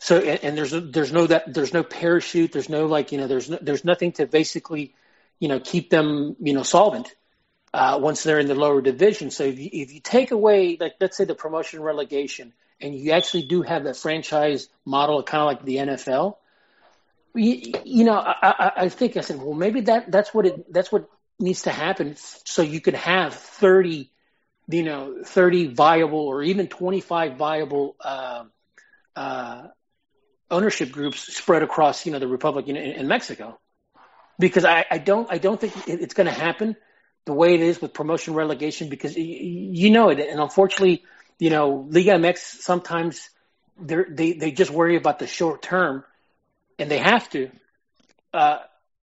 [0.00, 3.26] So and, and there's there's no that there's no parachute, there's no like you know
[3.26, 4.94] there's no, there's nothing to basically
[5.40, 7.14] you know keep them you know solvent
[7.72, 9.30] uh, once they're in the lower division.
[9.30, 13.12] So if you, if you take away like let's say the promotion relegation, and you
[13.12, 16.36] actually do have that franchise model, kind of like the NFL,
[17.34, 20.72] you, you know I, I, I think I said well maybe that that's what it
[20.72, 21.08] that's what
[21.38, 24.10] needs to happen so you could have thirty
[24.68, 27.96] you know thirty viable or even twenty five viable.
[28.02, 28.44] Uh,
[29.16, 29.62] uh,
[30.50, 33.58] ownership groups spread across you know the republic in, in Mexico
[34.38, 36.76] because I, I don't I don't think it- it's going to happen
[37.26, 41.04] the way it is with promotion relegation because you know it and unfortunately
[41.38, 43.28] you know Liga MX sometimes
[43.80, 46.04] they they just worry about the short term
[46.78, 47.50] and they have to
[48.34, 48.58] uh,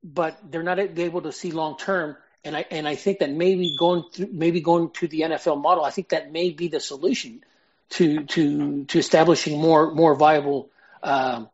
[0.02, 3.74] but they're not able to see long term and I and I think that maybe
[3.76, 7.42] going through, maybe going to the NFL model I think that may be the solution
[7.90, 10.70] to to to establishing more more viable
[11.02, 11.48] um,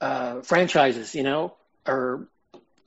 [0.00, 1.54] uh, franchises, you know,
[1.86, 2.28] or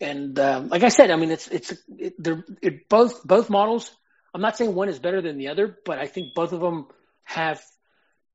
[0.02, 3.90] and um, like I said, I mean, it's it's it, they're it, both both models.
[4.34, 6.88] I'm not saying one is better than the other, but I think both of them
[7.24, 7.64] have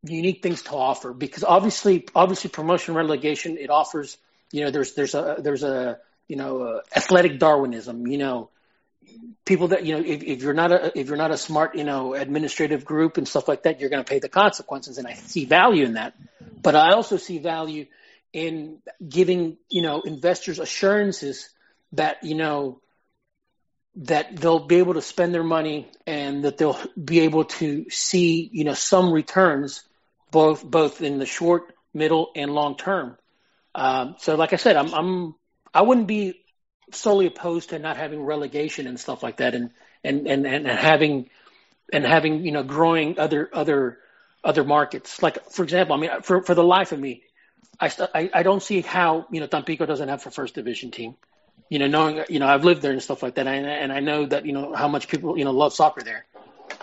[0.04, 4.16] unique things to offer because obviously, obviously, promotion relegation it offers.
[4.52, 5.98] You know, there's there's a there's a
[6.28, 8.06] you know athletic Darwinism.
[8.06, 8.50] You know,
[9.44, 11.84] people that you know if, if you're not a if you're not a smart you
[11.84, 15.14] know administrative group and stuff like that, you're going to pay the consequences, and I
[15.14, 16.14] see value in that.
[16.62, 17.86] But I also see value
[18.32, 21.48] in giving you know investors assurances
[21.92, 22.80] that you know
[23.96, 28.48] that they'll be able to spend their money and that they'll be able to see
[28.52, 29.82] you know some returns
[30.30, 33.16] both both in the short, middle, and long term.
[33.74, 35.34] Um, so, like I said, I'm, I'm
[35.72, 36.40] I wouldn't be
[36.92, 39.70] solely opposed to not having relegation and stuff like that, and
[40.04, 41.30] and and and having
[41.92, 43.98] and having you know growing other other
[44.44, 45.22] other markets.
[45.22, 47.22] Like for example, I mean, for for the life of me,
[47.78, 50.90] I, st- I I don't see how you know Tampico doesn't have a first division
[50.90, 51.16] team.
[51.68, 54.00] You know, knowing you know I've lived there and stuff like that, and, and I
[54.00, 56.26] know that you know how much people you know love soccer there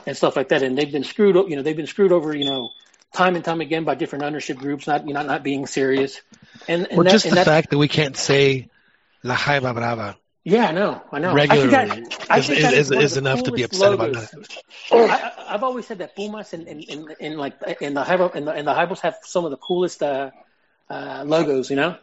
[0.06, 1.36] and stuff like that, and they've been screwed.
[1.50, 2.36] You know, they've been screwed over.
[2.36, 2.70] You know,
[3.18, 6.22] time and time again by different ownership groups, not you know not being serious.
[6.68, 8.70] And, and Or that, just the that, fact that we can't say
[9.24, 11.34] La Jaiba Brava yeah, I know, I know.
[11.34, 14.14] regularly I think that, I is, think is, is, is enough to be upset about
[14.14, 14.32] that.
[14.90, 18.48] I, I've always said that Pumas and, and, and, and like and the Jaibo and
[18.48, 20.32] the, and the Jaibos have some of the coolest uh,
[20.90, 21.98] uh, logos, you know.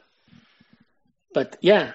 [1.32, 1.92] But yeah,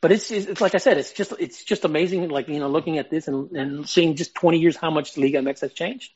[0.00, 2.70] but it's, it's it's like I said, it's just it's just amazing, like you know,
[2.70, 6.10] looking at this and, and seeing just 20 years how much Liga MX has changed,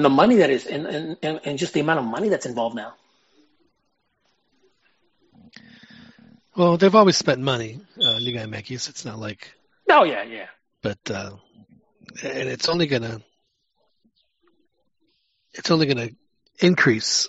[0.00, 2.46] and the money that is, and and, and, and just the amount of money that's
[2.46, 2.94] involved now.
[6.56, 8.88] Well, they've always spent money, uh, Liga MX.
[8.88, 9.52] It's not like,
[9.90, 10.46] Oh yeah, yeah.
[10.80, 11.32] but uh,
[12.22, 13.20] and it's only gonna,
[15.52, 16.08] it's only gonna
[16.60, 17.28] increase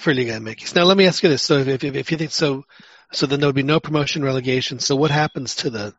[0.00, 0.74] for Liga MX.
[0.74, 2.64] Now, let me ask you this: so, if, if, if you think so,
[3.12, 4.80] so then there would be no promotion, relegation.
[4.80, 5.94] So, what happens to the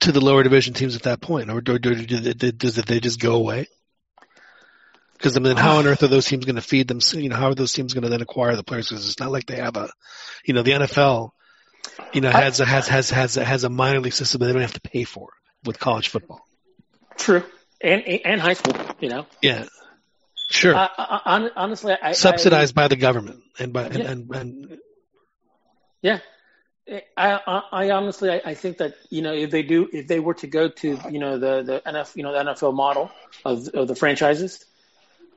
[0.00, 2.86] to the lower division teams at that point, or do, do, do, do, does it,
[2.86, 3.66] they just go away?
[5.14, 7.00] Because I mean, how on earth are those teams going to feed them?
[7.12, 8.88] You know, how are those teams going to then acquire the players?
[8.88, 9.88] Because it's not like they have a,
[10.44, 11.30] you know, the NFL,
[12.12, 14.52] you know, has a, has has has a, has a minor league system that they
[14.52, 15.30] don't have to pay for
[15.64, 16.40] with college football.
[17.16, 17.42] True,
[17.80, 19.26] and and high school, you know.
[19.40, 19.66] Yeah,
[20.50, 24.10] sure, I, I, honestly, I I- subsidized by the government and by and, Yeah.
[24.10, 24.78] and, and
[26.02, 26.18] Yeah,
[27.16, 30.34] I, I, honestly, I, I think that you know if they do, if they were
[30.34, 33.10] to go to you know the the NFL, you know the NFL model
[33.44, 34.64] of of the franchises,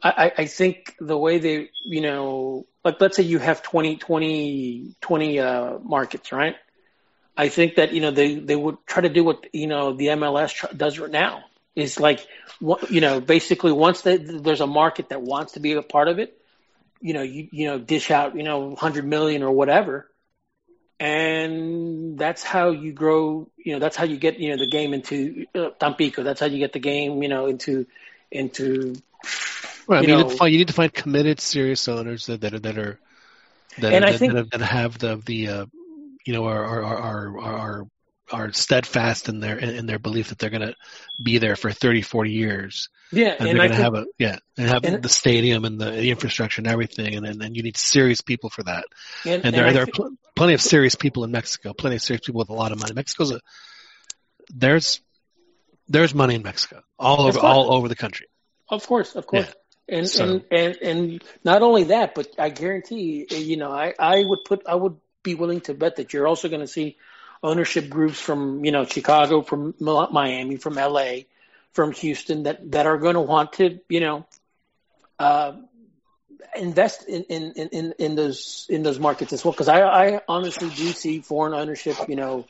[0.04, 3.96] I, I I think the way they, you know, like let's say you have 20,
[3.96, 6.56] 20, 20 uh, markets, right?
[7.38, 10.08] I think that you know they they would try to do what you know the
[10.08, 11.46] MLS tr- does right now
[11.76, 12.28] is like
[12.90, 16.20] you know basically once they, there's a market that wants to be a part of
[16.20, 16.42] it,
[17.00, 20.10] you know you you know dish out you know 100 million or whatever
[21.00, 24.94] and that's how you grow you know that's how you get you know the game
[24.94, 27.86] into uh, Tampico that's how you get the game you know into
[28.32, 28.96] into
[29.88, 30.00] Right.
[30.00, 32.26] I you mean, you, know- need to find, you need to find committed, serious owners
[32.26, 33.00] that that are that are
[33.80, 35.66] that, And I that, think- that, that have the the uh,
[36.26, 37.88] you know are are are are, are,
[38.32, 40.76] are steadfast in their in their belief that they're going to
[41.24, 44.38] be there for 30, 40 years, yeah and, and they're going to have a yeah,
[44.58, 47.64] and have and- the stadium and the, the infrastructure and everything, and, and and you
[47.64, 48.86] need serious people for that.
[49.26, 52.26] and, And there there are pl- plenty of serious people in Mexico, plenty of serious
[52.26, 52.94] people with a lot of money.
[52.94, 53.40] Mexico's a
[54.54, 55.02] there's
[55.88, 57.44] there's money in Mexico all over course.
[57.44, 58.28] all over the country.
[58.70, 59.48] Of course, of course.
[59.90, 64.24] And, So- and and and not only that, but I guarantee, you know, I I
[64.26, 66.98] would put I would be willing to bet that you're also going to see
[67.44, 71.22] ownership groups from you know Chicago, from Miami, from LA,
[71.74, 74.26] from Houston that that are going to want to you know
[75.20, 75.54] uh,
[76.56, 79.52] invest in, in in in in those in those markets as well.
[79.52, 82.46] Because I I honestly do see foreign ownership, you know,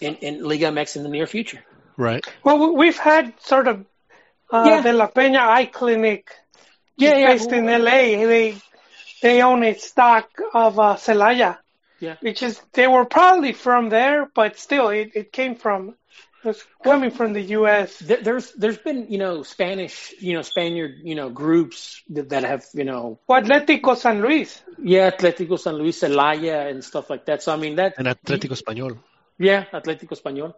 [0.00, 1.62] in in Liga MX in the near future.
[1.96, 2.26] Right.
[2.42, 3.84] Well, we- we've had sort of
[4.50, 4.80] uh, Yeah.
[4.80, 6.30] the La Peña Eye Clinic
[6.96, 7.26] Yeah, yeah.
[7.32, 8.26] based in LA.
[8.26, 8.56] They
[9.22, 11.58] they own a stock of uh, Celaya,
[12.04, 12.16] Yeah.
[12.20, 15.94] which is they were probably from there, but still, it, it came from
[16.44, 17.98] it was coming from the U.S.
[17.98, 22.44] there, there's there's been you know Spanish you know Spaniard you know groups that, that
[22.44, 24.62] have you know Well, Atlético San Luis.
[24.78, 27.42] yeah Atlético San Luis Celaya and stuff like that.
[27.42, 28.98] So I mean that And Atlético Español.
[29.38, 30.52] yeah Atlético Español,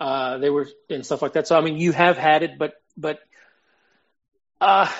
[0.00, 1.46] uh, they were and stuff like that.
[1.48, 3.18] So I mean you have had it, but but
[4.60, 4.90] uh,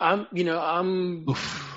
[0.00, 1.73] I'm you know I'm Oof.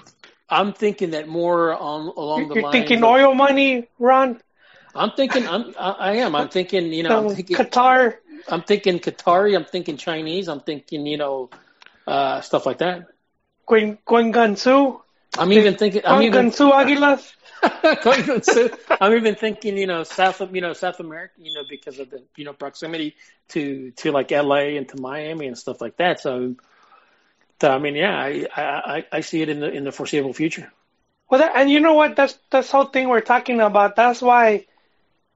[0.49, 2.55] I'm thinking that more on along the line.
[2.55, 2.71] You're lines.
[2.71, 4.41] thinking of- oil money, Ron?
[4.95, 8.15] I'm thinking I'm I, I am I'm thinking you know I'm Um, thinking Qatar.
[8.47, 9.55] I'm thinking Qatari.
[9.55, 10.47] I'm thinking Chinese.
[10.47, 11.49] I'm thinking you know
[12.07, 13.07] uh, stuff like that.
[13.67, 15.01] Gwen, Gansu.
[15.37, 16.01] I'm even thinking.
[16.05, 17.33] I'm even Gansu Aguilas.
[19.01, 22.23] I'm even thinking, you know, South, you know, South America, you know, because of the,
[22.35, 23.15] you know, proximity
[23.49, 24.77] to to like L.A.
[24.77, 26.19] and to Miami and stuff like that.
[26.19, 26.55] So
[27.63, 28.63] I mean, yeah, I, I
[28.97, 30.71] I- I see it in the in the foreseeable future.
[31.29, 32.15] Well, that, and you know what?
[32.15, 33.95] That's this whole thing we're talking about.
[33.95, 34.65] That's why,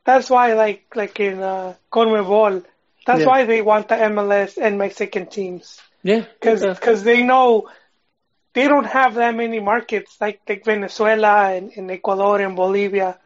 [0.06, 2.64] that's why, like like in uh, Conmebol,
[3.06, 3.26] that's Yeah.
[3.26, 7.04] why they want the MLS and Mexican teams Yeah, because Yeah.
[7.04, 7.70] they know
[8.54, 13.20] they don't have that many markets like like Venezuela and, and Ecuador and Bolivia.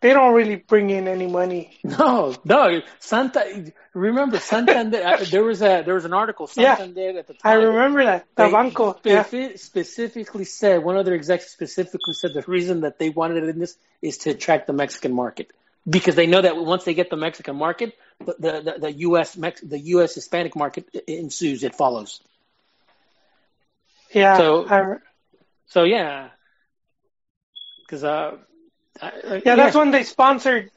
[0.00, 1.78] They don't really bring in any money.
[1.84, 3.70] no, no, Santa.
[3.92, 5.18] Remember Santander?
[5.30, 6.76] there was a there was an article Yeah.
[6.76, 7.40] Santander at the time.
[7.52, 8.98] I remember that the Banco.
[9.04, 9.24] Yeah.
[9.56, 13.58] specifically said one of their execs specifically said the reason that they wanted it in
[13.58, 15.52] this is to attract the Mexican market
[15.88, 19.36] because they know that once they get the Mexican market, the the, the, the U.S.
[19.36, 20.14] Mex- the U.S.
[20.14, 21.62] Hispanic market ensues.
[21.62, 22.20] It follows.
[24.14, 24.38] Yeah.
[24.38, 24.96] So- I,
[25.66, 26.30] So yeah,
[27.82, 28.36] because uh,
[29.00, 30.70] I, I- yeah, that's when they sponsored.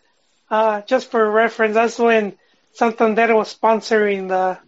[0.50, 2.38] Uh, just for reference, that's when
[2.74, 4.60] Santander was sponsoring the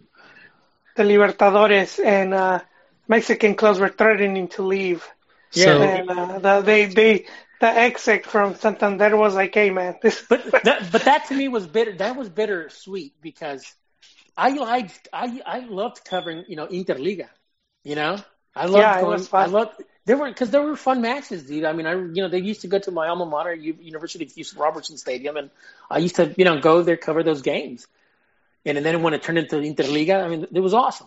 [0.96, 2.60] the Libertadores, and uh,
[3.08, 5.06] Mexican clubs were threatening to leave.
[5.54, 5.76] Yeah.
[5.76, 7.26] So and uh, the, they they
[7.60, 11.48] the exec from Santander was like, "Hey, man, this." But that, but that to me
[11.48, 11.92] was bitter.
[11.92, 13.74] That was bittersweet because
[14.36, 17.28] I liked, I, I loved covering, you know, Interliga.
[17.84, 18.18] You know,
[18.54, 19.26] I loved Yeah, it going.
[19.28, 19.46] was fun.
[19.46, 19.72] I loved
[20.06, 21.64] there were because there were fun matches, dude.
[21.64, 24.24] I mean, I you know they used to go to my alma mater, U- University
[24.24, 25.50] of Houston Robertson Stadium, and
[25.90, 27.86] I used to you know go there cover those games.
[28.64, 31.06] And, and then when it turned into Interliga, I mean, it was awesome.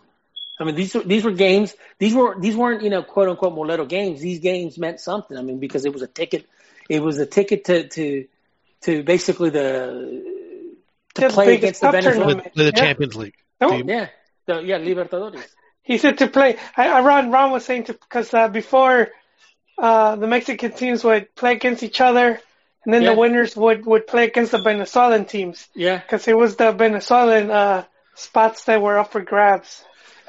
[0.60, 1.74] I mean, these were- these were games.
[1.98, 4.22] These were these weren't you know quote unquote Moleto games.
[4.22, 5.38] These games meant something.
[5.38, 6.46] I mean, because it was a ticket.
[6.90, 8.28] It was a ticket to to
[8.82, 9.66] to basically the
[11.16, 12.36] to Yeah, the play against the cup Venezuela.
[12.36, 12.72] with, with the Yeah.
[12.86, 13.36] Champions League.
[13.62, 13.90] No, Team.
[13.90, 14.08] Yeah,
[14.46, 15.48] the, yeah, Libertadores.
[15.84, 16.58] He said to play.
[16.78, 19.10] I, I Ron Ron was saying to because uh, before
[19.78, 22.40] uh, the Mexican teams would play against each other,
[22.86, 23.14] and then Yeah.
[23.14, 27.50] the winners would would play against the Venezuelan teams Yeah, because it was the Venezuelan
[27.50, 29.84] uh, spots that were up for grabs.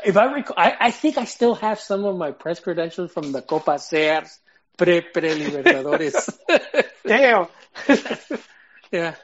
[0.05, 3.33] if I recall, I, I think I still have some of my press credentials from
[3.33, 4.39] the Copa Sears
[4.79, 6.39] pre pre Libertadores.
[7.07, 7.49] Damn.
[8.93, 9.15] yeah.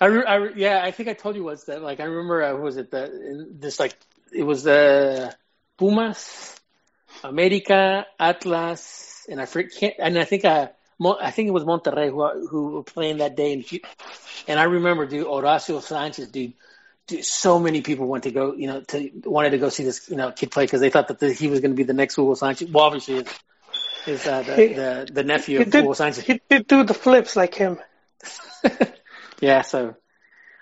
[0.00, 2.56] I, re- I yeah, I think I told you once that like I remember uh,
[2.56, 3.94] who was it the this like
[4.34, 5.34] it was the
[5.78, 6.56] Pumas,
[7.24, 10.68] America, Atlas, and I forget and I think uh
[10.98, 13.64] Mo- I think it was Monterrey who who were playing that day and
[14.48, 16.54] and I remember dude Horacio Sanchez dude,
[17.06, 20.08] dude so many people went to go you know to wanted to go see this
[20.08, 21.92] you know kid play because they thought that the, he was going to be the
[21.92, 23.28] next Hugo Sanchez well obviously is
[24.06, 26.84] is uh, the, He- the the nephew He of did, Hugo Sanchez he did do
[26.84, 27.78] the flips like him.
[29.40, 29.96] yeah, so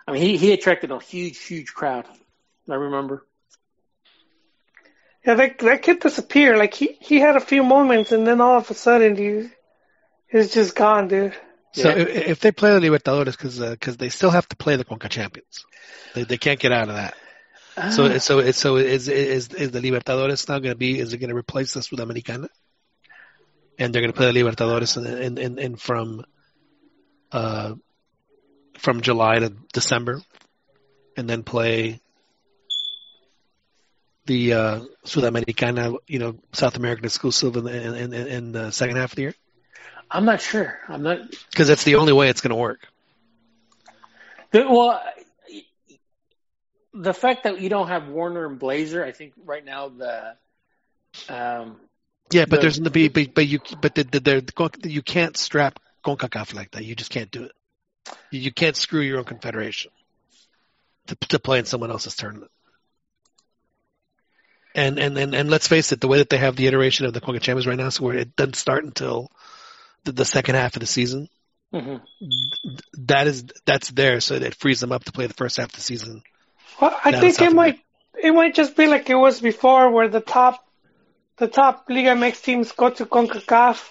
[0.07, 2.07] I mean, he he attracted a huge, huge crowd.
[2.69, 3.25] I remember.
[5.27, 6.59] Yeah, that that kid disappeared.
[6.59, 9.49] Like he he had a few moments, and then all of a sudden he
[10.29, 11.35] he's just gone, dude.
[11.73, 11.97] So Yeah.
[11.97, 13.37] if, if they play the Libertadores,
[13.71, 15.65] because they still have to play the Conca Champions,
[16.15, 17.15] they they can't get out of that.
[17.93, 18.19] So Ah.
[18.19, 20.99] so it's- so is is is the Libertadores now going to be?
[20.99, 22.49] Is it going to replace the Sudamericana?
[23.79, 26.25] And they're going to play the Libertadores and and and, and from
[27.33, 27.75] uh
[28.79, 30.21] from July to December,
[31.17, 32.01] and then play
[34.31, 38.95] the uh, Sudamericana, you know, South American exclusive in the, in, in, in the second
[38.95, 39.35] half of the year,
[40.09, 40.79] I'm not sure.
[40.89, 41.19] I'm not.
[41.51, 42.87] because that's the only way it's going to work.
[44.53, 45.03] The, well,
[46.95, 50.37] the fact that you don't have Warner and Blazer, I think right now the
[51.29, 51.81] um,
[52.31, 55.81] Yeah, but The- there's the but, but you but the, the, the, you can't strap
[56.05, 56.85] Concacaf like that.
[56.85, 57.53] You just can't do it.
[58.31, 59.91] You, you can't screw your own confederation
[61.09, 62.53] to to play in someone else's tournament.
[64.75, 67.13] And and and, and let's face it, the way that they have the iteration of
[67.13, 69.29] the Conca Champions right now, so where it doesn't start until
[70.05, 71.29] the, the second half of the season.
[71.75, 72.01] mhm.
[72.99, 75.71] That is that's there, so that it frees them up to play the first half
[75.71, 76.23] of the season.
[76.81, 77.81] Well, I think South it might
[78.23, 80.65] it might just be like it was before, where the top
[81.39, 83.89] the top Liga MX teams go to Concacaf.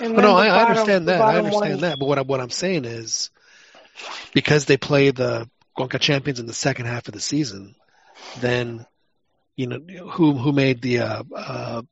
[0.00, 1.20] And Oh, no, the I, I bottom- understand that.
[1.20, 1.96] I understand one- that.
[1.98, 3.30] But what, I, what I'm saying is,
[4.34, 5.48] because they play the
[5.78, 7.74] Conca Champions in the second half of the season,
[8.40, 8.84] then
[9.56, 9.78] you know
[10.08, 11.82] who who made the uh, uh,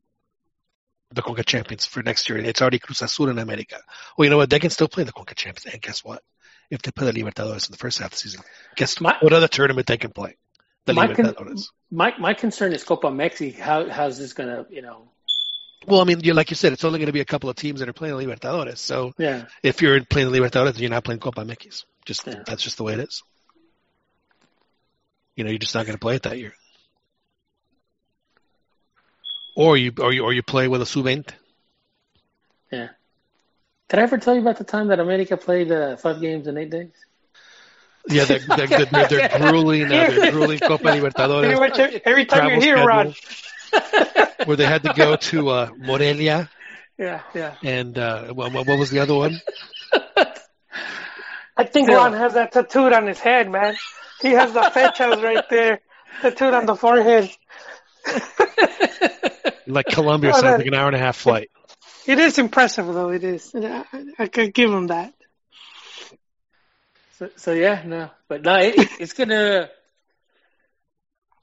[1.12, 2.38] the Conca Champions for next year?
[2.38, 3.76] It's already Cruz Azul in America.
[4.16, 4.50] Well, you know what?
[4.50, 6.22] They can still play the Conca Champions, and guess what?
[6.70, 8.40] If they play the Libertadores in the first half of the season,
[8.76, 10.36] guess My- what other tournament they can play?
[10.86, 11.68] The My con- Libertadores.
[11.90, 13.54] my my concern is Copa Mexi.
[13.58, 15.10] How how's this gonna you know?
[15.86, 17.56] Well, I mean, you, like you said, it's only going to be a couple of
[17.56, 18.78] teams that are playing the Libertadores.
[18.78, 21.84] So Yeah, if you're playing the Libertadores, you're not playing Copa MX.
[22.06, 22.42] Just Yeah.
[22.46, 23.22] that's just the way it is.
[25.36, 26.54] You know, you're just not going to play it that year.
[29.54, 31.24] Or you or you or you play with a sub twenty.
[32.72, 32.88] yeah.
[33.88, 36.56] Did I ever tell you about the time that America played uh, five games in
[36.58, 36.90] eight days?
[38.08, 39.84] Yeah, they're they're, they're, they're, grueling.
[39.84, 43.14] Uh, they're grueling Copa Libertadores, every, every time you're here, Ron.
[44.44, 46.50] where they had to go to uh, Morelia
[46.98, 47.54] Yeah, yeah.
[47.62, 49.40] and uh, what, what was the other one?
[51.56, 51.96] I think Yeah.
[51.96, 53.74] Ron has that tattooed on his head, man.
[54.20, 55.80] He has the fechas right there,
[56.20, 57.30] tattooed on the forehead.
[59.66, 61.50] Like Colombia, or Oh, something, like an hour and a half flight.
[62.06, 63.10] It is impressive, though.
[63.10, 63.50] It is.
[63.54, 63.84] I,
[64.18, 65.14] I could give him that.
[67.18, 69.70] So, so yeah, no, but no, it, it's gonna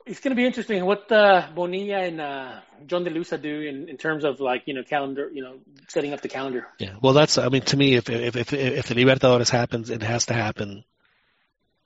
[0.05, 2.59] it's gonna be interesting what uh, Bonilla and uh,
[2.89, 5.55] Yon de Luisa do in, in terms of like you know calendar, you know,
[5.88, 6.68] setting up the calendar.
[6.80, 7.38] Yeah, well, that's.
[7.38, 10.84] I mean, to me, if if if if the Libertadores happens, it has to happen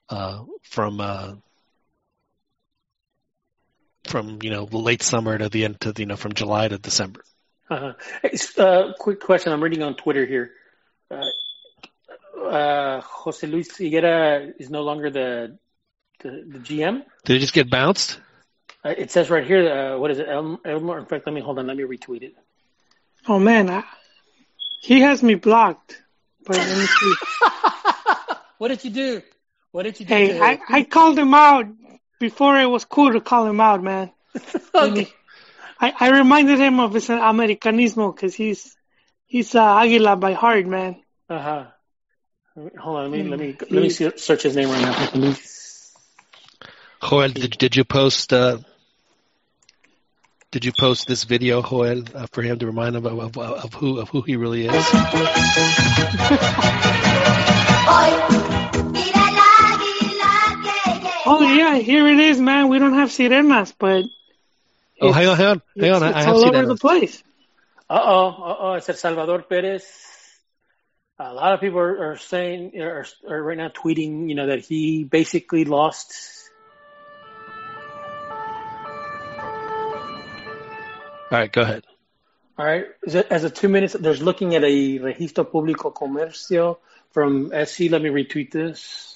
[0.10, 1.36] uh, from uh,
[4.06, 7.24] from you know late summer to the end to you know from July to December.
[7.70, 7.94] Uh-huh.
[8.58, 9.52] Uh, quick question.
[9.52, 10.52] I'm reading on Twitter here.
[11.10, 11.24] Uh,
[12.40, 15.58] uh, Jose Luis Higuera is no longer the
[16.22, 17.04] the, the GM.
[17.26, 18.20] Did he just get bounced?
[18.84, 19.68] Uh, it says right here.
[19.68, 20.28] Uh, what is it?
[20.28, 21.00] El- Elmore.
[21.00, 21.68] In fact, let me hold on.
[21.68, 22.36] Let me retweet it.
[23.28, 23.84] Oh man, I,
[24.82, 26.02] he has me blocked.
[26.46, 27.14] But let me see.
[28.60, 29.22] what did you do?
[29.72, 30.14] What did you do?
[30.14, 31.66] hey, I, I called him out
[32.20, 34.12] before it was cool to call him out, man.
[34.76, 35.10] okay.
[35.80, 38.76] I, I reminded him of his Americanismo because he's
[39.26, 41.02] he's uh, Aguila by heart, man.
[41.30, 41.66] Uh huh.
[42.80, 43.12] Hold on.
[43.12, 44.92] Let me let me let me see, search his name right now.
[45.00, 45.36] Let me-
[47.08, 48.32] Joel, did, did you post?
[48.34, 48.60] Uh,
[50.52, 53.74] did you post this video, Joel, uh, for him to remind him of, of, of
[53.74, 54.72] who of who he really is?
[61.86, 62.70] here it is, man.
[62.70, 64.06] We don't have sirenas, but
[65.02, 66.04] Oh, hang on, hang on, hang it's, on.
[66.04, 66.68] I, it's I have all seen over that.
[66.68, 67.24] the place.
[67.90, 69.86] Uh oh, uh oh, it's El Salvador Perez.
[71.20, 74.66] A lot of people are, are saying, are, are right now tweeting, you know, that
[74.66, 76.14] he basically lost.
[81.32, 81.84] All right, go ahead.
[82.58, 86.78] All right, as a, as a two minutes, there's looking at a registro público comercio
[87.12, 87.92] from SC.
[87.92, 89.15] Let me retweet this.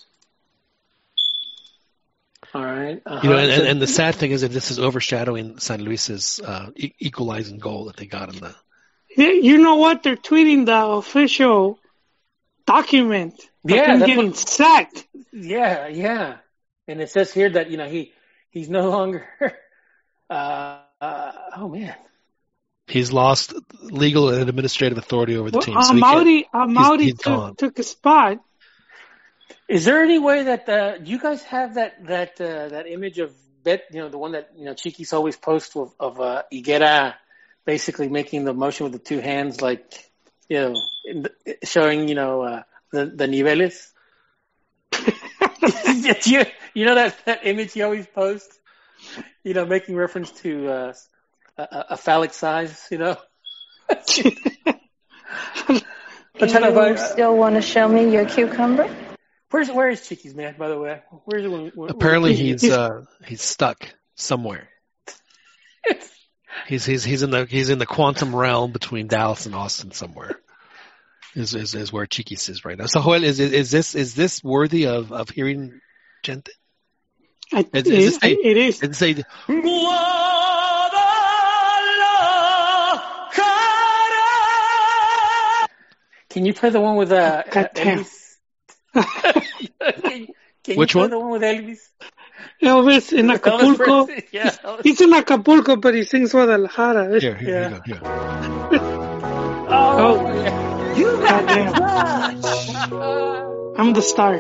[2.53, 3.01] All right.
[3.05, 3.19] Uh-huh.
[3.23, 6.39] You know, and, and, and the sad thing is that this is overshadowing San Luis's
[6.43, 8.55] uh, equalizing goal that they got in the.
[9.15, 10.01] Yeah, You know what?
[10.03, 11.79] They're tweeting the official
[12.65, 13.33] document.
[13.65, 15.07] of Yeah, them that's getting what- sacked.
[15.31, 16.37] Yeah, yeah.
[16.87, 18.13] And it says here that you know he
[18.51, 19.27] he's no longer.
[20.31, 21.95] Uh, uh, oh man.
[22.85, 25.81] He's lost legal and administrative authority over the Well, team.
[25.81, 28.37] so he can't- Amaury, Amaury he's took, took a spot.
[29.69, 33.19] Is there any way that uh, do you guys have that that uh, that image
[33.19, 33.31] of
[33.63, 33.83] Bet?
[33.91, 37.13] You know, the one that you know Chiquis always posts of, of uh, Higuera
[37.65, 40.09] basically making the motion with the two hands, like
[40.49, 40.73] you know,
[41.05, 43.91] the, showing you know uh, the the niveles.
[46.25, 48.57] you, you know that that image he always posts.
[49.43, 50.93] You know, making reference to uh,
[51.59, 52.87] a, a- phallic size.
[52.89, 53.17] You know.
[56.39, 58.89] To You still want to show me your cucumber?
[59.51, 60.55] Where's where is Chiquis man?
[60.57, 61.51] By the way, where's it?
[61.51, 64.69] When, when, apparently when- he's uh, he's stuck somewhere.
[66.67, 70.39] He's he's he's in the he's in the quantum realm between Dallas and Austin somewhere.
[71.35, 72.87] Is is, is where Chiquis is right now.
[72.87, 75.79] So Joel, is is is this is this worthy of of hearing
[76.23, 76.51] Gente?
[77.53, 78.81] I, Is- is it, this a- it is.
[78.83, 79.23] And say
[86.29, 87.99] Can you play the one with uh, God damn.
[87.99, 88.28] Elvis?
[88.93, 90.27] can,
[90.63, 91.09] can Which you one?
[91.11, 91.79] the one with Elvis?
[92.61, 94.05] Elvis in Acapulco.
[94.07, 94.49] Elvis, yeah.
[94.51, 94.83] Elvis.
[94.83, 97.19] He's in Acapulco, but he sings Guadalajara.
[97.19, 97.79] here, here, Yeah.
[97.85, 97.99] you go, here.
[99.71, 100.33] Oh, Oh.
[100.33, 100.95] yeah.
[100.95, 101.73] You got Goddamn.
[101.73, 101.79] the
[102.41, 103.79] touch.
[103.79, 104.35] I'm the star.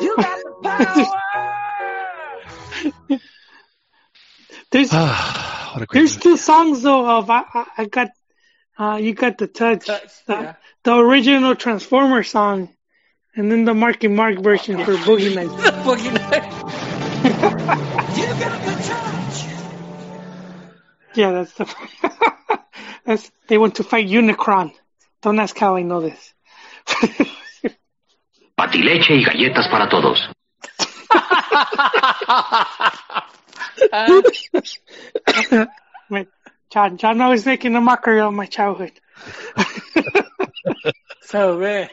[0.00, 1.06] You got the power.
[4.70, 6.22] There's Ah, what a great there's movie.
[6.22, 8.08] two songs though of I, I, I got
[8.78, 9.86] uh you got the touch.
[9.86, 10.54] Touch, The, yeah.
[10.84, 12.68] the original Transformer song
[13.36, 15.52] and then the Marky Mark version for Boogie Nights.
[15.84, 16.56] Boogie Nights.
[18.10, 19.44] You got the touch.
[21.14, 21.66] Yeah, that's the
[23.04, 24.72] that's they want to fight Unicron.
[25.22, 26.34] Don't ask how I know this.
[28.56, 30.28] Patileche y galletas para todos.
[36.08, 36.26] Man,
[36.70, 38.92] John, John always making a mockery of my childhood.
[41.22, 41.88] so man,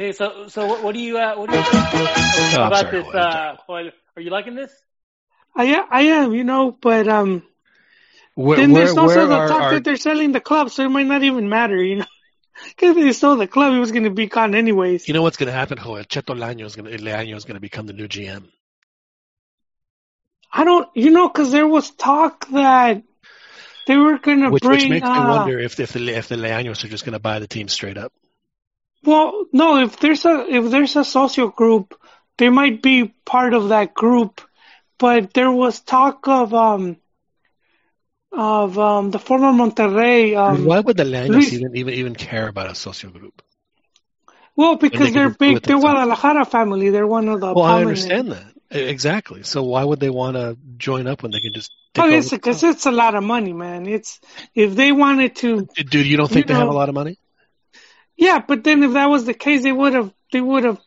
[0.00, 3.02] okay, so so what, what do you uh, what do you think Oh, about sorry,
[3.02, 3.04] this?
[3.04, 3.90] Joel, Uh, Joel?
[4.16, 4.72] Are you liking this?
[5.54, 7.42] I am, I am, you know, but um,
[8.34, 10.70] Where, then where, there's also where the are, talk are that they're selling the club,
[10.70, 12.06] so it might not even matter, you know.
[12.62, 15.08] Because if they sold the club, it was going to be gone anyways.
[15.08, 16.04] you know what's going to happen, Joel?
[16.04, 18.44] Cheto Leaño is going to Leaño is going to become the new GM.
[20.52, 23.02] I don't, you know, because there was talk that
[23.86, 24.72] they were going to bring.
[24.72, 27.18] which makes me uh, wonder if if the if the Leaños are just going to
[27.18, 28.12] buy the team straight up.
[29.04, 31.94] Well, no, if there's a if there's a social group,
[32.38, 34.40] they might be part of that group.
[34.98, 36.96] But there was talk of um
[38.32, 42.70] of um the former Monterrey um Why would the Luis- even, even even care about
[42.70, 43.42] a social group?
[44.56, 45.78] well because can they're big they're.
[45.78, 46.90] Guadalajara family.
[46.90, 49.42] They're one of the Well, I understand that exactly.
[49.42, 51.70] So why would they want to join up when they can just?
[51.98, 53.86] Oh, it's because it's a lot of money, man.
[53.86, 54.20] It's
[54.54, 57.18] if they wanted to, Dude, you don't think you they have a lot of money?
[58.20, 58.38] Yeah.
[58.46, 60.78] But then if that was the case, they would have they would have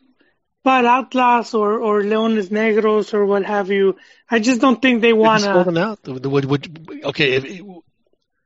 [0.64, 3.96] about Atlas or, or Leones Negros or what have you.
[4.30, 5.52] I just don't think they want to.
[5.52, 5.98] holding out.
[6.08, 7.60] Would- would- okay, if,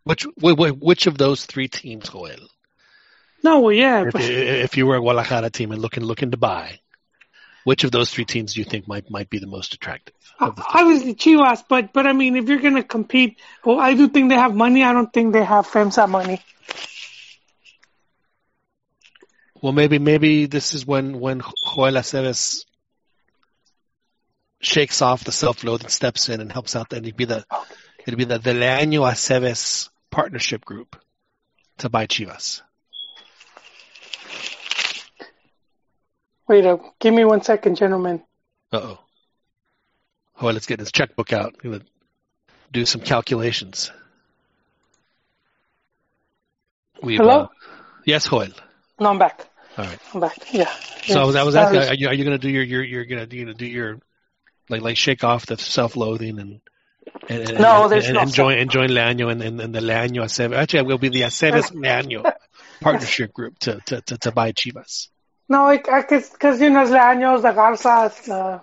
[0.03, 2.49] which which which of those three teams, Joel?
[3.45, 6.37] No, well, yeah, If, but if you were a Guadalajara team and looking looking to
[6.37, 6.81] buy,
[7.63, 10.15] which of those three teams do you think might might be the most attractive?
[10.41, 11.63] Of obviously Chivas.
[11.69, 14.83] But but I mean, if you're gonna compete, well, I do think they have money.
[14.83, 16.43] I don't think they have FEMSA money.
[19.61, 22.65] Well, maybe maybe this is when when Joel Aceves
[24.61, 26.91] shakes off the self-loathing, steps in, and helps out.
[26.91, 27.45] Then it'd be the
[28.01, 30.97] it'd be the Del Año Aceves partnership group
[31.79, 32.63] to buy Chivas.
[36.49, 38.23] Wait, uh, give me one second, gentlemen.
[38.73, 38.99] Uh oh.
[40.41, 41.57] Joel, let's get his checkbook out.
[42.73, 43.91] Do some calculations.
[47.03, 47.41] We've, Hello?
[47.41, 47.47] uh,
[48.05, 48.49] yes, Joel.
[49.01, 49.47] No, I'm back.
[49.77, 49.99] All right.
[50.13, 50.53] I'm back.
[50.53, 50.71] Yeah.
[51.03, 52.65] So I was, I was asking, that are you, are you going to do your,
[52.65, 54.01] your, you're going to, you gonna do your,
[54.69, 56.61] like, like shake off the self-loathing and,
[57.29, 59.81] and, and, No, and, there's and no enjoy, self- enjoy Leaño and, and, and the
[59.81, 60.57] Leaño Aceves.
[60.57, 62.31] Actually, it will be the Aceves Leaño
[62.81, 65.09] partnership group to, to, to, to buy Chivas.
[65.49, 68.61] No, because you know, the Años, the Garzas, uh,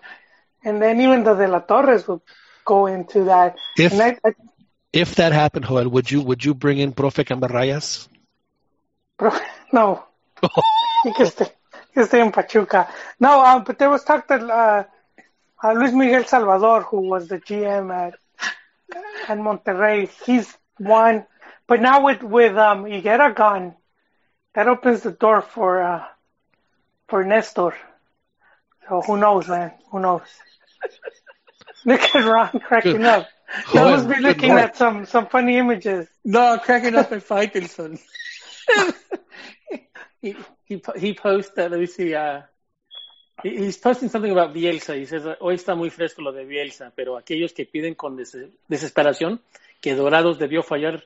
[0.64, 2.22] and then even the De La Torres would
[2.64, 3.56] go into that.
[3.78, 4.34] If, I, I,
[4.94, 8.08] if that happened, Joel, would you, would you bring in Profe Cambarrayas?
[9.18, 9.32] bro,
[9.74, 10.04] no,
[11.04, 12.88] he can stay, he can stay in Pachuca.
[13.20, 14.84] No, um, but there was talk that uh,
[15.64, 18.16] uh, Luis Miguel Salvador, who was the GM at
[19.28, 21.26] at Monterrey, he's one.
[21.68, 23.76] But now with with um, Higuera gone,
[24.54, 26.06] that opens the door for uh,
[27.08, 27.76] for Nestor.
[28.88, 29.72] So who knows, man?
[29.92, 30.22] Who knows?
[31.86, 33.06] Look at Ron cracking Good.
[33.06, 33.28] up.
[33.72, 34.58] He Joel, must be looking boy.
[34.58, 36.08] at some some funny images.
[36.24, 38.00] No, cracking up at Faitelson.
[40.30, 40.36] he
[40.68, 41.72] he he posted.
[41.72, 42.14] Let me see.
[42.16, 42.42] Uh,
[43.44, 44.96] he- he's posting something about Bielsa.
[44.96, 48.38] He says hoy está muy fresco lo de Bielsa, pero aquellos que piden con des-
[48.68, 49.42] desesperación
[49.82, 51.04] que Dorados debió fallar,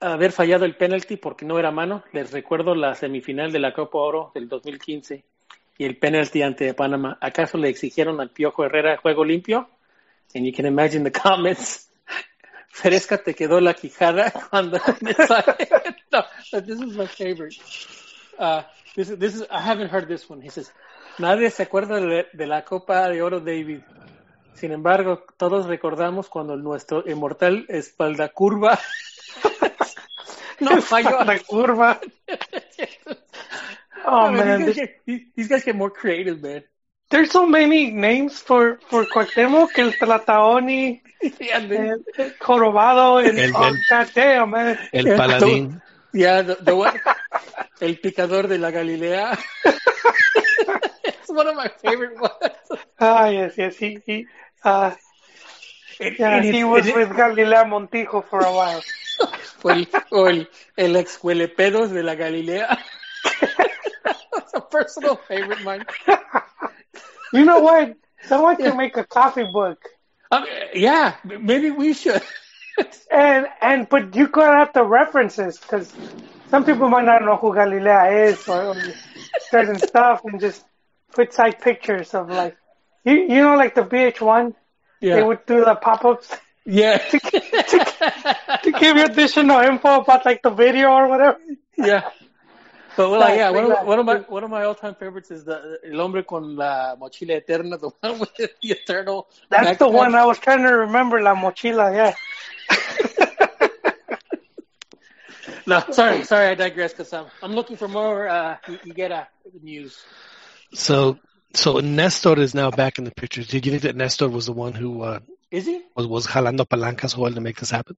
[0.00, 2.04] haber fallado el penalti porque no era mano.
[2.12, 5.24] Les recuerdo la semifinal de la Copa Oro del 2015
[5.78, 7.18] y el penalti ante Panamá.
[7.20, 9.68] ¿Acaso le exigieron al Piojo Herrera juego limpio?
[10.34, 11.90] And you can imagine the comments.
[12.68, 15.68] Fresca te quedó la quijada cuando me sale.
[16.12, 16.24] No,
[16.60, 17.56] this is my favorite.
[18.38, 18.62] Uh,
[18.96, 20.40] this, is- this is, I haven't heard this one.
[20.40, 20.70] He says,
[21.18, 23.80] nadie se acuerda de, de la Copa de Oro, David.
[24.54, 28.78] Sin embargo, todos recordamos cuando nuestro inmortal espalda curva
[30.60, 31.24] no falló.
[31.24, 32.00] La curva.
[34.06, 36.62] Oh mean, man, these, guys get, these guys get more creative, man.
[37.08, 41.00] there's so many names for for Cuauhtémoc, el Tlataoni,
[41.40, 42.02] Yeah, el
[42.38, 44.78] Jorobado, and El- oh, el- God damn, man.
[44.92, 45.80] El Paladín.
[46.14, 46.56] Yeah, the,
[47.80, 49.38] el picador de la Galilea.
[51.04, 52.32] it's one of my favorite ones.
[53.00, 54.28] Ah, yes, yes, he he.
[54.64, 54.94] Uh,
[56.18, 58.84] yeah, he was with Galilea Montijo for a while.
[59.62, 62.68] o el, o el, el ex huelepedos de la Galilea.
[64.36, 65.86] It's a personal favorite of mine.
[67.32, 67.96] You know what?
[68.22, 68.70] Someone Yeah.
[68.70, 69.78] can make a coffee book,
[70.30, 70.44] Um,
[70.74, 72.22] yeah, maybe we should.
[73.10, 75.92] And and but you gotta have the references because
[76.48, 78.76] some people might not know who Galilea is or, or
[79.50, 80.64] certain stuff, and just
[81.12, 82.56] put side pictures of like
[83.04, 84.54] you you know like the VH1
[85.00, 86.28] they would do the pop ups.
[86.64, 86.96] yeah,
[88.62, 91.38] to give you additional info about like the video or whatever.
[91.76, 92.10] yeah.
[92.96, 95.30] But well, Right, yeah, one of, one of my one of my all time favorites
[95.30, 99.28] is the El hombre con la mochila eterna, the one with the eternal.
[99.50, 102.14] That's the one I was trying to remember, La Mochila, yeah.
[105.66, 108.28] No, sorry, sorry, I digress because I'm I'm looking for more.
[108.28, 109.26] Uh, you, you get a
[109.62, 109.98] news.
[110.74, 111.18] So,
[111.54, 113.42] so Nestor is now back in the picture.
[113.42, 115.20] Did you think that Nestor was the one who uh,
[115.50, 115.82] Is he?
[115.96, 117.96] was was jalando palancas Joel to make this happen?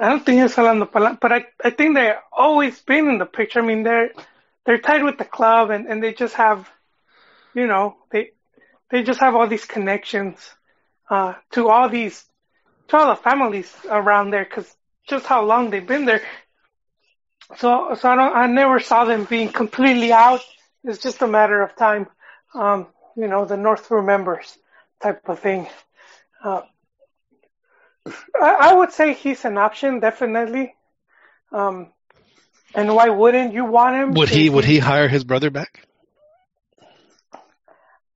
[0.00, 3.26] I don't think it's Salando Palan, but I, I think they've always been in the
[3.26, 3.60] picture.
[3.60, 4.10] I mean, they're,
[4.66, 6.68] they're tied with the club and, and they just have,
[7.54, 8.30] you know, they,
[8.90, 10.38] they just have all these connections,
[11.10, 12.24] uh, to all these,
[12.88, 14.74] to all the families around there because
[15.06, 16.22] just how long they've been there.
[17.56, 20.40] So, so I don't, I never saw them being completely out.
[20.82, 22.06] It's just a matter of time.
[22.54, 22.86] Um,
[23.16, 24.56] you know, the North remembers
[25.02, 25.68] type of thing.
[26.42, 26.62] Uh,
[28.40, 30.74] I, would say he's an option, definitely.
[31.52, 31.92] Um,
[32.74, 34.14] and why wouldn't you want him?
[34.14, 35.86] Would he would he hire his brother back?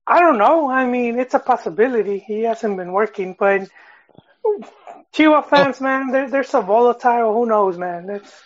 [0.07, 0.69] I don't know.
[0.69, 2.19] I mean, it's a possibility.
[2.19, 3.69] He hasn't been working, but
[5.13, 7.33] Chihuahua fans, man, they're they're so volatile.
[7.35, 8.11] Who knows, man?
[8.11, 8.43] It's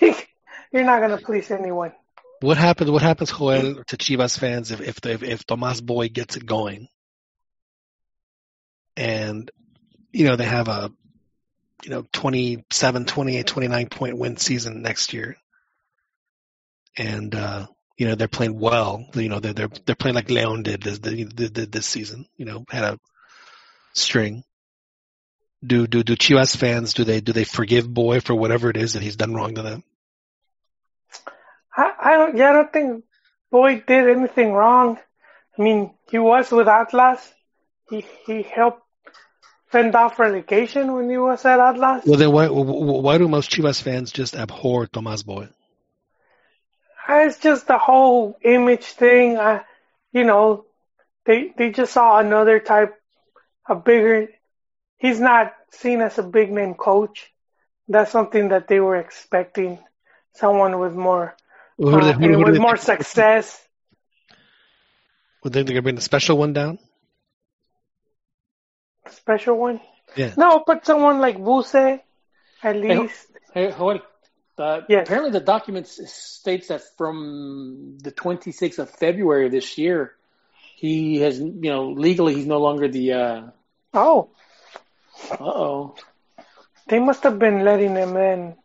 [0.72, 1.92] you're not gonna please anyone.
[2.40, 2.90] What happens?
[2.90, 6.88] What happens, Joel, to Chivas fans if if if, if Tomas Boy gets it going,
[8.96, 9.50] and
[10.14, 10.92] you know they have a
[11.82, 15.36] you know 27, 28, 29 point win season next year,
[16.96, 17.66] and uh,
[17.98, 19.04] you know they're playing well.
[19.14, 22.26] You know they're they're they're playing like Leon did this this, season.
[22.36, 23.00] You know had a
[23.92, 24.44] string.
[25.66, 28.92] Do do do Chivas fans do they do they forgive Boy for whatever it is
[28.92, 29.82] that he's done wrong to them?
[31.76, 32.36] I, I don't.
[32.36, 33.04] Yeah, I don't think
[33.50, 34.98] Boy did anything wrong.
[35.58, 37.20] I mean, he was with Atlas.
[37.90, 38.83] He he helped
[39.74, 42.04] fend off relegation when he was at Atlas.
[42.06, 45.48] Well, then why why do most Chivas fans just abhor Tomas Boy?
[47.08, 49.36] It's just the whole image thing.
[49.36, 49.62] I,
[50.12, 50.64] you know,
[51.26, 52.94] they they just saw another type,
[53.68, 54.28] a bigger.
[54.96, 57.32] He's not seen as a big name coach.
[57.88, 59.78] That's something that they were expecting.
[60.34, 61.36] Someone with more,
[61.78, 63.60] they- uh, with more success.
[65.42, 66.78] Would they think they're gonna bring the special one down?
[69.10, 69.80] Special one.
[70.16, 70.32] Yeah.
[70.36, 73.26] No, but someone like Buse, at least.
[73.52, 74.00] Hey, Joel,
[74.58, 75.06] uh, Yes.
[75.06, 80.14] apparently the document states that from the 26th of February of this year,
[80.76, 83.12] he has, you know, legally he's no longer the.
[83.12, 83.42] Uh
[83.96, 84.30] Oh,
[85.40, 85.94] oh.
[86.88, 88.56] they must have been letting him in,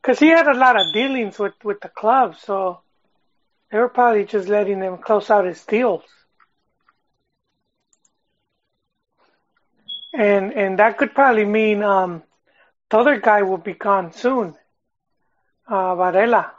[0.00, 2.80] because he had a lot of dealings with with the club, so
[3.70, 6.04] they were probably just letting him close out his deals.
[10.12, 12.22] And and that could probably mean um,
[12.90, 14.56] the other guy will be gone soon,
[15.68, 16.52] uh, Varela.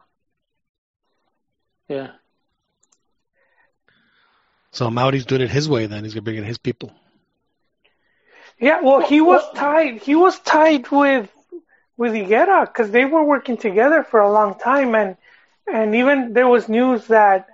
[1.88, 2.12] Yeah.
[4.72, 5.86] So Mauri's doing it his way.
[5.86, 6.93] Then he's gonna bring in his people.
[8.60, 10.02] Yeah, well, he was tied.
[10.02, 11.30] He was tied with
[11.97, 15.18] with Higuera because they were working together for a long time, and
[15.72, 17.47] and even there was news that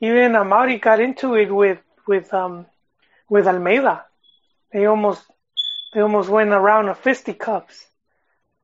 [0.00, 2.66] even Amaury got into it with with um
[3.28, 4.04] with Almeida.
[4.72, 5.22] They almost
[5.92, 7.86] they almost went around a fisticuffs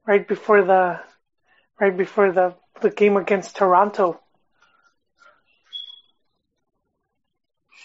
[0.07, 1.00] right before the
[1.80, 4.20] right before the the game against Toronto.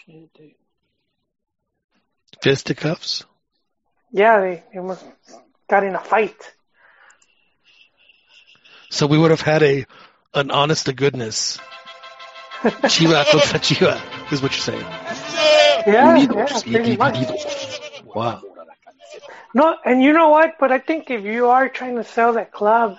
[0.05, 0.51] Shit, dude.
[2.41, 3.25] Fisticuffs.
[4.11, 5.05] Yeah, they, they almost
[5.69, 6.35] got in a fight.
[8.89, 9.85] So we would have had a
[10.33, 11.59] an honest to goodness
[12.61, 14.81] Chiva contra Chiva is what you're saying.
[15.87, 18.75] Yeah, yeah, Unidos y pretty much.
[18.81, 19.29] divididos.
[19.29, 19.53] Wow.
[19.53, 20.57] No, and you know what?
[20.59, 22.97] But I think if you are trying to sell that club,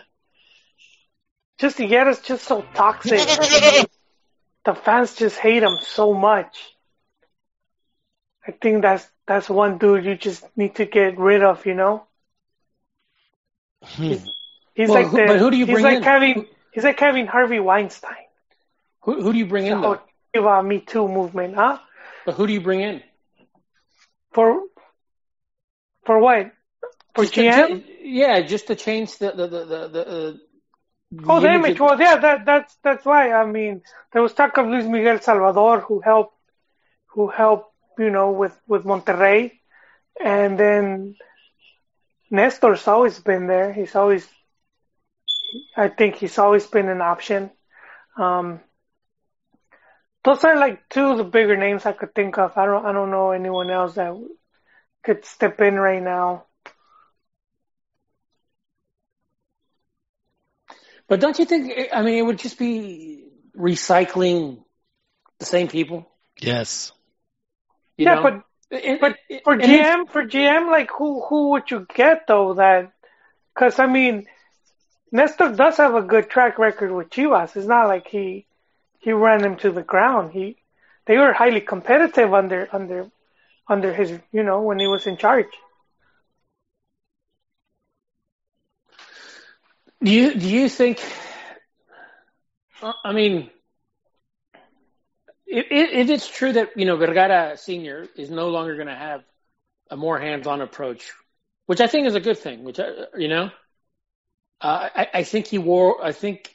[1.58, 3.28] just to get us just so toxic.
[4.64, 6.76] the fans just hate him so much.
[8.46, 11.64] I think that's that's one dude you just need to get rid of.
[11.66, 12.06] You know,
[13.82, 14.16] Hmm.
[14.74, 16.02] he's Well, like who- the but who do you he's bring like in?
[16.02, 18.26] having he's like having Harvey Weinstein.
[19.02, 20.00] Who, who do you bring in The though?
[20.62, 21.78] Me Too movement, huh?
[22.24, 23.02] But who do you bring in?
[24.32, 24.62] For
[26.04, 26.52] for what?
[27.14, 27.84] For Just to- GM?
[28.00, 29.88] yeah, just to change the the the the.
[29.88, 30.32] the uh,
[31.28, 31.80] Oh, the image image.
[31.80, 33.32] Well, yeah, that that's that's why.
[33.32, 33.82] I mean,
[34.12, 36.34] there was talk of Luis Miguel Salvador who helped,
[37.08, 39.52] who helped, you know, with with Monterrey,
[40.18, 41.14] and then
[42.30, 43.74] Nestor's always been there.
[43.74, 44.26] He's always,
[45.76, 47.50] I think he's always been an option.
[48.16, 48.60] Um,
[50.24, 52.56] those are like two of the bigger names I could think of.
[52.56, 54.14] I don't I don't know anyone else that
[55.02, 56.44] could step in right now.
[61.08, 61.72] But don't you think?
[61.92, 63.24] I mean, it would just be
[63.56, 64.64] recycling
[65.38, 66.08] the same people.
[66.40, 66.92] Yes.
[67.96, 68.22] You yeah, know?
[68.22, 68.32] but
[68.72, 72.26] And- But and- for and it's- GM, for GM, like who who would you get
[72.26, 72.54] though?
[72.54, 72.90] That
[73.54, 74.26] because I mean,
[75.10, 77.54] Nestor does have a good track record with Chivas.
[77.54, 78.46] It's not like he
[78.98, 80.32] he ran him to the ground.
[80.32, 80.56] He
[81.04, 83.10] they were highly competitive under under
[83.68, 85.46] under his you know when he was in charge.
[90.02, 91.00] Do you do you think?
[92.82, 93.50] uh, I mean,
[95.46, 99.22] if, it's true that you know Vergara Senior is no longer going to have
[99.90, 101.12] a more hands-on approach,
[101.66, 102.64] which I think is a good thing.
[102.64, 103.50] Which I, you know,
[104.60, 106.04] uh, I, I think he wore.
[106.04, 106.52] I think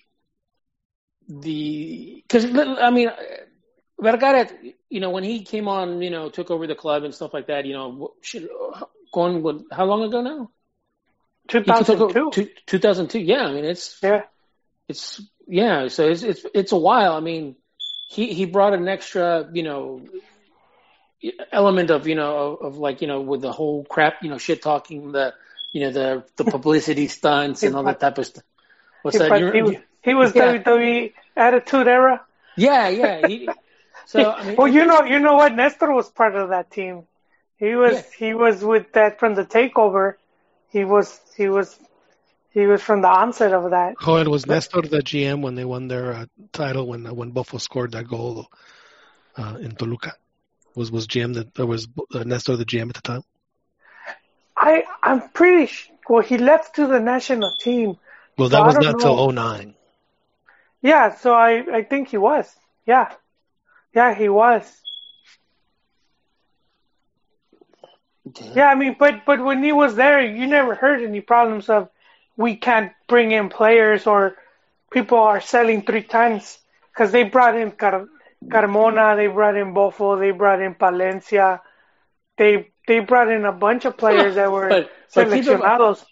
[1.30, 3.12] the because I mean
[4.00, 4.48] Vergara,
[4.90, 7.48] you know, when he came on, you know, took over the club and stuff like
[7.48, 7.66] that.
[7.66, 8.48] You know, should,
[9.14, 10.52] going with how long ago now?
[11.48, 12.32] Two thousand two.
[12.32, 13.20] two- 2002.
[13.20, 14.24] Yeah, I mean it's Yeah,
[14.88, 15.88] it's yeah.
[15.88, 17.14] So it's it's it's a while.
[17.14, 17.56] I mean,
[18.10, 20.02] he he brought an extra you know
[21.52, 24.38] element of you know of, of like you know with the whole crap you know
[24.38, 25.34] shit talking the
[25.72, 28.44] you know the the publicity stunts and all that type of stuff.
[29.02, 29.54] What's he, that?
[29.54, 30.58] he, was- he was Yeah.
[30.58, 32.26] WWE Attitude Era.
[32.56, 33.28] Yeah, yeah.
[33.28, 33.50] He,
[34.08, 35.54] so I mean, Well, you know, you know what?
[35.56, 37.04] Nestor was part of that team.
[37.58, 38.04] He was Yeah.
[38.22, 40.16] he was with that from the takeover.
[40.76, 41.78] He was he was
[42.58, 43.96] he was from the onset of that.
[44.04, 47.60] Joel was Nestor the GM when they won their uh, title when uh, when Buffalo
[47.60, 48.48] scored that goal
[49.38, 50.14] uh, in Toluca.
[50.76, 53.24] Was was GM that was uh, Nestor the GM at the time?
[54.56, 56.22] I I'm pretty sh- well.
[56.24, 57.98] He left to the national team.
[58.38, 59.16] Well, that I was don't not know.
[59.16, 59.76] till 09.
[60.82, 62.48] Yeah, so I I think he was.
[62.86, 63.12] Yeah,
[63.98, 64.64] yeah, he was.
[68.56, 71.90] Yeah, I mean, but but when he was there, you never heard any problems of
[72.36, 74.36] we can't bring in players or
[74.92, 76.60] people are selling three times
[76.92, 78.08] because they brought in Car-
[78.54, 81.62] Carmona, they brought in Bofo, they brought in Palencia,
[82.38, 85.62] they they brought in a bunch of players that were But- but keep in-.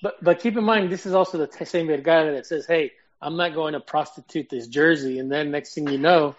[0.02, 3.38] But but keep in mind, this is also the same guy that says, "Hey, I'm
[3.38, 6.36] not going to prostitute this jersey," and then next thing you know,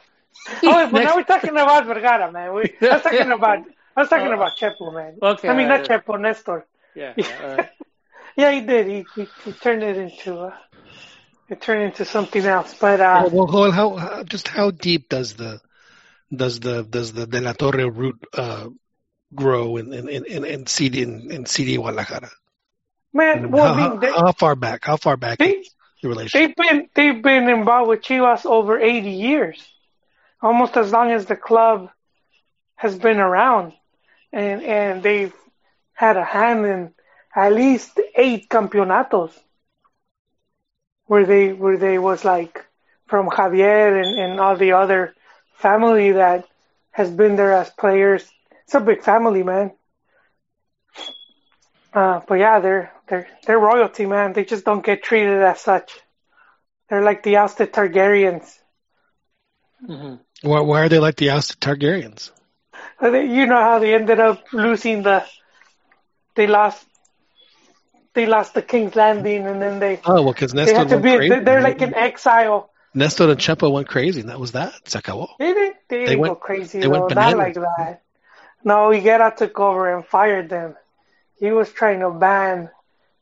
[0.49, 2.55] Oh, but next- now we're talking about Vergara, man.
[2.55, 3.59] We, I was talking about
[3.97, 5.19] I was talking about Chepo, man.
[5.21, 6.05] Okay, I mean not alright.
[6.07, 6.67] Chepo, Nestor.
[6.95, 7.71] yeah, yeah, all right.
[8.37, 8.87] Yeah, he did.
[8.87, 10.57] He he, he turned it into uh,
[11.49, 12.75] it turned into something else.
[12.75, 15.61] But uh, well, Joel, how, how just how deep does the
[16.35, 18.69] does the does the De La Torre root uh,
[19.35, 22.31] grow in in in, in CD in, in CD Guadalajara?
[23.13, 24.85] man, well, how, I mean, they, how, how far back?
[24.85, 25.71] How far back they is
[26.03, 26.55] the relationship?
[26.57, 29.67] they've been they've been involved with Chivas over eighty years,
[30.43, 31.91] almost as long as the club
[32.77, 33.73] has been around,
[34.33, 35.35] and and they've
[35.95, 36.95] had a hand in
[37.35, 39.33] at least eight campeonatos,
[41.07, 42.65] where they where they was like
[43.07, 45.15] from Javier and, and all the other
[45.55, 46.47] family that
[46.93, 48.31] has been there as players.
[48.65, 49.73] It's a big family, man.
[51.93, 54.33] Uh, but yeah, they're they're they're royalty, man.
[54.33, 56.01] They just don't get treated as such.
[56.89, 58.59] They're like the ousted Targaryens.
[59.89, 60.26] Mhm.
[60.43, 62.31] Why, why are they like the ousted Targaryens?
[63.03, 65.25] You know how they ended up losing the.
[66.35, 66.85] They lost.
[68.15, 70.95] They lost the King's Landing, and then they Oh well, because they Nestor had to
[70.97, 71.17] went be.
[71.17, 71.45] crazy.
[71.45, 72.71] They're like in exile.
[72.95, 74.73] Nestor and Chepo went crazy, and that was that.
[74.89, 75.29] Se acabó.
[75.39, 75.77] They didn't.
[75.89, 77.15] They didn't went- go crazy they went though.
[77.15, 78.03] Not like that.
[78.65, 80.75] No, Higuera took over and fired them.
[81.39, 82.71] He was trying to ban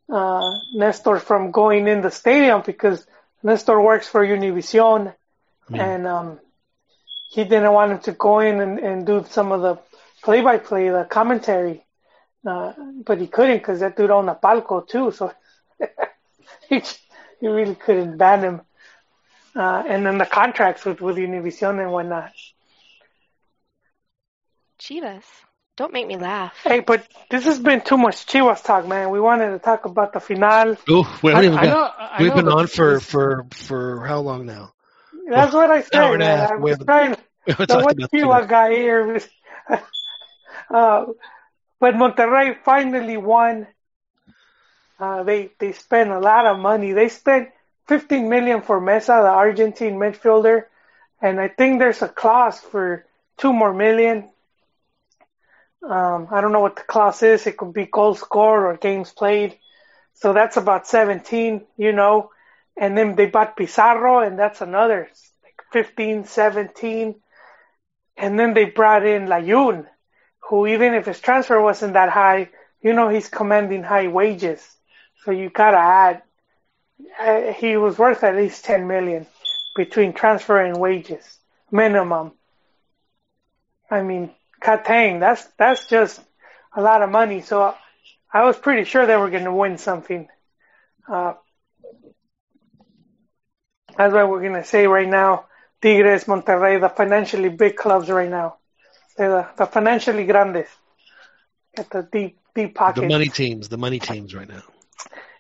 [0.09, 3.05] uh, Nestor from going in the stadium because
[3.43, 5.13] Nestor works for Univision,
[5.69, 6.41] mean, and um,
[7.35, 9.79] he didn't want him to go in and, and do some of the
[10.23, 11.85] play-by-play, the commentary.
[12.47, 12.73] Uh,
[13.05, 15.33] but he couldn't because that dude owned a palco too, so
[16.69, 16.81] he,
[17.41, 18.61] he really couldn't ban him.
[19.57, 22.33] Uh, and then the contracts with, with Univision and whatnot.
[24.81, 25.25] Chivas.
[25.77, 26.55] Don't make me laugh.
[26.63, 29.11] Hey, but this has been too much Chivas talk, man.
[29.11, 30.77] We wanted to talk about the final.
[30.89, 32.25] Ooh, we I, haven't even I got- know.
[32.25, 34.73] We've know, been on for, for for how long now?
[35.29, 36.51] That's what I said, hour and a half.
[36.51, 38.49] I was trying We haven't the talked one about Chivas Chivas.
[38.49, 39.21] guy here.
[40.71, 41.07] uh,
[41.81, 43.67] but Monterrey finally won.
[44.99, 46.93] Uh, they they spent a lot of money.
[46.93, 47.51] They spent
[47.89, 50.65] 15 million for Meza, the Argentine midfielder,
[51.21, 53.07] and I think there's a clause for
[53.37, 54.31] two more million.
[55.83, 57.47] Um, I don't know what the clause is.
[57.47, 59.59] It could be goals scored or games played.
[60.15, 62.31] So that's about 17, you know.
[62.77, 65.09] And then they bought Pizarro, and that's another
[65.45, 67.15] like 15, 17.
[68.17, 69.87] And then they brought in Layun,
[70.49, 74.65] who even if his transfer wasn't that high, you know he's commanding high wages.
[75.25, 76.23] So you gotta add.
[77.19, 79.27] Uh, he was worth at least 10 million
[79.75, 81.39] between transfer and wages,
[81.71, 82.33] minimum.
[83.91, 84.31] I mean,
[84.61, 86.21] Katang, that's that's just
[86.75, 87.41] a lot of money.
[87.41, 87.75] So
[88.33, 90.29] I was pretty sure they were going to win something.
[91.09, 91.35] Uh,
[93.97, 95.47] that's what we're going to say right now.
[95.83, 98.57] Tigres, Monterrey, the financially big clubs right now.
[99.17, 100.69] They're the, the financially grandes.
[101.77, 103.01] At the deep, deep pockets.
[103.01, 104.63] The money teams, the money teams right now.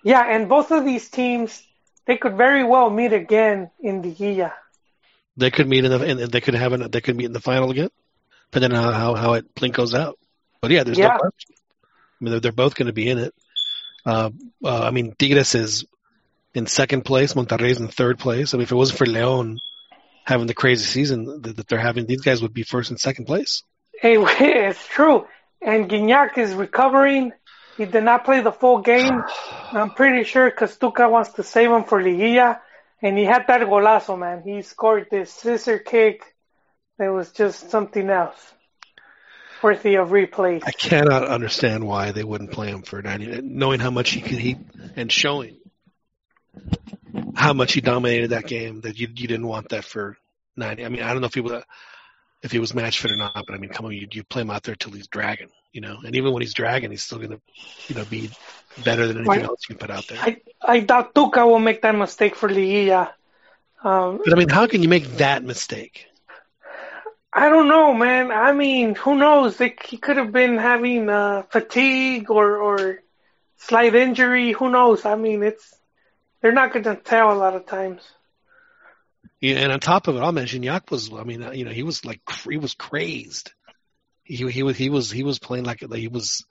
[0.03, 1.63] Yeah, and both of these teams,
[2.07, 4.53] they could very well meet again in the Guilla.
[5.37, 7.41] They could meet in the, and they could have an, they could meet in the
[7.41, 7.91] final again,
[8.53, 10.19] depending on how how, it plinkos out.
[10.61, 11.09] But yeah, there's Yeah.
[11.09, 11.55] no question.
[11.55, 13.35] I mean, they're, they're both going to be in it.
[14.05, 14.31] Uh,
[14.65, 15.85] uh, I mean, Tigres is
[16.55, 17.35] in second place.
[17.35, 18.55] Monterrey's in third place.
[18.55, 19.59] I mean, if it wasn't for León
[20.25, 23.27] having the crazy season that, that they're having, these guys would be first and second
[23.27, 23.63] place.
[24.01, 25.27] Hey, it's true.
[25.61, 27.33] And Gignac is recovering.
[27.77, 29.23] He did not play the full game.
[29.73, 32.61] I'm pretty sure Castuca wants to save him for Liguilla.
[33.03, 34.43] And he had that golazo, man.
[34.43, 36.23] He scored this scissor kick.
[36.99, 38.53] That was just something else.
[39.63, 40.63] Worthy of replay.
[40.65, 44.39] I cannot understand why they wouldn't play him for 90, knowing how much he could
[44.39, 44.59] he
[44.95, 45.57] and showing
[47.35, 50.17] how much he dominated that game that you you didn't want that for
[50.57, 50.85] ninety.
[50.85, 51.63] I mean, I don't know if he was
[52.43, 54.43] if he was match fit or not, but I mean, come on, you, you play
[54.43, 57.19] him out there till he's dragging, you know, and even when he's dragging, he's still
[57.19, 57.41] gonna,
[57.89, 58.31] you know, be
[58.77, 59.45] better than anything Right.
[59.45, 60.25] else you can put out there.
[60.25, 63.13] I I doubt Tuca will make that mistake for Liguilla.
[63.83, 66.07] Um, But I mean, how can you make that mistake?
[67.33, 68.31] I don't know, man.
[68.31, 69.57] I mean, who knows?
[69.59, 73.01] They, he could have been having uh, fatigue or or
[73.57, 74.53] slight injury.
[74.53, 75.05] Who knows?
[75.05, 75.75] I mean, it's
[76.45, 78.03] they're not going to tell a lot of times.
[79.41, 81.11] Yeah, and on top of it, I'll mention Yak was.
[81.11, 83.51] I mean, uh, you know, he was like he was crazed.
[84.25, 86.45] He he was he was he was playing like like he was.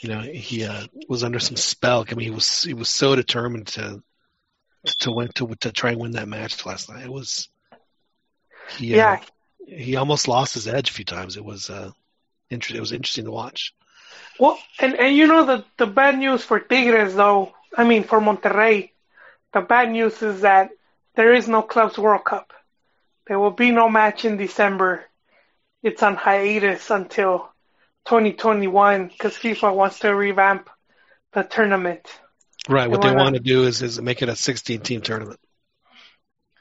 [0.00, 2.04] You know, he uh, was under some spell.
[2.10, 4.02] I mean, he was he was so determined to
[4.98, 7.04] to win to to try and win that match last night.
[7.04, 7.48] It was.
[8.78, 9.20] He, uh, Yeah,
[9.68, 11.36] he almost lost his edge a few times.
[11.36, 11.92] It was uh,
[12.50, 12.78] interesting.
[12.78, 13.74] It was interesting to watch.
[14.40, 17.52] Well, and and you know the the bad news for Tigres though.
[17.76, 18.90] I mean for Monterrey,
[19.52, 20.70] the bad news is that
[21.14, 22.52] there is no Clubs World Cup.
[23.26, 25.04] There will be no match in December.
[25.82, 27.50] It's on hiatus until
[28.06, 30.70] 2021 because FIFA wants to revamp
[31.32, 32.06] the tournament.
[32.68, 32.90] Right.
[32.90, 35.40] What They want to do is is make it a 16 team tournament.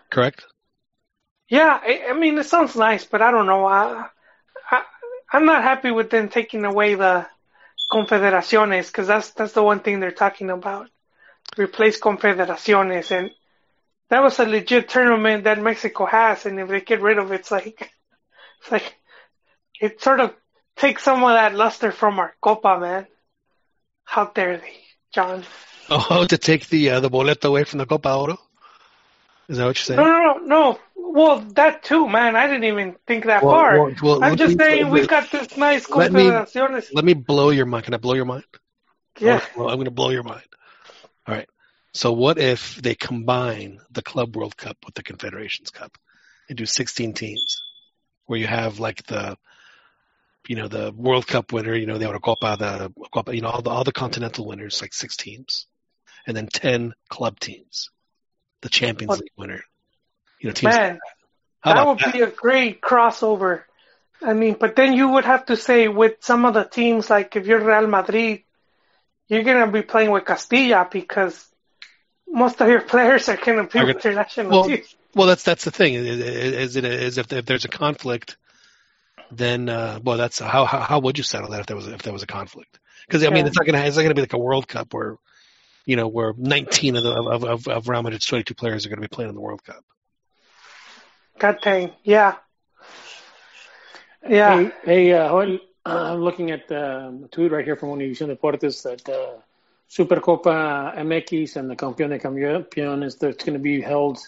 [0.10, 0.46] Correct.
[1.48, 3.66] Yeah, I, I mean it sounds nice, but I don't know.
[3.66, 4.08] I,
[4.72, 4.84] I
[5.32, 7.28] I'm not happy with them taking away the
[7.92, 10.90] confederaciones because that's that's the one thing they're talking about.
[11.58, 13.32] Replace confederaciones, and
[14.10, 17.42] that was a legit tournament that Mexico has, and if they get rid of it,
[17.42, 17.92] it's like
[18.62, 18.96] it's like
[19.80, 20.34] it sort of
[20.76, 23.08] takes some of that luster from our Copa, man.
[24.04, 24.74] How dare they,
[25.14, 25.44] John?
[25.88, 28.38] Oh, to take the uh, the boleto away from the Copa Oro.
[29.48, 30.00] Is that what you're saying?
[30.00, 30.80] No, no, no, no.
[30.96, 32.36] Well, that too, man.
[32.36, 33.80] I didn't even think that Well, far.
[33.80, 36.88] well, well, I'm just me- saying we've got this nice let me- confederaciones.
[36.92, 37.86] Let me blow your mind.
[37.86, 38.46] Can I blow your mind?
[39.20, 39.42] Yeah.
[39.56, 40.42] Well, I'm going to blow your mind.
[41.96, 45.98] So what if they combine the Club World Cup with the Confederations Cup
[46.50, 47.64] and do 16 teams,
[48.26, 49.38] where you have like the,
[50.46, 53.62] you know, the World Cup winner, you know, the Eurocopa, the Copa, you know, all
[53.62, 55.68] the all the continental winners, like six teams,
[56.28, 57.90] and then 10 club teams,
[58.62, 59.64] the Champions League winner,
[60.42, 60.76] you know, teams.
[60.76, 61.00] Man,
[61.62, 62.14] How that about would that?
[62.14, 63.64] be a great crossover.
[64.22, 67.38] I mean, but then you would have to say with some of the teams, like
[67.38, 68.44] if you're Real Madrid,
[69.30, 71.55] you're gonna be playing with Castilla because
[72.28, 74.96] most of your players are gonna be gonna- international well, teams.
[75.14, 75.94] Well, that's that's the thing.
[75.94, 78.36] Is, is, it, is if, if there's a conflict,
[79.32, 82.02] then uh, well, that's how, how how would you settle that if there was if
[82.02, 82.80] there was a conflict?
[83.08, 83.48] Because I mean, Yeah.
[83.48, 85.18] it's not gonna it's not gonna be like a World Cup where
[85.86, 89.02] you know where 19 of the of of, of Real Madrid's 22 players are going
[89.02, 89.84] to be playing in the World Cup.
[91.40, 92.36] God dang, yeah,
[94.28, 94.58] yeah.
[94.58, 99.08] Hey, hey uh, I'm looking at um, a tweet right here from Univision Deportes that
[99.08, 99.40] uh,
[99.90, 104.20] Supercopa MX and the Campeón de Campeones that's going to be held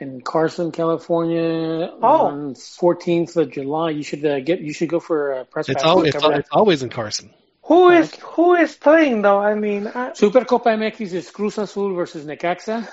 [0.00, 2.26] in Carson, California Oh.
[2.26, 3.90] on 14th of July.
[3.90, 6.26] You should uh, get you should go for a press It's pass all it's, cover
[6.26, 6.40] al- that.
[6.40, 7.30] it's always in Carson.
[7.64, 9.40] Who is who is playing though?
[9.40, 12.84] I mean, I, Supercopa MX is Cruz Azul versus Necaxa.
[12.84, 12.90] So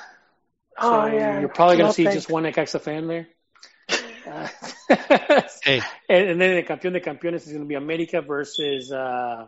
[0.81, 2.15] oh yeah, you're probably going no to see thanks.
[2.17, 3.27] just one Necaxa fan there.
[4.27, 4.47] Uh,
[5.63, 9.47] Hey, and, and then the campeón de campeones is going to be America versus uh,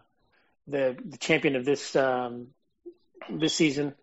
[0.68, 2.48] the the champion of this um,
[3.30, 3.94] this season.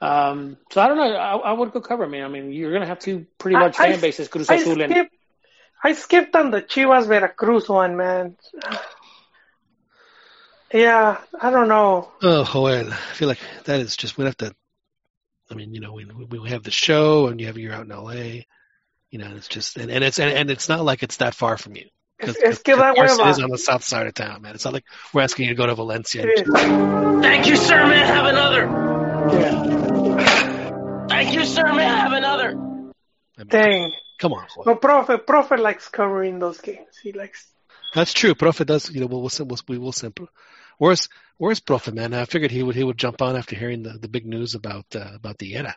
[0.00, 1.12] Um, so I don't know.
[1.12, 2.24] I, I would go cover, man.
[2.24, 4.54] I mean, you're going to have two pretty I- large I- fan bases, Cruz I
[4.56, 5.14] Azul and skipped,
[5.82, 8.36] I skipped on the Chivas Veracruz one, man.
[10.72, 12.12] Yeah, I don't know.
[12.22, 14.54] oh Joel, I feel like that is just we have to.
[15.50, 17.86] I mean, you know, we we we have the show and you have you're out
[17.86, 18.46] in L.A.
[19.10, 21.56] You know, it's just and, and it's and, and it's not like it's that far
[21.56, 21.86] from you.
[22.20, 23.30] Es, es que da hueva.
[23.30, 24.54] is on the south side of town, man.
[24.54, 26.26] It's not like we're asking you to go to Valencia.
[26.26, 26.54] It is.
[27.22, 27.86] Thank you, sir.
[27.86, 28.64] May I have another?
[29.38, 31.06] yeah.
[31.08, 31.72] Thank you, sir.
[31.72, 32.54] May I have another?
[33.38, 33.92] I Dang.
[34.18, 34.64] Come on, Joel.
[34.66, 36.98] No, Profe, Profe likes covering those games.
[37.02, 37.46] He likes.
[37.94, 38.34] That's true.
[38.34, 38.90] Profe does.
[38.90, 40.28] You know, we'll, we'll, sim- we'll we simple.
[40.78, 41.08] Where's
[41.38, 42.14] Where's Profe, man?
[42.14, 44.86] I figured he would he would jump on after hearing the, the big news about
[44.94, 45.76] uh, about the era.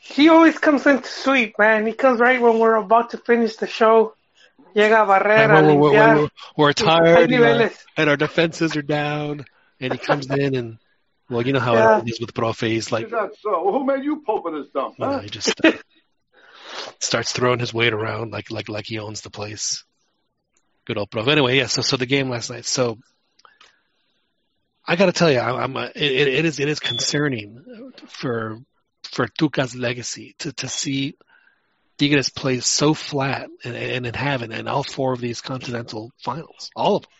[0.00, 1.86] He always comes in to sweet, man.
[1.86, 4.14] He comes right when we're about to finish the show.
[4.78, 6.14] Llega a barrer, a When we're, we're, limpiar.
[6.16, 9.44] we're, we're Hay tired and our, and our defenses are down,
[9.80, 10.78] and he comes in and
[11.28, 11.98] well, you know how Yeah.
[12.00, 12.66] it is with Profe.
[12.68, 13.70] He's like, Is that so?
[13.72, 14.94] Who made you pope in this dump?
[14.98, 15.18] you know, Huh?
[15.20, 15.72] he just uh,
[17.00, 19.84] starts throwing his weight around like like like he owns the place.
[20.86, 21.28] Good old Profe.
[21.28, 21.66] Anyway, yeah.
[21.66, 22.64] So so the game last night.
[22.64, 22.98] So
[24.86, 28.58] I got to tell you, I, I'm uh, it, it is it is concerning for
[29.02, 31.16] for Tuca's legacy to to see
[31.98, 36.12] Tigres play so flat and and, and have it in all four of these continental
[36.18, 37.10] finals, all of them.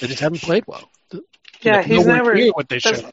[0.00, 0.88] They just haven't played well.
[1.12, 1.20] Yeah,
[1.60, 2.34] They're he's never.
[2.34, 3.04] near what they should.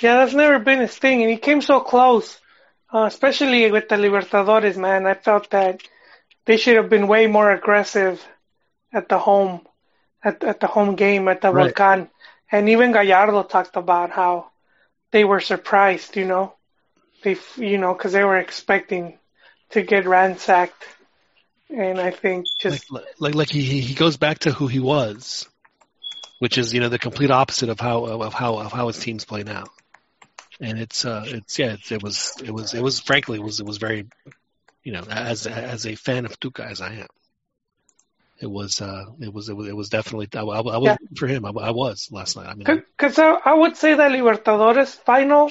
[0.00, 2.38] Yeah, that's never been his thing, and he came so close
[2.94, 5.04] uh, especially with the Libertadores, man.
[5.06, 5.80] I felt that
[6.46, 8.24] they should have been way more aggressive
[8.92, 9.66] at the home,
[10.22, 11.74] at at the home game at the Right.
[11.76, 12.08] Volcan.
[12.52, 14.50] And even Gallardo talked about how
[15.10, 16.54] they were surprised, you know,
[17.24, 19.18] they, you know, because they were expecting
[19.70, 20.84] to get ransacked.
[21.70, 25.48] And I think just like like like he he goes back to who he was,
[26.38, 29.24] which is you know the complete opposite of how of how of how his teams
[29.24, 29.70] play now.
[30.60, 33.60] And it's uh it's yeah it's, it was it was it was frankly it was
[33.60, 34.06] it was very
[34.84, 37.08] you know as as a fan of Tuca as I am.
[38.40, 40.96] It was uh it was it was, it was definitely I, I, I was Yeah.
[41.16, 44.10] for him I, I was last night I mean Because I, I would say that
[44.12, 45.50] Libertadores final,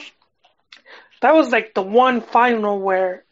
[1.24, 3.24] that was like the one final where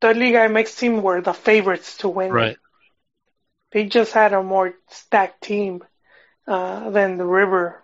[0.00, 2.30] the Liga MX team were the favorites to win.
[2.30, 2.56] right
[3.72, 5.82] They just had a more stacked team
[6.46, 7.82] uh, than the River,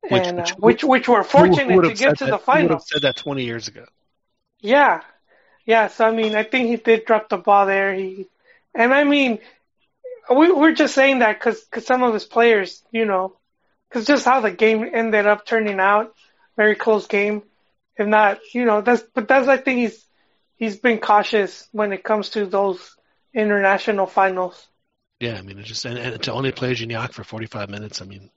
[0.00, 2.38] Which- and which- uh, which which were Who- who fortunate to get to that- the
[2.38, 2.78] who would have final.
[2.80, 3.84] said that 20 years ago
[4.60, 5.02] Yeah,
[5.64, 5.88] yeah.
[5.88, 7.92] So I mean, I think he did drop the ball there.
[7.94, 8.26] He,
[8.74, 9.38] and I mean,
[10.30, 13.36] we we're just saying that because because some of his players, you know,
[13.88, 16.14] because just how the game ended up turning out,
[16.56, 17.42] very close game.
[17.98, 20.06] If not, you know, that's but that's I think he's
[20.56, 22.94] he's been cautious when it comes to those
[23.34, 24.66] international finals.
[25.20, 28.04] yeah I mean it just and, and to only play Gignac for 45 minutes I
[28.06, 28.30] mean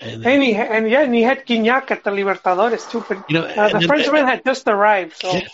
[0.00, 3.34] and And he and yeah, and he had Gignac at the Libertadores too, but you
[3.40, 5.32] know uh, the and- Frenchman had just arrived, so.
[5.32, 5.48] Yeah.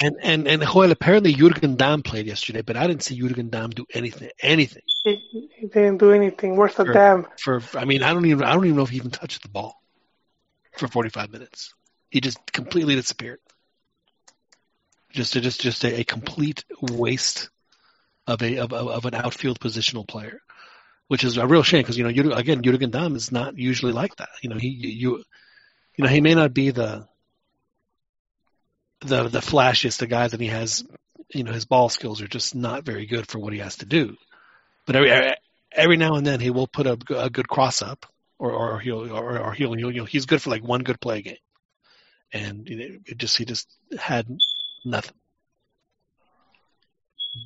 [0.00, 3.70] And and and Joel, apparently Jurgen Damm played yesterday, but I didn't see Jurgen Damm
[3.70, 4.30] do anything.
[4.40, 7.26] Anything He, he didn't do anything worth a damn.
[7.38, 7.60] for.
[7.74, 8.44] I mean, I don't even.
[8.44, 9.77] I don't even know if he even touched the ball
[10.78, 11.74] for 45 minutes.
[12.10, 13.40] He just completely disappeared.
[15.10, 17.48] Just a, just just a, a complete waste
[18.26, 20.40] of a of, of an outfield positional player,
[21.08, 23.92] which is a real shame because you know Jurgen, again Jurgen Damm is not usually
[23.92, 24.28] like that.
[24.42, 25.24] You know he you
[25.96, 27.08] you know he may not be the
[29.00, 30.84] the the flashiest of guys, and he has
[31.32, 33.86] you know his ball skills are just not very good for what he has to
[33.86, 34.16] do.
[34.86, 35.34] But every
[35.72, 38.06] every now and then he will put a, a good cross up,
[38.38, 41.22] or or he'll or, or he'll, he'll, he'll he's good for like one good play
[41.22, 41.36] game,
[42.32, 44.26] and you know, it just he just had
[44.84, 45.14] nothing.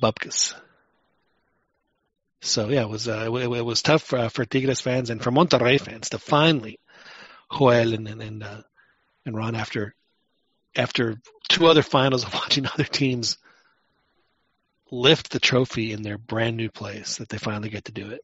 [0.01, 0.53] Bupkis.
[2.41, 5.31] So yeah, it was uh, it, it was tough for, for Tigres fans and for
[5.31, 6.79] Monterrey fans to finally
[7.51, 8.61] Joel and and and, uh,
[9.25, 9.95] and Ron after
[10.75, 11.17] after
[11.47, 13.37] two other finals of watching other teams
[14.91, 18.21] lift the trophy in their brand new place that they finally get to do it.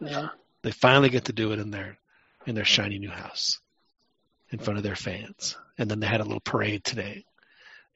[0.00, 0.28] Yeah.
[0.62, 1.98] They finally get to do it in their
[2.46, 3.60] in their shiny new house
[4.50, 5.56] in front of their fans.
[5.78, 7.24] And then they had a little parade today.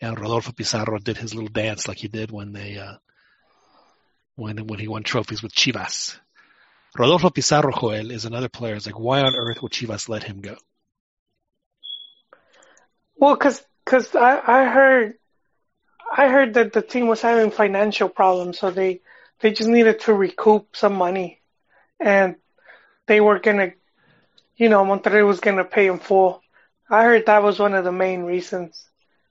[0.00, 2.96] And Rodolfo Pizarro did his little dance like he did when they uh
[4.34, 6.18] when when he won trophies with Chivas.
[6.98, 8.74] Rodolfo Pizarro Joel is another player.
[8.74, 10.56] It's like why on earth would Chivas let him go?
[13.16, 15.14] Well, because cause I, I heard,
[16.14, 19.00] I heard that the team was having financial problems, so they,
[19.40, 21.40] they just needed to recoup some money,
[21.98, 22.36] and
[23.06, 23.72] they were gonna,
[24.56, 26.42] you know, Monterrey was gonna pay in full.
[26.88, 28.86] I heard that was one of the main reasons.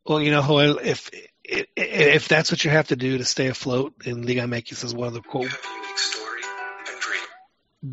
[0.05, 1.09] Well, you know, Joel, if
[1.43, 4.95] if, if that's what you have to do to stay afloat in Liga MX as
[4.95, 5.55] one of the quote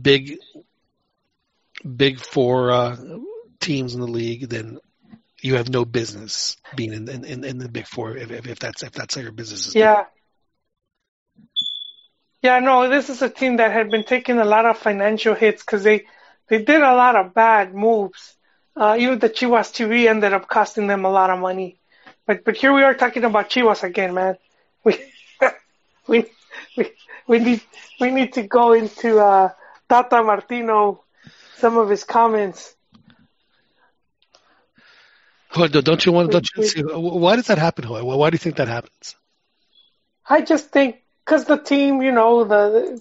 [0.00, 0.38] big
[1.96, 2.96] big four uh,
[3.60, 4.78] teams in the league, then
[5.40, 8.82] you have no business being in in, in the big four if, if, if that's
[8.82, 9.74] if that's how your business is.
[9.74, 10.04] Yeah.
[12.42, 15.62] Yeah, no, this is a team that had been taking a lot of financial hits
[15.62, 16.06] because they,
[16.48, 18.34] they did a lot of bad moves.
[18.74, 21.78] Uh, even the Chivas TV ended up costing them a lot of money.
[22.26, 24.36] But but here we are talking about Chivas again, man.
[24.84, 24.98] We
[26.08, 26.24] we
[26.76, 26.90] we
[27.28, 27.60] we need
[28.00, 29.50] we need to go into uh,
[29.88, 31.04] Tata Martino,
[31.58, 32.74] some of his comments.
[35.54, 36.32] Joel, don't you want?
[36.32, 36.80] Don't you see?
[36.82, 37.84] Why does that happen?
[37.88, 39.14] Why do you think that happens?
[40.28, 43.00] I just think because the team, you know, the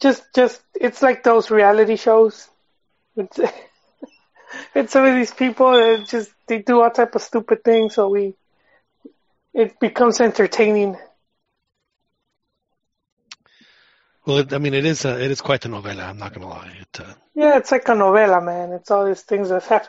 [0.00, 2.48] just just it's like those reality shows.
[3.16, 3.38] It's,
[4.74, 8.08] it's some of these people that just they do all type of stupid things, so
[8.08, 8.34] we
[9.54, 10.96] it becomes entertaining.
[14.24, 16.08] Well, it, I mean, it is a, it is quite a novela.
[16.08, 16.76] I'm not going to lie.
[16.80, 18.72] It, uh, Yeah, it's like a novela, man.
[18.72, 19.88] It's all these things that happen.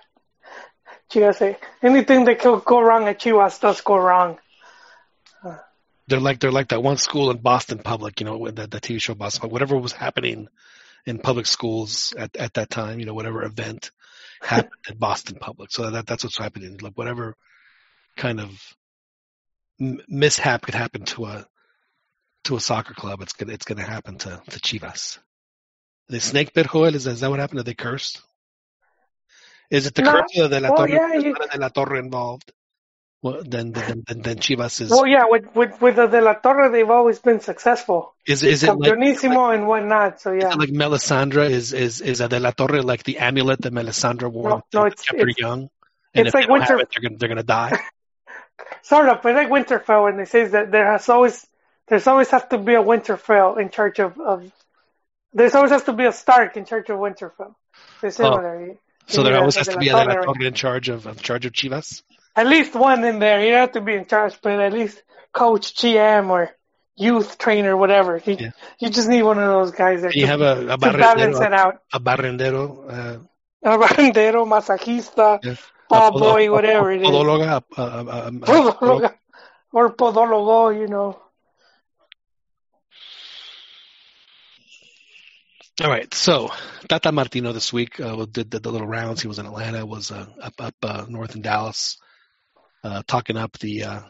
[1.11, 4.39] Chivas say anything that could go wrong at Chivas does go wrong.
[6.07, 8.80] They're like they're like that one school in Boston Public, you know, with the, the
[8.81, 9.53] TV show Boston Public.
[9.53, 10.47] Whatever was happening
[11.05, 13.91] in public schools at at that time, you know, whatever event
[14.41, 15.71] happened at Boston Public.
[15.71, 16.77] So that that's what's happening.
[16.81, 17.35] Like whatever
[18.17, 18.49] kind of
[19.80, 21.47] m- mishap could happen to a
[22.45, 25.19] to a soccer club, it's gonna it's gonna happen to to Chivas.
[26.09, 27.59] The snake bit Joel is, is that what happened?
[27.59, 28.21] Did they cursed?
[29.71, 30.11] Is it the No.
[30.11, 30.89] curse of De La Well, Torre?
[30.89, 32.51] yeah, you- De La Torre involved?
[33.23, 34.91] Well, then, then, then, then Chivas is.
[34.91, 38.63] Well, yeah, with with with the De La Torre, they've always been successful, is is
[38.63, 40.19] it like, Campeonísimo and whatnot.
[40.19, 41.49] So yeah, like Melisandre?
[41.49, 44.49] Is is is a De La Torre like the amulet that Melisandre wore?
[44.49, 45.69] No, no, it's- kept her it's- young.
[46.13, 47.79] And it's like winter- it, they're gonna they're gonna die.
[48.83, 49.21] sort of.
[49.21, 51.47] But like Winterfell, when they say that there has always
[51.87, 54.51] there's always have to be a Winterfell in charge of of
[55.31, 57.55] there's always has to be a Stark in charge of Winterfell.
[58.01, 58.65] They're similar.
[58.65, 60.23] You- So there always has to be a De La Torre.
[60.25, 62.03] Torre in charge of of charge of Chivas.
[62.35, 63.41] At least one in there.
[63.43, 65.01] You don't have to be in charge, but at least
[65.31, 66.49] coach, GM, or
[66.95, 68.18] youth trainer, whatever.
[68.26, 68.51] You, Yeah.
[68.80, 71.38] you just need one of those guys there you to, have a, a to balance
[71.38, 71.76] it barrendero, out.
[71.93, 73.19] a barrendero, uh,
[73.65, 75.55] A barrendero, masajista, Yeah.
[75.89, 77.07] ball podo- boy, whatever a it is.
[77.07, 79.14] a- a- a- a- a- Podólogo.
[79.72, 81.19] or podólogo, you know.
[85.81, 86.51] All right, so
[86.88, 89.22] Tata Martino this week uh, did, did the little rounds.
[89.22, 91.97] He was in Atlanta, was uh, up up uh, north in Dallas,
[92.84, 94.01] uh, talking up the uh,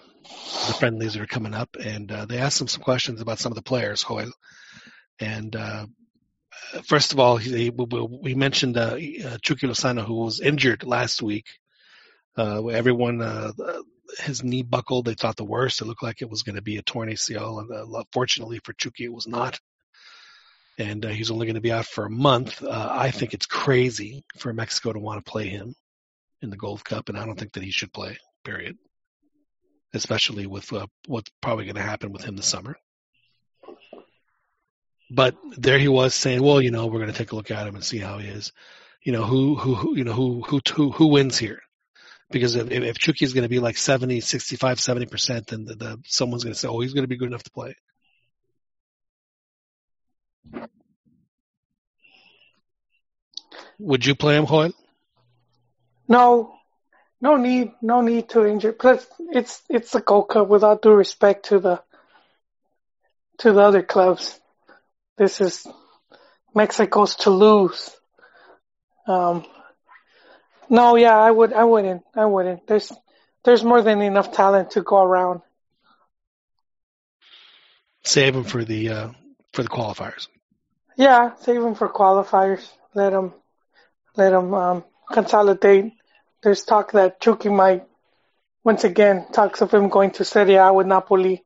[0.68, 3.52] the friendlies that are coming up, and uh, they asked him some questions about some
[3.52, 4.32] of the players, Joel.
[5.20, 5.86] And uh,
[6.88, 11.46] first of all, he, we, mentioned uh, uh, Chucky Lozano, who was injured last week.
[12.36, 13.22] Uh, everyone,
[14.20, 15.06] his knee buckled.
[15.06, 15.82] They thought the worst.
[15.82, 19.06] It looked like it was going to be a torn ACL, and fortunately for Chucky,
[19.06, 19.60] it was not
[20.78, 22.64] and uh, he's only going to be out for a month.
[22.64, 25.76] Uh, I think it's crazy for Mexico to want to play him
[26.42, 28.18] in the Gold Cup, and I don't think that he should play.
[28.44, 28.78] Period.
[29.94, 32.76] Especially with uh, what's probably going to happen with him this summer.
[35.12, 37.68] But there he was saying, "Well, you know, we're going to take a look at
[37.68, 38.52] him and see how he is.
[39.04, 41.62] You know, who who, who you know who who who, who wins here."
[42.32, 45.76] Because if, if Chucky is going to be like 70, 65, 70 percent, then the,
[45.76, 47.76] the, someone's going to say, "Oh, he's going to be good enough to play."
[53.80, 54.72] Would you play him, Joel?
[56.08, 56.56] No,
[57.24, 58.74] no need, no need to injure.
[58.74, 60.50] Plus, it's it's the Gold Cup.
[60.50, 61.82] Without due respect to the
[63.38, 64.38] to the other clubs,
[65.18, 65.66] this is
[66.54, 67.90] Mexico's to lose.
[69.08, 69.46] Um,
[70.70, 72.68] no, yeah, I would, I wouldn't, I wouldn't.
[72.68, 72.92] There's
[73.46, 75.42] there's more than enough talent to go around.
[78.04, 79.10] Save them for the uh,
[79.54, 80.28] for the qualifiers.
[80.98, 82.70] Yeah, save them for qualifiers.
[82.94, 83.34] Let them
[84.18, 85.94] let them um, consolidate.
[86.44, 87.86] There's talk that Chucky might,
[88.64, 91.44] once again, talks of him going to Serie A with Napoli.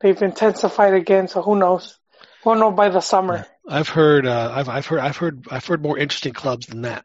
[0.00, 1.98] They've intensified again, so who knows?
[2.44, 3.46] We'll know by the summer.
[3.68, 7.04] I've heard, uh, I've, I've heard, I've heard, I've heard more interesting clubs than that.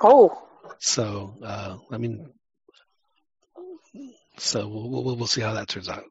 [0.00, 0.40] Oh,
[0.78, 2.28] So, uh, I mean,
[4.38, 6.04] so we'll, we'll we'll see how that turns out.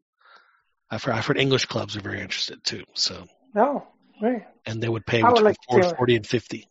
[0.90, 2.84] I've heard, I've heard English clubs are very interested too.
[2.94, 3.88] So, no.
[4.22, 4.46] Right.
[4.66, 6.68] and they would pay I would between like 40, 40 and fifty.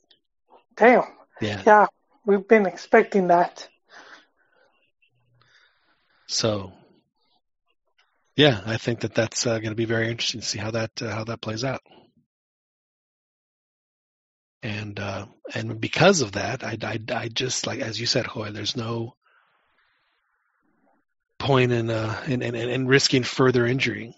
[0.77, 1.03] Damn.
[1.41, 1.63] Yeah.
[1.67, 1.87] Yeah,
[2.27, 3.69] we've been expecting that.
[6.27, 6.73] So,
[8.37, 11.03] yeah, I think that that's uh, going to be very interesting to see how that
[11.03, 11.83] uh, how that plays out.
[14.63, 18.51] And uh, and because of that, I, I, I just like as you said, Hoy,
[18.51, 19.17] there's no
[21.39, 24.15] point in uh in, in, in risking further injury,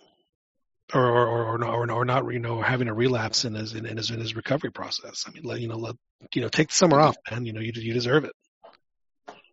[0.92, 3.74] or or or, or, not, or, or not you know having a relapse in his
[3.74, 5.24] in, in his in his recovery process.
[5.26, 5.96] I mean, let, you know, let,
[6.34, 7.46] you know, take the summer off, man.
[7.46, 8.32] You know, you you deserve it.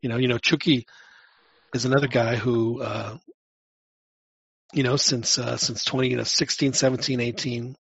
[0.02, 0.88] You know, you know, Chucky
[1.74, 3.18] is another guy who, uh,
[4.74, 7.76] you know, since uh, since 20, you know, 16, 17, 18,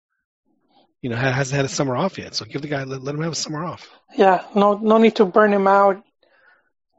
[1.03, 2.35] you know, hasn't had a summer off yet.
[2.35, 3.89] So give the guy, let, let him have a summer off.
[4.17, 6.03] Yeah, no, no need to burn him out.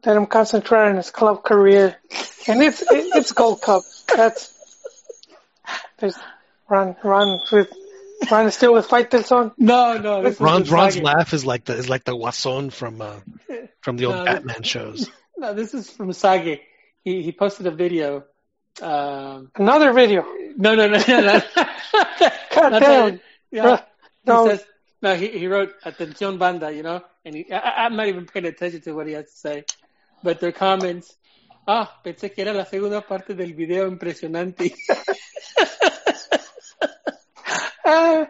[0.03, 1.95] Let him concentrate on his club career,
[2.47, 3.83] and it's it, it's Gold Cup.
[4.07, 4.51] That's
[5.99, 6.17] there's
[6.71, 7.69] Ron Ron with
[8.31, 9.51] Ron is still with Faitelson.
[9.57, 10.23] No, no.
[10.23, 11.03] This is Ron, from Ron's Sage.
[11.03, 13.19] laugh is like the is like the Guasón from uh,
[13.81, 15.11] from the old No, Batman shows.
[15.37, 16.61] No, this is from Zague.
[17.03, 18.23] He he posted a video.
[18.81, 20.23] Um, Another video.
[20.55, 21.41] no, no, no, no, no.
[22.55, 23.11] God Not damn.
[23.11, 23.19] that-
[23.51, 23.81] yeah.
[24.25, 24.45] No.
[24.45, 24.65] He says
[25.01, 25.15] no.
[25.15, 28.79] He he wrote "Atención Banda," you know, and he, I, I'm not even paying attention
[28.81, 29.63] to what he has to say,
[30.23, 31.13] but their comments.
[31.67, 34.73] Ah, pensé que era la segunda parte del video impresionante.
[37.83, 38.25] Uh,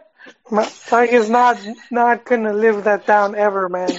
[0.50, 1.60] Mike is not
[1.92, 3.90] not gonna live that down ever, man.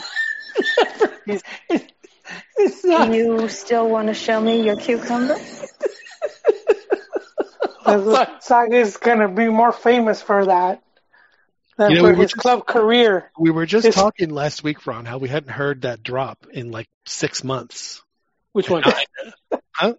[1.27, 3.11] it's not.
[3.11, 5.37] Do you still want to show me your cucumber?
[7.85, 10.83] Zague is gonna be more famous for that
[11.77, 13.31] than You know, for we his just- club career.
[13.39, 16.70] We were just It's- talking last week, Ron, how we hadn't heard that drop in
[16.70, 18.03] like six months.
[18.53, 18.83] Which one?
[19.73, 19.95] Huh?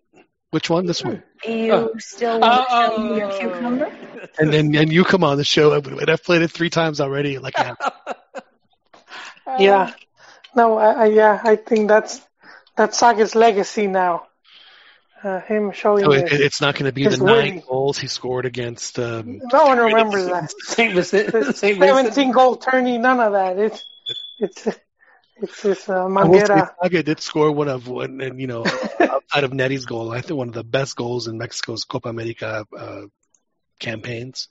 [0.53, 0.85] Which one?
[0.85, 1.23] This one.
[1.43, 1.91] You Oh.
[1.97, 3.91] still want to Oh, show me your oh, cucumber?
[4.37, 7.39] And then and you come on the show and I've played it three times already.
[7.39, 7.73] Like, yeah,
[9.59, 9.91] Yeah,
[10.55, 12.21] No, I, I, yeah, I think that's
[12.77, 14.27] that's Zague's legacy now.
[15.23, 17.63] Uh, him showing So it, his- it's not going to be his the nine witty-
[17.67, 18.99] goals he scored against.
[18.99, 20.51] Um, No one remembers that.
[20.59, 21.31] Saint Vincent.
[21.31, 22.13] The Saint Vincent.
[22.13, 23.57] 17 goal tourney, none of that.
[23.57, 23.83] It's
[24.39, 24.67] it's
[25.37, 28.65] it's this uh, I will say did score one of one, and you know,
[29.33, 32.65] out of Netty's goal, I think one of the best goals in Mexico's Copa America
[32.77, 33.01] uh,
[33.79, 34.49] campaigns.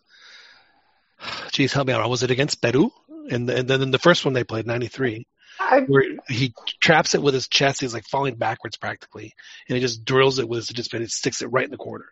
[1.20, 2.08] Jeez, help me out.
[2.08, 2.90] Was it against Peru?
[3.30, 5.26] And, and then in the first one they played, '93,
[5.60, 7.80] I, where he traps it with his chest.
[7.80, 9.34] He's like falling backwards practically,
[9.68, 11.76] and he just drills it with his just and it sticks it right in the
[11.76, 12.06] corner.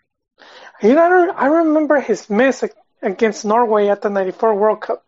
[0.80, 2.64] you know, I remember his miss
[3.02, 5.04] against Norway at the '94 World Cup,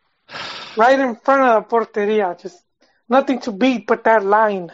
[0.76, 2.40] right in front of the porteria.
[2.40, 2.62] Just
[3.10, 4.72] nothing to beat but that line.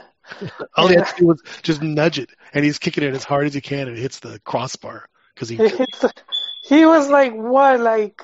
[0.76, 1.04] All he Yeah.
[1.04, 3.60] had to do was just nudge it, and he's kicking it as hard as he
[3.60, 6.12] can, and it hits the crossbar because he the-
[6.64, 8.20] he was like what, like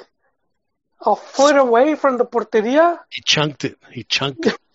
[1.04, 2.98] a foot away from the porteria.
[3.10, 3.78] he chunked it.
[3.90, 4.56] He chunked it.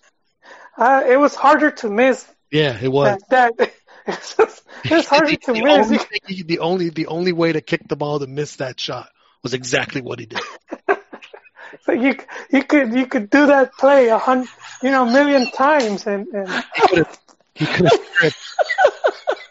[0.79, 3.19] Uh, it was harder to miss Yeah, it was.
[3.29, 3.57] that.
[3.57, 3.73] that
[4.05, 5.87] it's, just- it's harder to the miss.
[6.29, 9.09] Only the only the only way to kick the ball to miss that shot
[9.41, 10.39] was exactly what he did.
[11.83, 12.17] So you
[12.51, 14.49] you could you could do that play a hundred,
[14.81, 17.19] you know, a million times, and, and He could have
[17.55, 18.37] he could have tripped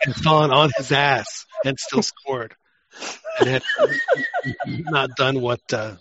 [0.05, 2.55] and fallen on his ass and still scored,
[3.41, 3.63] and had
[4.67, 5.61] not done what.
[5.73, 5.97] Uh,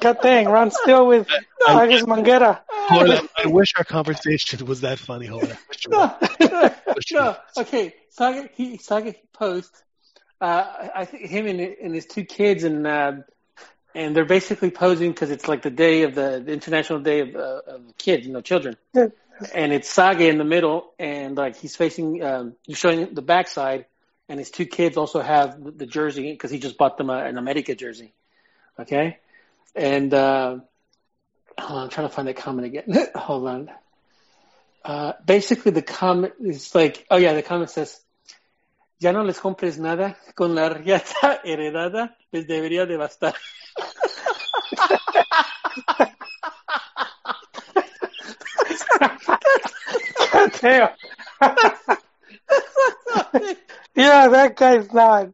[0.00, 1.28] God dang, Ron still with
[1.66, 2.60] Agus Manguera.
[2.68, 5.26] hold on, I wish our conversation was that funny.
[5.26, 5.52] Hold on.
[5.52, 6.70] I wish it was.
[6.94, 7.94] Wish it no, okay.
[8.18, 9.82] Zague, he Zague he posts.
[10.40, 13.12] Uh, I think him and, and his two kids, and uh,
[13.94, 17.36] and they're basically posing because it's like the day of the, the International Day of,
[17.36, 18.76] uh, of Kids, you know, children.
[18.92, 19.08] Yeah.
[19.52, 23.86] And it's Zague in the middle, and like he's facing, um, he's showing the backside,
[24.28, 27.24] and his two kids also have the, the jersey because he just bought them a,
[27.24, 28.14] an America jersey.
[28.78, 29.18] Okay,
[29.74, 30.58] and uh,
[31.58, 33.08] on, I'm trying to find that comment again.
[33.14, 33.70] hold on.
[34.84, 38.00] Uh, basically, the comment is like, oh yeah, the comment says,
[38.98, 43.34] ya no les compres nada, con la riata heredada les debería de bastar.
[50.32, 50.52] God
[53.94, 55.28] yeah, that guy's not.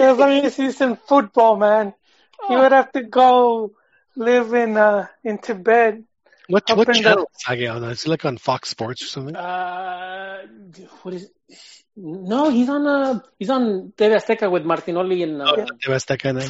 [0.00, 1.94] As long as he's in football, man,
[2.48, 3.72] he would have to go
[4.16, 6.02] live in uh in Tibet.
[6.48, 7.84] What what in the- channel is Zague on?
[7.84, 9.36] Is he like on Fox Sports or something?
[9.36, 10.42] Uh,
[11.02, 11.30] what is?
[11.96, 16.40] No, he's on uh he's on TV Azteca with Martinoli and uh, TV Azteca now?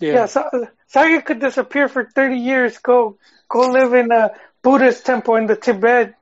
[0.00, 0.12] yeah.
[0.12, 0.42] Yeah, so,
[0.92, 3.18] Zague could disappear for 30 years, go
[3.48, 4.30] go live in a
[4.62, 6.14] Buddhist temple in the Tibet,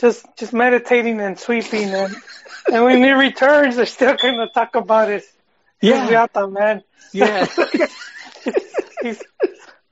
[0.00, 2.16] just just meditating and sweeping, and
[2.72, 5.26] and when he returns, they're still gonna talk about his
[5.82, 6.08] Yeah.
[6.08, 6.82] yata, man.
[7.12, 7.46] yeah.
[9.02, 9.22] he's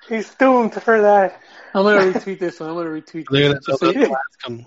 [0.09, 1.41] he's doomed for that.
[1.75, 2.71] I'm gonna retweet this one.
[2.71, 3.67] I'm gonna retweet They're this.
[3.67, 4.67] gonna, So- they'll, they'll ask him,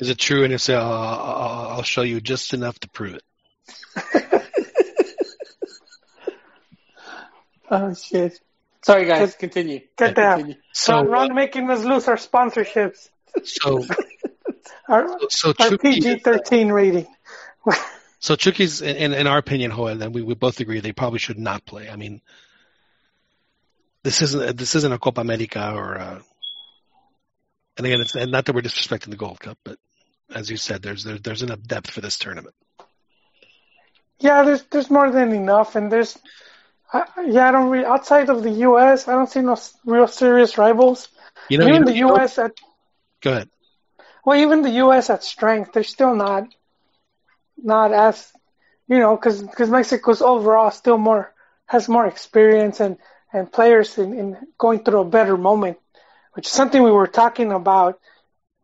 [0.00, 3.14] "Is it true?" And he'll say, "I'll, I'll, I'll show you just enough to prove
[3.14, 3.22] it."
[7.70, 8.40] oh shit!
[8.82, 9.80] Sorry guys, continue.
[9.96, 10.38] Get down.
[10.38, 10.60] Continue.
[10.72, 13.08] So, Ron, uh, making us lose our sponsorships,
[13.44, 13.84] so,
[14.88, 17.06] our, so our Chucky, PG-13 rating.
[18.18, 21.18] so Chucky's, in, in, in our opinion, Joel, and we, we both agree they probably
[21.18, 21.90] should not play.
[21.90, 22.22] I mean,
[24.02, 26.22] this isn't this isn't a Copa America or, a,
[27.76, 29.78] and again, it's and not that we're disrespecting the Gold Cup, but
[30.34, 32.54] as you said, there's there, there's enough depth for this tournament.
[34.18, 36.18] Yeah, there's there's more than enough, and there's
[36.92, 39.08] I, yeah, I don't re- outside of the U.S.
[39.08, 41.08] I don't see no real serious rivals.
[41.48, 42.38] You know, you even know, the U.S.
[42.38, 42.52] at
[43.22, 43.48] Go ahead.
[44.24, 45.10] well, even the U.S.
[45.10, 46.44] at strength, they're still not
[47.56, 48.32] not as
[48.88, 51.32] you know because because Mexico's overall still more
[51.66, 52.98] has more experience and
[53.32, 55.78] and players in, in going through a better moment,
[56.34, 58.00] which is something we were talking about.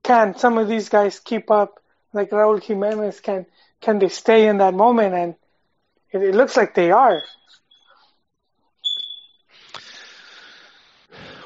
[0.06, 1.80] Can some of these guys keep up
[2.12, 3.20] like Raúl Jiménez?
[3.20, 3.44] Can
[3.80, 5.14] can they stay in that moment?
[5.14, 5.34] And
[6.12, 7.20] it, it looks like they are.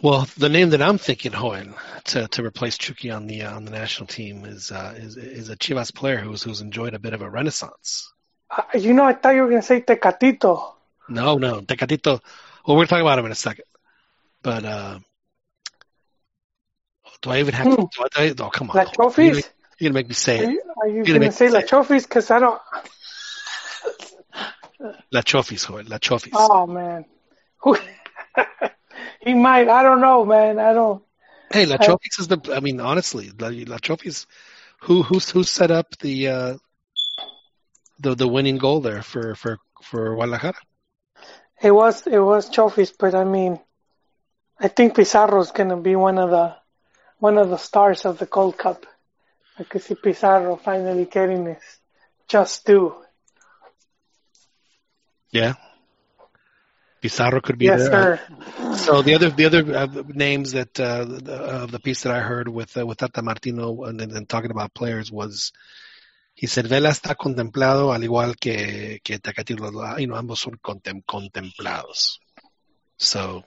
[0.03, 1.75] Well, the name that I'm thinking, Joel,
[2.05, 5.49] to to replace Chucky on the uh, on the national team is uh, is is
[5.49, 8.13] a Chivas player who's who's enjoyed a bit of a renaissance.
[8.51, 10.75] Uh, you know, I thought you were gonna say Tecatito.
[11.09, 12.21] No, no, Tecatito.
[12.67, 13.65] Well, we're talking about him in a second,
[14.43, 14.99] but uh,
[17.23, 17.67] do I even have?
[17.67, 17.75] Hmm.
[17.75, 18.77] To, do I, oh, come on!
[18.77, 19.17] La Chofis?
[19.19, 19.43] You're, you're
[19.91, 20.51] gonna make me say Are it.
[20.51, 21.71] you, are you gonna, gonna say me La say it.
[21.71, 22.03] Chofis?
[22.05, 22.61] Because I don't.
[25.13, 25.85] La Chofis, Joel.
[25.87, 26.31] La Chofis.
[26.35, 27.05] Oh man,
[29.21, 29.69] he might.
[29.69, 30.59] I don't know, man.
[30.59, 31.03] I don't.
[31.53, 32.41] hey, La I- Chofis is the.
[32.55, 34.27] I mean, honestly, La, La Chofis.
[34.83, 36.57] Who who's who set up the uh,
[37.99, 40.55] the the winning goal there for for for Guadalajara?
[41.63, 43.61] It was it was Chofis, but I mean,
[44.59, 46.57] I think Pizarro's gonna be one of the
[47.21, 48.87] one of the stars of the Gold Cup.
[49.59, 51.63] I could see Pizarro finally getting his
[52.27, 52.97] just due.
[55.31, 55.55] Yeah.
[57.01, 58.19] Pizarro could be Yes, there.
[58.19, 58.77] sir.
[58.77, 61.35] So the other the other uh, names that uh, the,
[61.65, 64.51] of the piece that I heard with uh, with Tata Martino and then and talking
[64.51, 65.53] about players was
[66.35, 71.03] he said Vela está contemplado al igual que que Tecatito, you know, ambos son contem,
[71.03, 72.21] contemplados.
[72.99, 73.45] So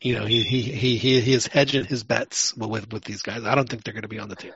[0.00, 3.44] you know he he he he is hedging his bets with with these guys.
[3.44, 4.52] I don't think they're going to be on the team.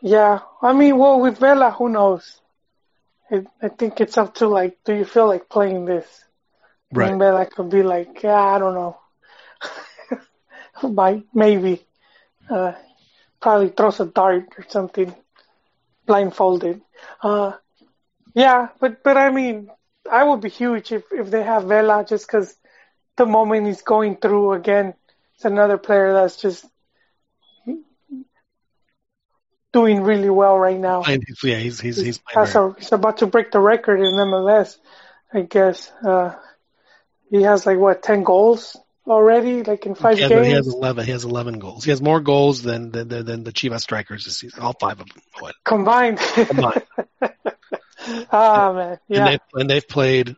[0.00, 2.40] Yeah, I mean, well, with Vela, who knows?
[3.30, 6.06] It, I think it's up to like, do you feel like playing this?
[6.92, 7.10] Right.
[7.10, 8.98] And Vela could be like, yeah, I don't know.
[10.82, 11.82] Might maybe.
[12.50, 12.72] Uh,
[13.40, 15.14] probably throws a dart or something,
[16.06, 16.80] blindfolded.
[17.22, 17.52] Uh,
[18.34, 19.70] yeah, but but I mean,
[20.10, 22.54] I would be huge if if they have Vela just because
[23.16, 24.94] the moment he's going through again,
[25.36, 26.64] it's another player that's just
[29.72, 31.02] doing really well right now.
[31.06, 34.78] Yeah, he's he's he's very- a, he's about to break the record in MLS,
[35.32, 35.90] I guess.
[36.02, 36.34] Uh,
[37.30, 38.76] he has like what ten goals
[39.06, 40.46] already, like in five games.
[40.46, 41.04] he has eleven.
[41.04, 41.84] He has eleven goals.
[41.84, 44.62] He has more goals than than than, than the Chivas strikers this season.
[44.62, 45.22] All five of them.
[45.40, 45.54] What?
[45.64, 46.18] combined.
[46.18, 46.82] Combined.
[48.30, 50.36] ah man, And yeah, they've and they've played.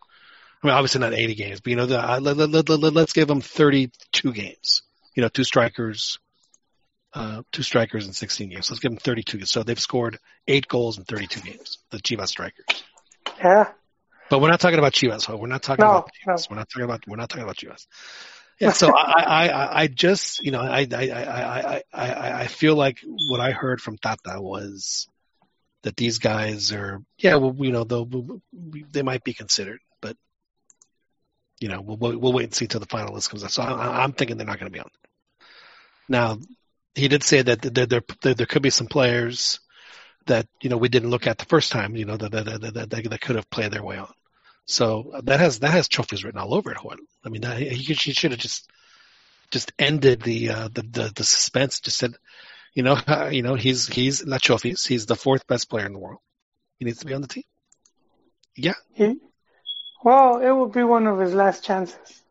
[0.67, 2.93] I mean, obviously not eighty games, but you know, the, uh, let, let, let, let,
[2.93, 4.83] let's give them thirty-two games.
[5.15, 6.19] You know, two strikers,
[7.15, 8.69] uh, two strikers in sixteen games.
[8.69, 9.45] Let's give them thirty-two.
[9.45, 10.19] So they've scored
[10.49, 11.79] eight goals in thirty-two games.
[11.91, 12.65] The Chivas strikers.
[13.39, 13.69] yeah.
[14.29, 15.29] But we're not talking about Chivas.
[15.39, 16.51] We're not talking No, about Chivas.
[16.51, 17.07] We're not talking about.
[17.07, 17.87] We're not talking about Chivas.
[18.59, 18.73] Yeah.
[18.73, 22.75] So I, I, I, I just, you know, I, I, I, I, I, I feel
[22.75, 22.99] like
[23.29, 25.07] what I heard from Tata was
[25.83, 28.41] that these guys are, yeah, well, you know, they'll,
[28.91, 29.79] they might be considered,
[31.61, 33.51] you know, we'll, we'll, wait and see till the final list comes out.
[33.51, 34.91] So I, I'm thinking they're not going to be on.
[36.09, 36.39] Now,
[36.95, 39.61] he did say that there, there, there, could be some players
[40.27, 42.45] that you know we didn't look at the first time, you know, that that,
[42.91, 44.13] that, that, could have played their way on.
[44.67, 46.79] So that has that has Chofis written all over it.
[47.25, 48.69] I mean, he, he should have just
[49.51, 51.81] just ended the, uh, the the the suspense.
[51.81, 52.15] Just said,
[52.75, 52.99] you know,
[53.31, 54.87] you know, he's he's not Chofis.
[54.87, 56.21] He's the fourth best player in the world.
[56.79, 57.45] He needs to be on the team.
[58.55, 59.17] Yeah, He,
[60.05, 62.23] well, it would be one of his last chances.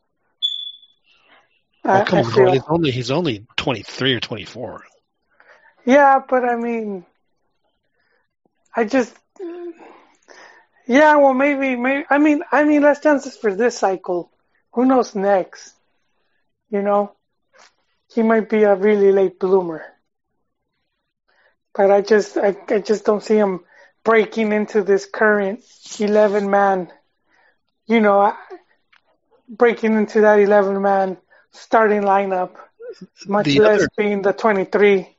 [1.84, 2.52] Oh, I, oh, come I on, feel.
[2.52, 4.84] He's only he's only twenty three or twenty four.
[5.86, 7.06] Yeah, but I mean,
[8.76, 9.16] I just,
[10.88, 14.32] yeah, well, maybe, maybe, I mean, I mean, last chances for this cycle.
[14.74, 15.74] Who knows next?
[16.70, 17.14] You know,
[18.14, 19.86] he might be a really late bloomer.
[21.74, 23.62] But I just, I, I just don't see him
[24.04, 25.62] breaking into this current
[26.00, 26.92] 11 man,
[27.88, 28.34] you know,
[29.48, 31.18] breaking into that 11 man
[31.52, 32.56] starting lineup,
[33.28, 35.12] much The less other- being the 23.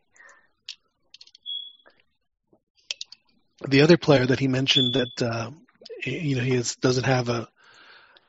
[3.69, 5.51] the other player that he mentioned that uh,
[6.05, 7.49] you know he is, doesn't have a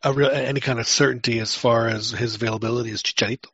[0.03, 3.47] a real any kind of certainty as far as his availability is Chicharito.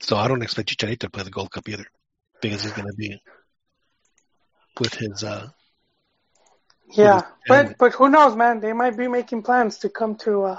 [0.00, 1.86] So I don't expect Chicharito to play the Gold Cup either
[2.42, 3.20] because he's going to be
[4.80, 5.22] with his.
[5.22, 5.48] Uh,
[6.92, 8.60] Yeah, but but who knows, man?
[8.60, 10.58] They might be making plans to come to uh,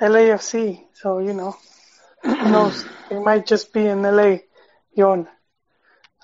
[0.00, 0.84] LAFC.
[0.94, 1.56] So you know,
[2.22, 2.84] who knows?
[3.10, 4.38] They might just be in LA,
[4.94, 5.28] Yon,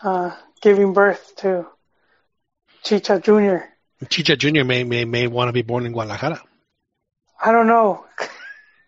[0.03, 1.67] uh, giving birth to
[2.83, 3.65] Chicha Jr.
[4.09, 6.41] Chicha Junior may may may want to be born in Guadalajara.
[7.43, 8.05] I don't know.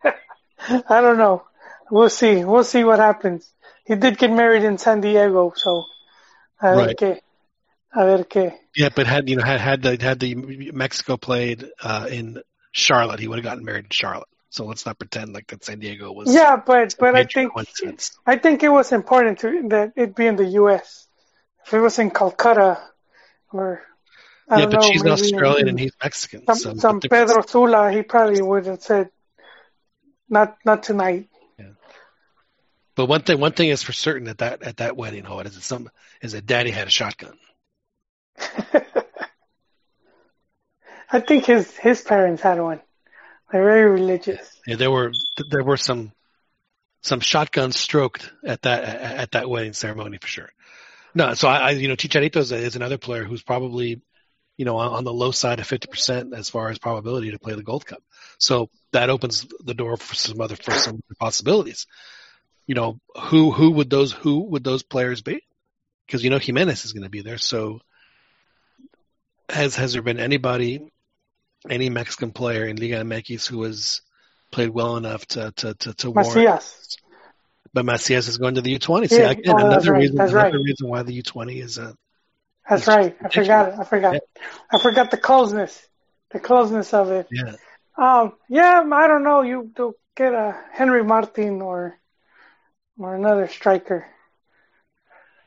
[0.05, 1.44] I don't know.
[1.90, 2.44] We'll see.
[2.44, 3.51] We'll see what happens.
[3.85, 5.85] He did get married in San Diego, so
[6.60, 6.97] I Right.
[6.97, 7.20] qué.
[7.92, 8.56] A ver qué.
[8.76, 10.34] Yeah, but had you know had had the had the
[10.72, 12.40] Mexico played uh, in
[12.72, 14.28] Charlotte, he would have gotten married in Charlotte.
[14.50, 16.32] So let's not pretend like that San Diego was.
[16.32, 17.52] Yeah, but but I think.
[18.26, 21.06] I think it was important to that it be in the U.S.
[21.66, 22.80] If it was in Calcutta
[23.52, 23.82] or
[24.48, 26.46] I Yeah, but know, she's Australian in- and he's Mexican.
[26.46, 29.10] some so San Pedro Sula, he probably would have said,
[30.28, 31.66] "Not not tonight." Yeah.
[32.96, 35.54] But one thing, one thing is for certain at that at that wedding, Howard, is
[35.54, 35.88] that some
[36.22, 37.36] is that Daddy had a shotgun.
[41.12, 42.80] I think his his parents had one.
[43.50, 44.60] They're very religious.
[44.66, 45.12] Yeah, there were
[45.50, 46.12] there were some
[47.02, 50.50] some shotguns stroked at that at that wedding ceremony for sure.
[51.14, 54.00] No, so I, I you know Chicharito is, is another player who's probably
[54.56, 57.38] you know on, on the low side of fifty percent as far as probability to
[57.38, 58.02] play the Gold Cup.
[58.38, 61.86] So that opens the door for some other for some possibilities.
[62.66, 65.42] You know who who would those who would those players be?
[66.06, 67.38] Because you know Jimenez is going to be there.
[67.38, 67.80] So
[69.51, 70.90] has has there been anybody
[71.68, 74.01] any Mexican player in Liga MX who has
[74.51, 76.35] played well enough to to to, to warrant.
[76.35, 76.97] Macias.
[77.72, 79.09] But Macias is going to the U20.
[79.09, 80.64] See, Yeah, again, oh, that's another right, reason, that's another right.
[80.64, 81.93] reason why the U20 is uh,
[82.68, 83.16] That's right.
[83.22, 83.74] I forgot it.
[83.78, 84.16] I forgot.
[84.72, 85.86] I forgot the closeness.
[86.31, 87.28] The closeness of it.
[87.31, 87.55] yeah.
[87.97, 89.43] Um, yeah, I don't know.
[89.43, 91.98] You do get a Henry Martin or
[92.98, 94.06] or another striker.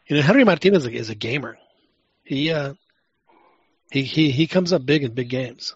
[0.08, 1.58] You know, Henry Martinez is a, is a gamer.
[2.24, 2.74] He uh,
[3.94, 5.76] he he he comes up big in big games.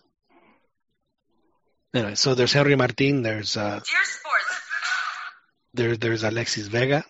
[1.94, 3.22] Anyway, so there's Henry Martin.
[3.22, 3.80] There's uh,
[5.76, 7.06] there there's Alexis Vega.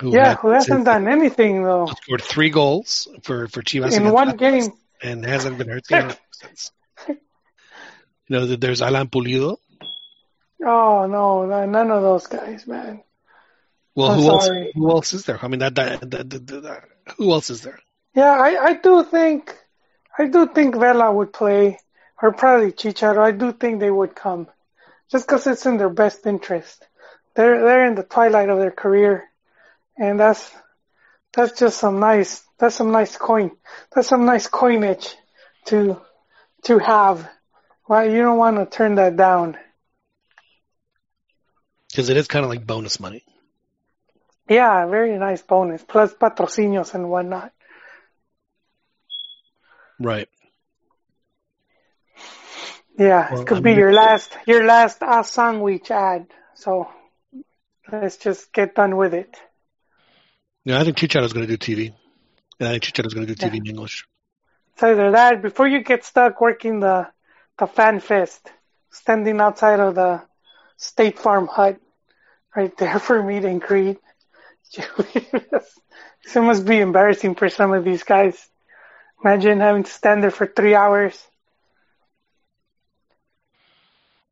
[0.00, 4.10] Who yeah, had- who hasn't done anything though scored three goals for for Chivas in
[4.12, 4.72] one Atlas game.
[5.00, 6.72] and hasn't been hurt since.
[7.08, 7.16] You
[8.28, 9.58] know, there's Alan Pulido.
[10.60, 13.04] Oh no, no, none of those guys, man.
[13.94, 14.50] Well, I'm who else?
[14.74, 15.38] Who else is there?
[15.40, 16.84] I mean, that, that, that, that, that-
[17.16, 17.78] who else is there?
[18.16, 19.54] Yeah, I, I do think
[20.18, 21.78] I do think Vela would play,
[22.22, 23.18] or probably Chicharo.
[23.18, 24.48] I do think they would come,
[25.10, 26.82] just because it's in their best interest.
[27.34, 29.24] They're they're in the twilight of their career,
[29.98, 30.50] and that's
[31.34, 33.50] that's just some nice that's some nice coin.
[33.94, 35.14] That's some nice coinage
[35.66, 36.00] to
[36.62, 37.28] to have.
[37.86, 39.58] Well, you don't want to turn that down.
[41.90, 43.22] Because it is kind of like bonus money.
[44.48, 47.52] Yeah, very nice bonus plus patrocinios and whatnot.
[49.98, 50.28] Right.
[52.98, 56.26] Yeah, Well, it could I'm be your last your last uh, sandwich ad.
[56.54, 56.88] So
[57.92, 59.36] let's just get done with it.
[60.64, 61.94] Yeah, I think Chicharo's going to do TV.
[62.60, 63.58] And I think Chicharo's going to do TV Yeah.
[63.58, 64.06] in English.
[64.74, 67.08] It's either that before you get stuck working the
[67.58, 68.52] the fan fest,
[68.90, 70.22] standing outside of the
[70.76, 71.80] State Farm hut,
[72.56, 73.98] right there for meet and greet.
[74.76, 75.62] it
[76.36, 78.48] must be embarrassing for some of these guys.
[79.26, 81.20] Imagine having to stand there for three hours.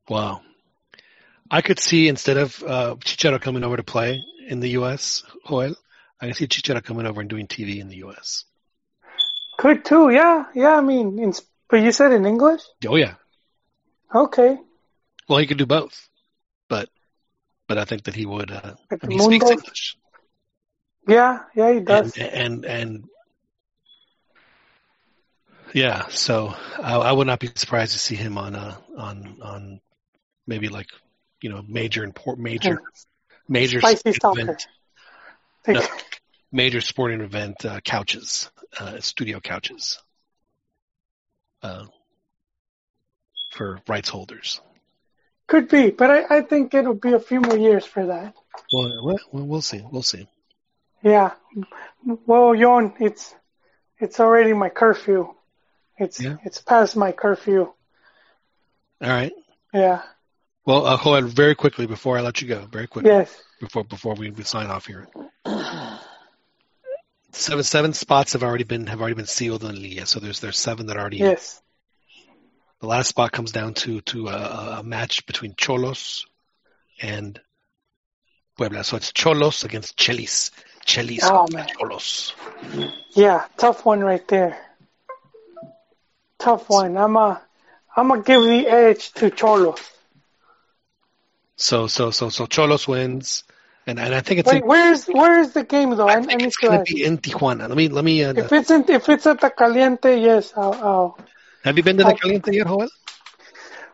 [0.09, 0.43] Wow.
[1.51, 5.75] I could see instead of uh, Chicharo coming over to play in the U.S., Joel,
[6.21, 8.45] I can see Chicharo coming over and doing TV in the U.S.
[9.59, 10.77] Could too, yeah, yeah.
[10.77, 11.33] I mean, in,
[11.69, 13.15] but you said in English, Oh, yeah.
[14.15, 14.59] okay.
[15.29, 16.09] Well, he could do both.
[16.69, 16.89] But
[17.67, 18.53] but I think that he would.
[18.53, 18.75] Uh,
[19.11, 19.97] he speaks English.
[21.09, 22.17] Yeah, yeah, he does.
[22.17, 23.05] And, and, and
[25.75, 29.81] yeah, so I, I would not be surprised to see him on uh on on
[30.47, 30.87] maybe like
[31.41, 32.81] you know major import major
[33.49, 34.67] major event,
[35.69, 35.83] no,
[36.53, 39.99] major sporting event uh, couches, uh, studio couches,
[41.63, 41.85] uh,
[43.53, 44.61] for rights holders.
[45.47, 48.35] Could be, but I, I think it'll be a few more years for that.
[48.73, 49.83] Well, well, well, we'll see.
[49.91, 50.27] We'll see.
[51.03, 51.33] Yeah.
[52.05, 53.35] Well, Yon, it's
[53.99, 55.35] it's already my curfew.
[55.99, 56.37] It's Yeah.
[56.45, 57.63] it's past my curfew.
[59.01, 59.33] All right.
[59.73, 60.03] Yeah.
[60.67, 62.67] Well, uh, hold on very quickly before I let you go.
[62.67, 63.37] Very quickly Yes.
[63.61, 65.07] before before we, sign off here.
[67.33, 70.59] Seven seven spots have already been have already been sealed in Liga, so there's there's
[70.59, 71.27] seven that are already in.
[71.27, 71.61] Yes.
[72.81, 76.25] The last spot comes down to to a, a match between Xolos
[77.03, 77.41] and
[78.57, 78.85] Puebla.
[78.85, 80.51] So it's Xolos against Chelis.
[80.87, 81.47] Chelis Oh.
[81.49, 82.33] Xolos.
[83.11, 83.47] Yeah.
[83.57, 84.57] Tough one right there.
[86.45, 86.97] Tough one.
[86.99, 87.41] I'm a
[87.97, 89.81] I'm gonna give the edge to Xolos.
[91.57, 93.45] So so so so Xolos wins,
[93.87, 96.09] and and I think it's Wait, in, where's where's the game though?
[96.09, 97.69] I, I think it's to be in Tijuana.
[97.69, 98.23] Let me let me.
[98.25, 101.19] Uh, If it's in, if it's at the Caliente, yes, I'll, I'll
[101.65, 102.89] have you been to the I'll- Caliente yet, Joel?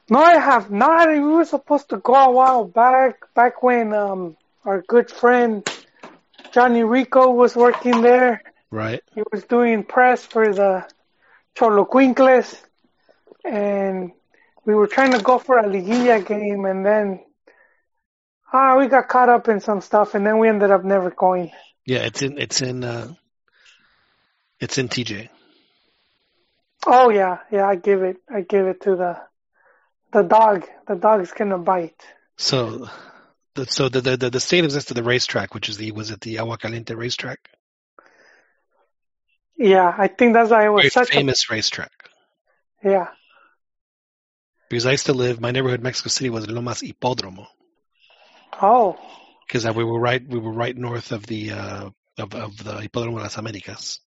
[0.09, 1.09] No, I have not.
[1.09, 5.63] We were supposed to go a while back, back when um our good friend
[6.51, 8.43] Johnny Rico was working there.
[8.73, 9.03] Right.
[9.15, 10.87] He was doing press for the
[11.61, 12.59] Xoloitzcuintles,
[13.45, 14.13] and
[14.65, 17.21] we were trying to go for a liguilla game, and then
[18.53, 21.51] ah, we got caught up in some stuff, and then we ended up never going.
[21.85, 23.13] Yeah, it's in it's in uh,
[24.59, 25.29] it's in TJ.
[26.87, 29.21] Oh yeah, yeah, I give it, I give it to the
[30.13, 30.67] the dog.
[30.89, 32.03] The dog's gonna bite.
[32.39, 32.89] So,
[33.55, 35.93] the, so the, the the the stadium is next to the racetrack, which is the
[35.93, 37.51] was it the Agua Caliente racetrack?
[39.61, 41.93] Yeah, I think that's why it was Very such famous racetrack.
[42.83, 43.09] yeah.
[44.71, 47.47] Because I used to live, my neighborhood, Mexico City, was Lomas Hipódromo.
[48.63, 48.99] Oh,
[49.47, 53.19] Because we were right, we were right north of the uh, of of the Hipódromo
[53.19, 53.99] de las Américas,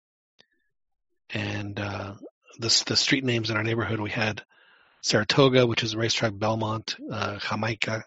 [1.29, 2.15] and uh,
[2.57, 4.41] the the street names in our neighborhood we had
[5.03, 8.03] Saratoga, which is a racetrack, Belmont, uh, Jamaica,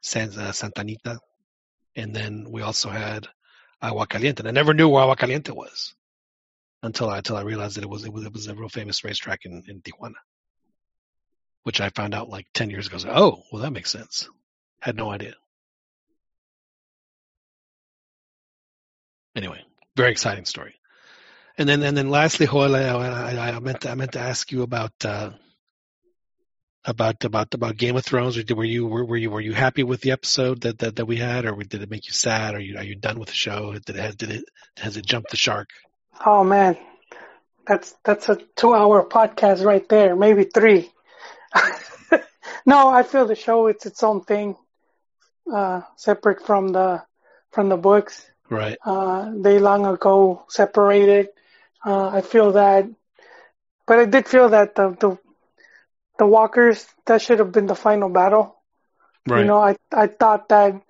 [0.00, 1.20] San, uh, Santa Anita,
[1.94, 3.28] and then we also had
[3.80, 4.40] Agua Caliente.
[4.40, 5.94] And I never knew where Agua Caliente was
[6.82, 9.04] until I until I realized that it was it was, it was a real famous
[9.04, 10.14] racetrack in, in Tijuana.
[11.64, 12.96] which I found out like 10 years ago.
[12.96, 14.28] Like, oh, well, that makes sense.
[14.80, 15.34] Had no idea.
[19.36, 19.60] Anyway,
[19.96, 20.74] very exciting story.
[21.58, 24.62] And then, and then lastly, Joel, I, I, meant to, I meant to ask you
[24.62, 25.30] about, uh,
[26.84, 28.36] about, about, about Game of Thrones.
[28.50, 31.16] Were you, were, were you, were you happy with the episode that, that, that we
[31.16, 32.54] had, or did it make you sad?
[32.54, 33.74] Are you, are you done with the show?
[33.74, 34.44] Did it, did it,
[34.78, 35.68] has it jumped the shark?
[36.24, 36.76] Oh man,
[37.66, 40.90] that's that's a two-hour podcast right there, maybe three.
[42.66, 44.56] no, I feel the show it's its own thing,
[45.52, 47.02] uh, separate from the
[47.50, 48.26] from the books.
[48.50, 48.78] Right.
[48.84, 51.28] Uh, they long ago separated.
[51.84, 52.86] Uh, I feel that,
[53.86, 55.18] but I did feel that the the
[56.18, 58.56] the walkers that should have been the final battle.
[59.26, 59.40] Right.
[59.40, 60.80] You know, I I thought that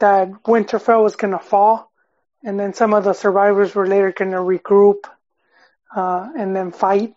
[0.00, 1.90] that Winterfell was gonna fall,
[2.46, 5.04] and then some of the survivors were later gonna regroup,
[5.96, 7.14] uh, and then fight.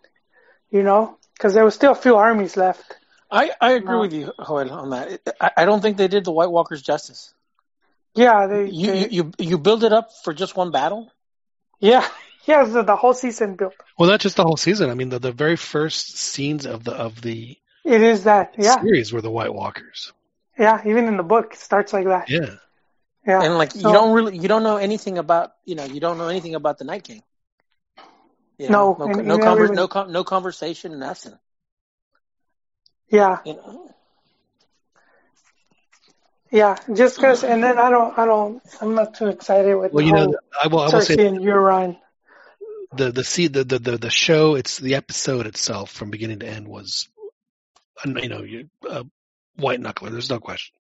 [0.71, 2.97] You know, because there was still a few armies left.
[3.31, 5.21] I, I agree Uh, with you, Joel, on that.
[5.41, 7.33] I, I don't think they did the White Walkers justice.
[8.15, 11.11] Yeah, they, You, they you you you build it up for just one battle.
[11.79, 12.07] yeah
[12.45, 13.75] yeah the, the whole season built.
[13.97, 14.89] Well, not just the whole season.
[14.89, 18.83] I mean, the, the very first scenes of the, of the It is that yeah
[18.83, 20.13] series were the White Walkers.
[20.57, 22.29] yeah even in the book it starts like that.
[22.29, 22.55] Yeah.
[23.29, 25.99] Yeah, and like So- you don't really you don't know anything about you know you
[25.99, 27.21] don't know anything about the Night King.
[28.57, 31.37] You No, know, no, and no, you never conver- even- no, con- no conversation, nothing.
[33.09, 33.93] yeah You know,
[36.51, 40.01] yeah just because and then I don't I don't I'm not too excited with Well,
[40.03, 41.97] the you know, whole I will, I will say Cersei and Euron.
[42.97, 46.47] the the see the, the the the show it's the episode itself from beginning to
[46.47, 47.07] end was
[48.05, 49.03] you know you uh,
[49.57, 50.73] white knuckler there's no question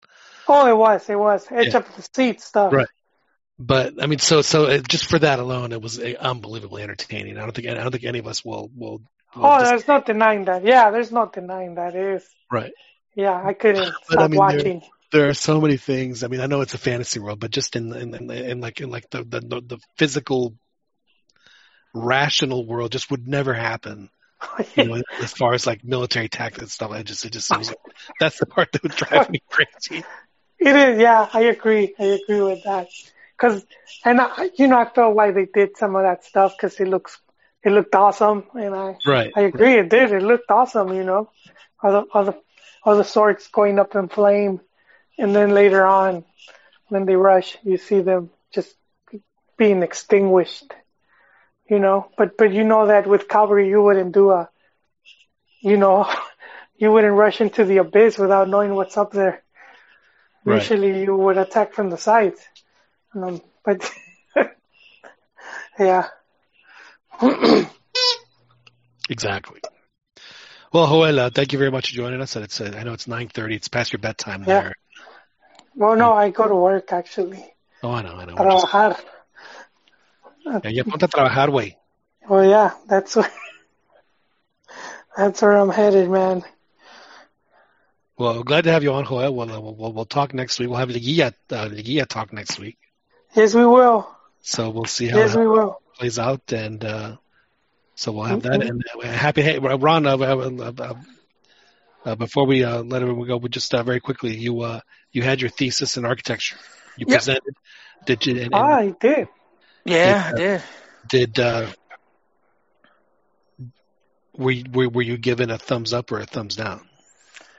[0.49, 1.77] Oh, it was it was edge Yeah.
[1.77, 2.73] up the seat stuff.
[2.73, 2.87] Right.
[3.59, 7.41] but i mean so so just for that alone it was uh, unbelievably entertaining i
[7.41, 9.01] don't think i don't think any of us will will,
[9.35, 10.63] will Oh, dis- there's not denying that.
[10.63, 11.93] Yeah, there's not denying that.
[11.95, 12.25] It is.
[12.51, 12.71] right
[13.15, 14.81] Yeah, I couldn't But, stop I mean, there- watching.
[15.11, 17.75] there are so many things i mean i know it's a fantasy world but just
[17.75, 20.55] in in, in, in like in like the, the the physical
[21.93, 24.09] rational world just would never happen
[24.75, 27.57] you know, as far as like military tactics and stuff, I just, it just, it
[27.57, 27.73] was,
[28.21, 30.05] that's the part that would drive me crazy.
[30.59, 31.93] It is, yeah, I agree.
[31.99, 32.87] I agree with that.
[33.37, 33.65] Cause,
[34.05, 36.87] and I, you know, I felt like they did some of that stuff because it
[36.87, 37.19] looks,
[37.63, 39.31] it looked awesome, and I, Right.
[39.35, 40.11] I agree, it did.
[40.11, 41.29] It looked awesome, you know,
[41.81, 42.35] all the, all the,
[42.83, 44.59] all the swords going up in flame,
[45.17, 46.25] and then later on,
[46.89, 48.75] when they rush, you see them just
[49.57, 50.73] being extinguished,
[51.69, 52.07] you know.
[52.17, 54.49] But, but you know that with cavalry, you wouldn't do a,
[55.61, 56.07] you know,
[56.77, 59.43] you wouldn't rush into the abyss without knowing what's up there.
[60.49, 60.61] Right.
[60.61, 62.33] Usually you would attack from the side.
[63.13, 63.89] Um, but
[65.79, 66.07] yeah.
[69.09, 69.59] Exactly.
[70.71, 72.35] Well, Joel, uh, thank you very much for joining us.
[72.35, 73.55] And It's, uh, I know it's 9.30.
[73.55, 74.61] It's past your bedtime Yeah.
[74.61, 74.75] there.
[75.75, 77.43] well, no, I go to work actually.
[77.81, 78.35] Oh, I know, I know.
[78.35, 78.97] Just- Trabajar.
[80.63, 81.75] yeah, ya ponte a trabajar, güey.
[82.29, 83.31] Well, yeah, that's where,
[85.17, 86.43] that's where I'm headed, man.
[88.19, 89.33] Well, glad to have you on, Joel.
[89.33, 90.67] We'll, uh, we'll, we'll, we'll talk next week.
[90.67, 92.77] We'll have Liguilla, uh, Liguilla talk next week.
[93.33, 94.13] Yes, we will.
[94.41, 95.81] So we'll see how Yes, it we will.
[95.97, 96.51] plays out.
[96.51, 97.15] And, uh,
[97.95, 98.51] so we'll have Mhm.
[98.51, 98.61] that.
[98.61, 100.93] And uh, happy, hey, Ron, uh, uh, uh,
[102.05, 104.81] uh, before we uh, let everyone go, we just uh, very quickly, you uh,
[105.13, 106.57] you had your thesis in architecture.
[106.97, 107.19] You Yep.
[107.19, 107.53] presented.
[108.05, 108.41] Did you?
[108.41, 109.27] And, and Ah, I did.
[109.85, 110.63] yeah, I did.
[111.07, 111.67] did uh,
[114.37, 116.88] were, were were you given a thumbs up or a thumbs down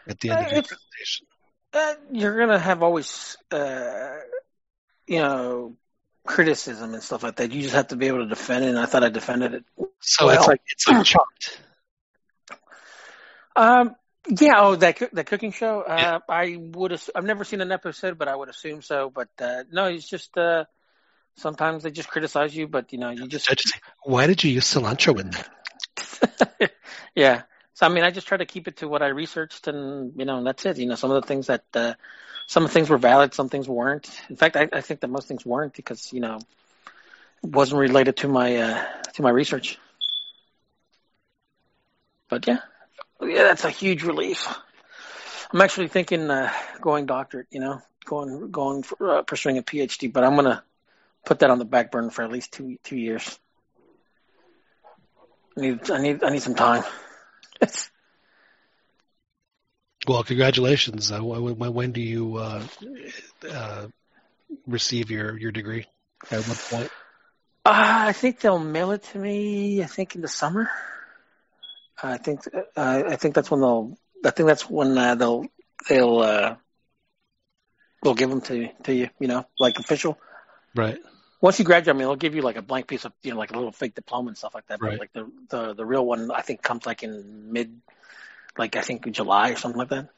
[0.09, 1.27] at the end Uh, of your presentation?
[1.73, 4.17] Uh, you're gonna have always, uh,
[5.07, 5.77] you know,
[6.27, 7.53] criticism and stuff like that.
[7.53, 8.69] You just have to be able to defend it.
[8.69, 9.65] And I thought I defended it.
[10.01, 11.61] So it's like it's like chopped.
[13.57, 13.95] Um,
[14.29, 14.55] yeah.
[14.57, 15.83] Oh, that that cooking show.
[15.83, 16.19] Uh, Yeah.
[16.29, 16.93] I would.
[16.93, 19.11] Ass- I've never seen an episode, but I would assume so.
[19.11, 20.37] But uh, no, it's just.
[20.37, 20.65] Uh,
[21.37, 23.51] sometimes they just criticize you, but you know, you just.
[23.51, 26.71] I just say, why did you use cilantro in there?
[27.15, 27.43] yeah.
[27.81, 30.27] So I mean, I just try to keep it to what I researched, and you
[30.27, 30.77] know, that's it.
[30.77, 31.95] You know, some of the things that uh,
[32.47, 34.21] some of the things were valid, some things weren't.
[34.29, 36.41] In fact, I, I think that most things weren't because you know,
[37.43, 38.85] it wasn't related to my uh,
[39.15, 39.79] to my research.
[42.29, 42.59] But yeah,
[43.23, 44.47] yeah, that's a huge relief.
[45.51, 46.53] I'm actually thinking uh,
[46.83, 47.47] going doctorate.
[47.51, 50.63] You know, going going for, uh, pursuing a PhD, but I'm gonna
[51.25, 53.39] put that on the back burner for at least two two years.
[55.57, 56.85] I need I need I need some time.
[60.09, 61.13] Well, congratulations.
[61.13, 62.63] Uh, when, when when do you uh,
[63.49, 63.87] uh,
[64.67, 65.87] receive your your degree?
[66.31, 66.91] At what point?
[67.65, 69.83] Uh, I think they'll mail it to me.
[69.83, 70.71] I think in the summer.
[72.03, 72.41] I think
[72.77, 73.99] uh, I think that's when they'll.
[74.25, 75.45] I think that's when uh, they'll
[75.89, 76.57] they'll uh,
[78.03, 79.11] they'll give them to to you.
[79.19, 80.19] You know, like official.
[80.75, 80.99] Right.
[81.41, 83.39] Once you graduate, I mean, they'll give you like a blank piece of you know
[83.39, 84.81] like a little fake diploma and stuff like that.
[84.81, 84.93] Right.
[84.93, 87.81] But like the the the real one, I think comes like in mid,
[88.59, 90.09] like I think July or something like that.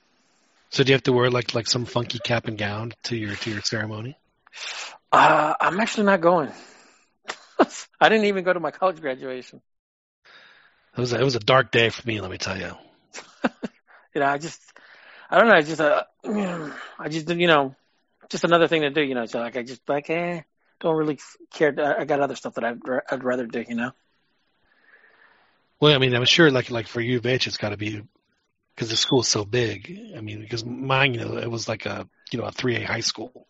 [0.70, 3.36] So do you have to wear like like some funky cap and gown to your
[3.36, 4.16] to your ceremony?
[5.12, 6.51] Uh, I'm actually not going.
[8.01, 9.61] I didn't even go to my college graduation.
[10.97, 12.20] It was a, it was a dark day for me.
[12.20, 12.73] Let me tell you.
[14.15, 14.61] You know, I just,
[15.31, 15.55] I don't know.
[15.55, 16.05] I just, uh,
[16.99, 17.74] I just, you know,
[18.28, 19.01] just another thing to do.
[19.01, 20.43] You know, so like I just like, eh,
[20.83, 21.19] don't really
[21.53, 21.75] care.
[21.99, 22.81] I got other stuff that I'd
[23.11, 23.65] I'd rather do.
[23.67, 23.93] You know.
[25.81, 28.03] Well, I mean, I'm sure like like for U of H, it's got to be
[28.75, 29.99] because the school's so big.
[30.17, 32.85] I mean, because mine, you know, it was like a you know a three A
[32.87, 33.47] high school.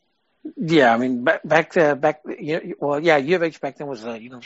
[0.56, 2.20] Yeah, I mean, back back to, back.
[2.26, 4.40] You know, well, yeah, U of H back then was uh, you know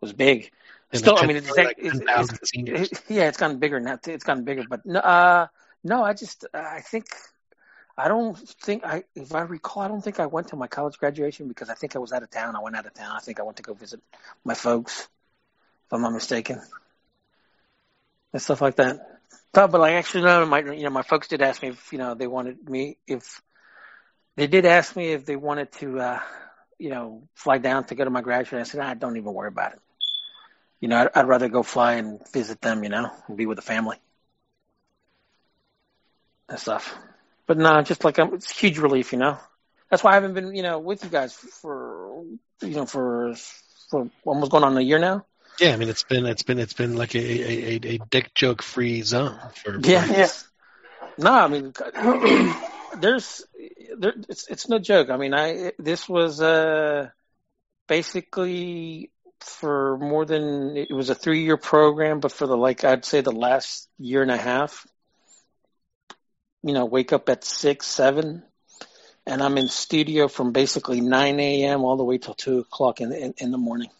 [0.00, 0.50] was big.
[0.92, 2.38] And Still, I mean, it's, like it's, 10,000
[2.68, 3.96] it's- it- yeah, it's gotten bigger now.
[4.04, 5.46] It's gotten bigger, but no, uh,
[5.84, 7.06] no, I just, I think,
[7.96, 10.98] I don't think I, if I recall, I don't think I went to my college
[10.98, 12.56] graduation because I think I was out of town.
[12.56, 13.14] I went out of town.
[13.14, 14.00] I think I went to go visit
[14.44, 16.60] my folks, if I'm not mistaken,
[18.32, 19.00] and stuff like that.
[19.54, 21.98] No, but I actually, know my, you know, my folks did ask me if, you
[21.98, 23.42] know, they wanted me if
[24.36, 26.20] they did ask me if they wanted to, uh,
[26.78, 28.58] you know, fly down to go to my graduation.
[28.58, 29.80] I said, ah, don't even worry about it.
[30.80, 33.56] You know, I'd, I'd rather go fly and visit them, you know, and be with
[33.56, 33.98] the family
[36.48, 36.96] and stuff.
[37.46, 39.38] But no, just like um, it's a huge relief, you know.
[39.90, 42.24] That's why I haven't been, you know, with you guys for,
[42.62, 43.34] you know, for
[43.90, 45.26] for almost going on a year now.
[45.58, 48.32] Yeah, I mean, it's been it's been it's been like a a, a, a dick
[48.34, 50.28] joke free zone for Yeah, yeah.
[51.18, 51.74] No, I mean,
[52.98, 53.44] there's
[53.98, 54.14] there.
[54.28, 55.10] It's it's no joke.
[55.10, 57.10] I mean, I this was uh
[57.88, 59.10] basically
[59.40, 63.20] for more than it was a three year program, but for the like I'd say
[63.20, 64.86] the last year and a half.
[66.62, 68.42] You know, wake up at six, seven,
[69.26, 71.84] and I'm in studio from basically nine a.m.
[71.84, 73.90] all the way till two o'clock in in, in the morning.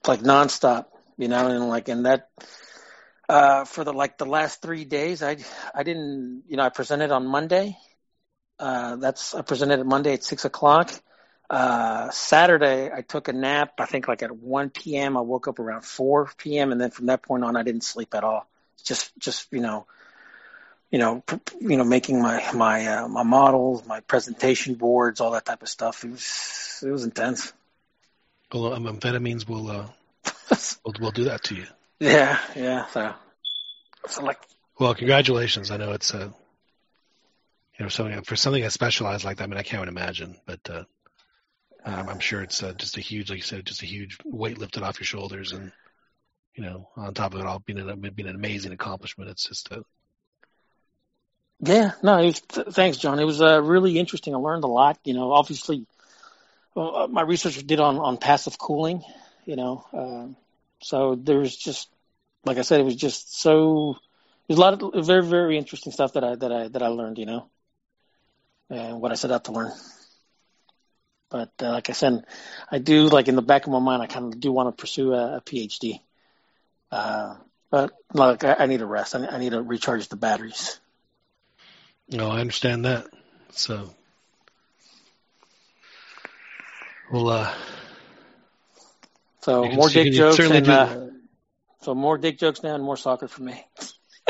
[0.00, 2.28] It's like nonstop, you know, and like and that
[3.28, 5.36] uh, for the like the last three days, I
[5.74, 7.76] I didn't you know I presented on Monday.
[8.58, 10.92] Uh, that's I presented on Monday at six o'clock.
[11.50, 13.74] Uh, Saturday I took a nap.
[13.78, 15.16] I think like at one p.m.
[15.16, 16.70] I woke up around four p.m.
[16.70, 18.48] and then from that point on I didn't sleep at all.
[18.84, 19.86] Just just you know,
[20.94, 21.24] you know
[21.60, 25.68] you know making my my uh, my models, my presentation boards, all that type of
[25.68, 26.04] stuff.
[26.04, 27.52] It was it was intense.
[28.52, 29.86] Well, um, amphetamines will uh,
[30.84, 31.66] will will do that to you.
[31.98, 32.86] Yeah, yeah.
[32.86, 33.12] So
[34.06, 34.38] so like
[34.78, 35.72] Well, congratulations.
[35.72, 36.30] I know it's uh,
[37.76, 39.44] you know something for something that's specialized like that.
[39.44, 40.84] I mean, I can't even imagine, but uh,
[41.84, 44.58] I'm, I'm sure it's uh, just a huge, like you said, just a huge weight
[44.58, 45.72] lifted off your shoulders, and
[46.54, 49.30] you know, on top of it all, being an being an amazing accomplishment.
[49.30, 49.80] It's just uh,
[51.60, 53.18] Yeah, no, was, th- thanks, John.
[53.18, 54.34] It was uh, really interesting.
[54.34, 54.98] I learned a lot.
[55.04, 55.86] You know, obviously,
[56.74, 59.02] well, uh, my research did on, on passive cooling.
[59.46, 60.36] You know, um,
[60.80, 61.88] so there's just,
[62.44, 63.96] like I said, it was just so.
[64.46, 67.18] There's a lot of very very interesting stuff that I that I that I learned.
[67.18, 67.50] You know,
[68.70, 69.72] and what I set out to learn.
[71.30, 72.24] But uh, like I said,
[72.70, 74.80] I do like in the back of my mind, I kind of do want to
[74.80, 76.00] pursue a, a PhD.
[76.90, 77.36] Uh,
[77.70, 79.14] but like I, I need a rest.
[79.14, 80.78] I, I need to recharge the batteries.
[82.08, 83.06] No, I understand that.
[83.52, 83.90] So,
[87.12, 87.54] well, uh,
[89.40, 91.06] So more dick jokes and uh,
[91.82, 93.64] so more dick jokes now and more soccer for me.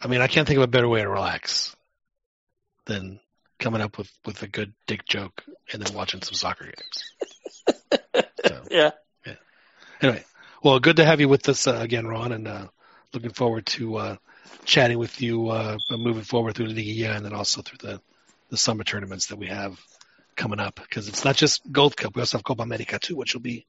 [0.00, 1.74] I mean, I can't think of a better way to relax
[2.84, 3.20] than
[3.58, 7.04] coming up with with a good dick joke and then watching some soccer games.
[8.46, 8.62] So.
[8.70, 8.92] Yeah.
[10.00, 10.24] Anyway,
[10.62, 12.66] well, good to have you with us uh, again, Ron, and uh,
[13.12, 14.16] looking forward to uh,
[14.64, 18.00] chatting with you uh, moving forward through the year and then also through the,
[18.50, 19.78] the summer tournaments that we have
[20.34, 20.76] coming up.
[20.76, 23.66] Because it's not just Gold Cup; we also have Copa America too, which will be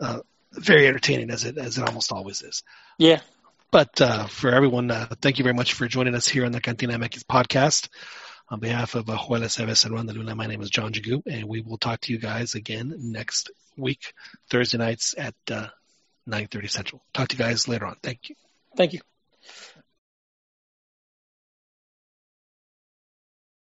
[0.00, 0.20] uh,
[0.52, 2.62] very entertaining as it as it almost always is.
[2.98, 3.20] Yeah.
[3.70, 6.60] But uh, for everyone, uh, thank you very much for joining us here on the
[6.60, 7.88] Cantina MX podcast.
[8.50, 11.22] On behalf of uh, Joel Aceves and Ron de Luna, my name is John Jagu,
[11.26, 14.14] and we will talk to you guys again next week,
[14.48, 15.68] Thursday nights at uh,
[16.26, 17.02] 9.30 Central.
[17.12, 17.96] Talk to you guys later on.
[18.02, 18.36] Thank you.
[18.74, 19.00] Thank you.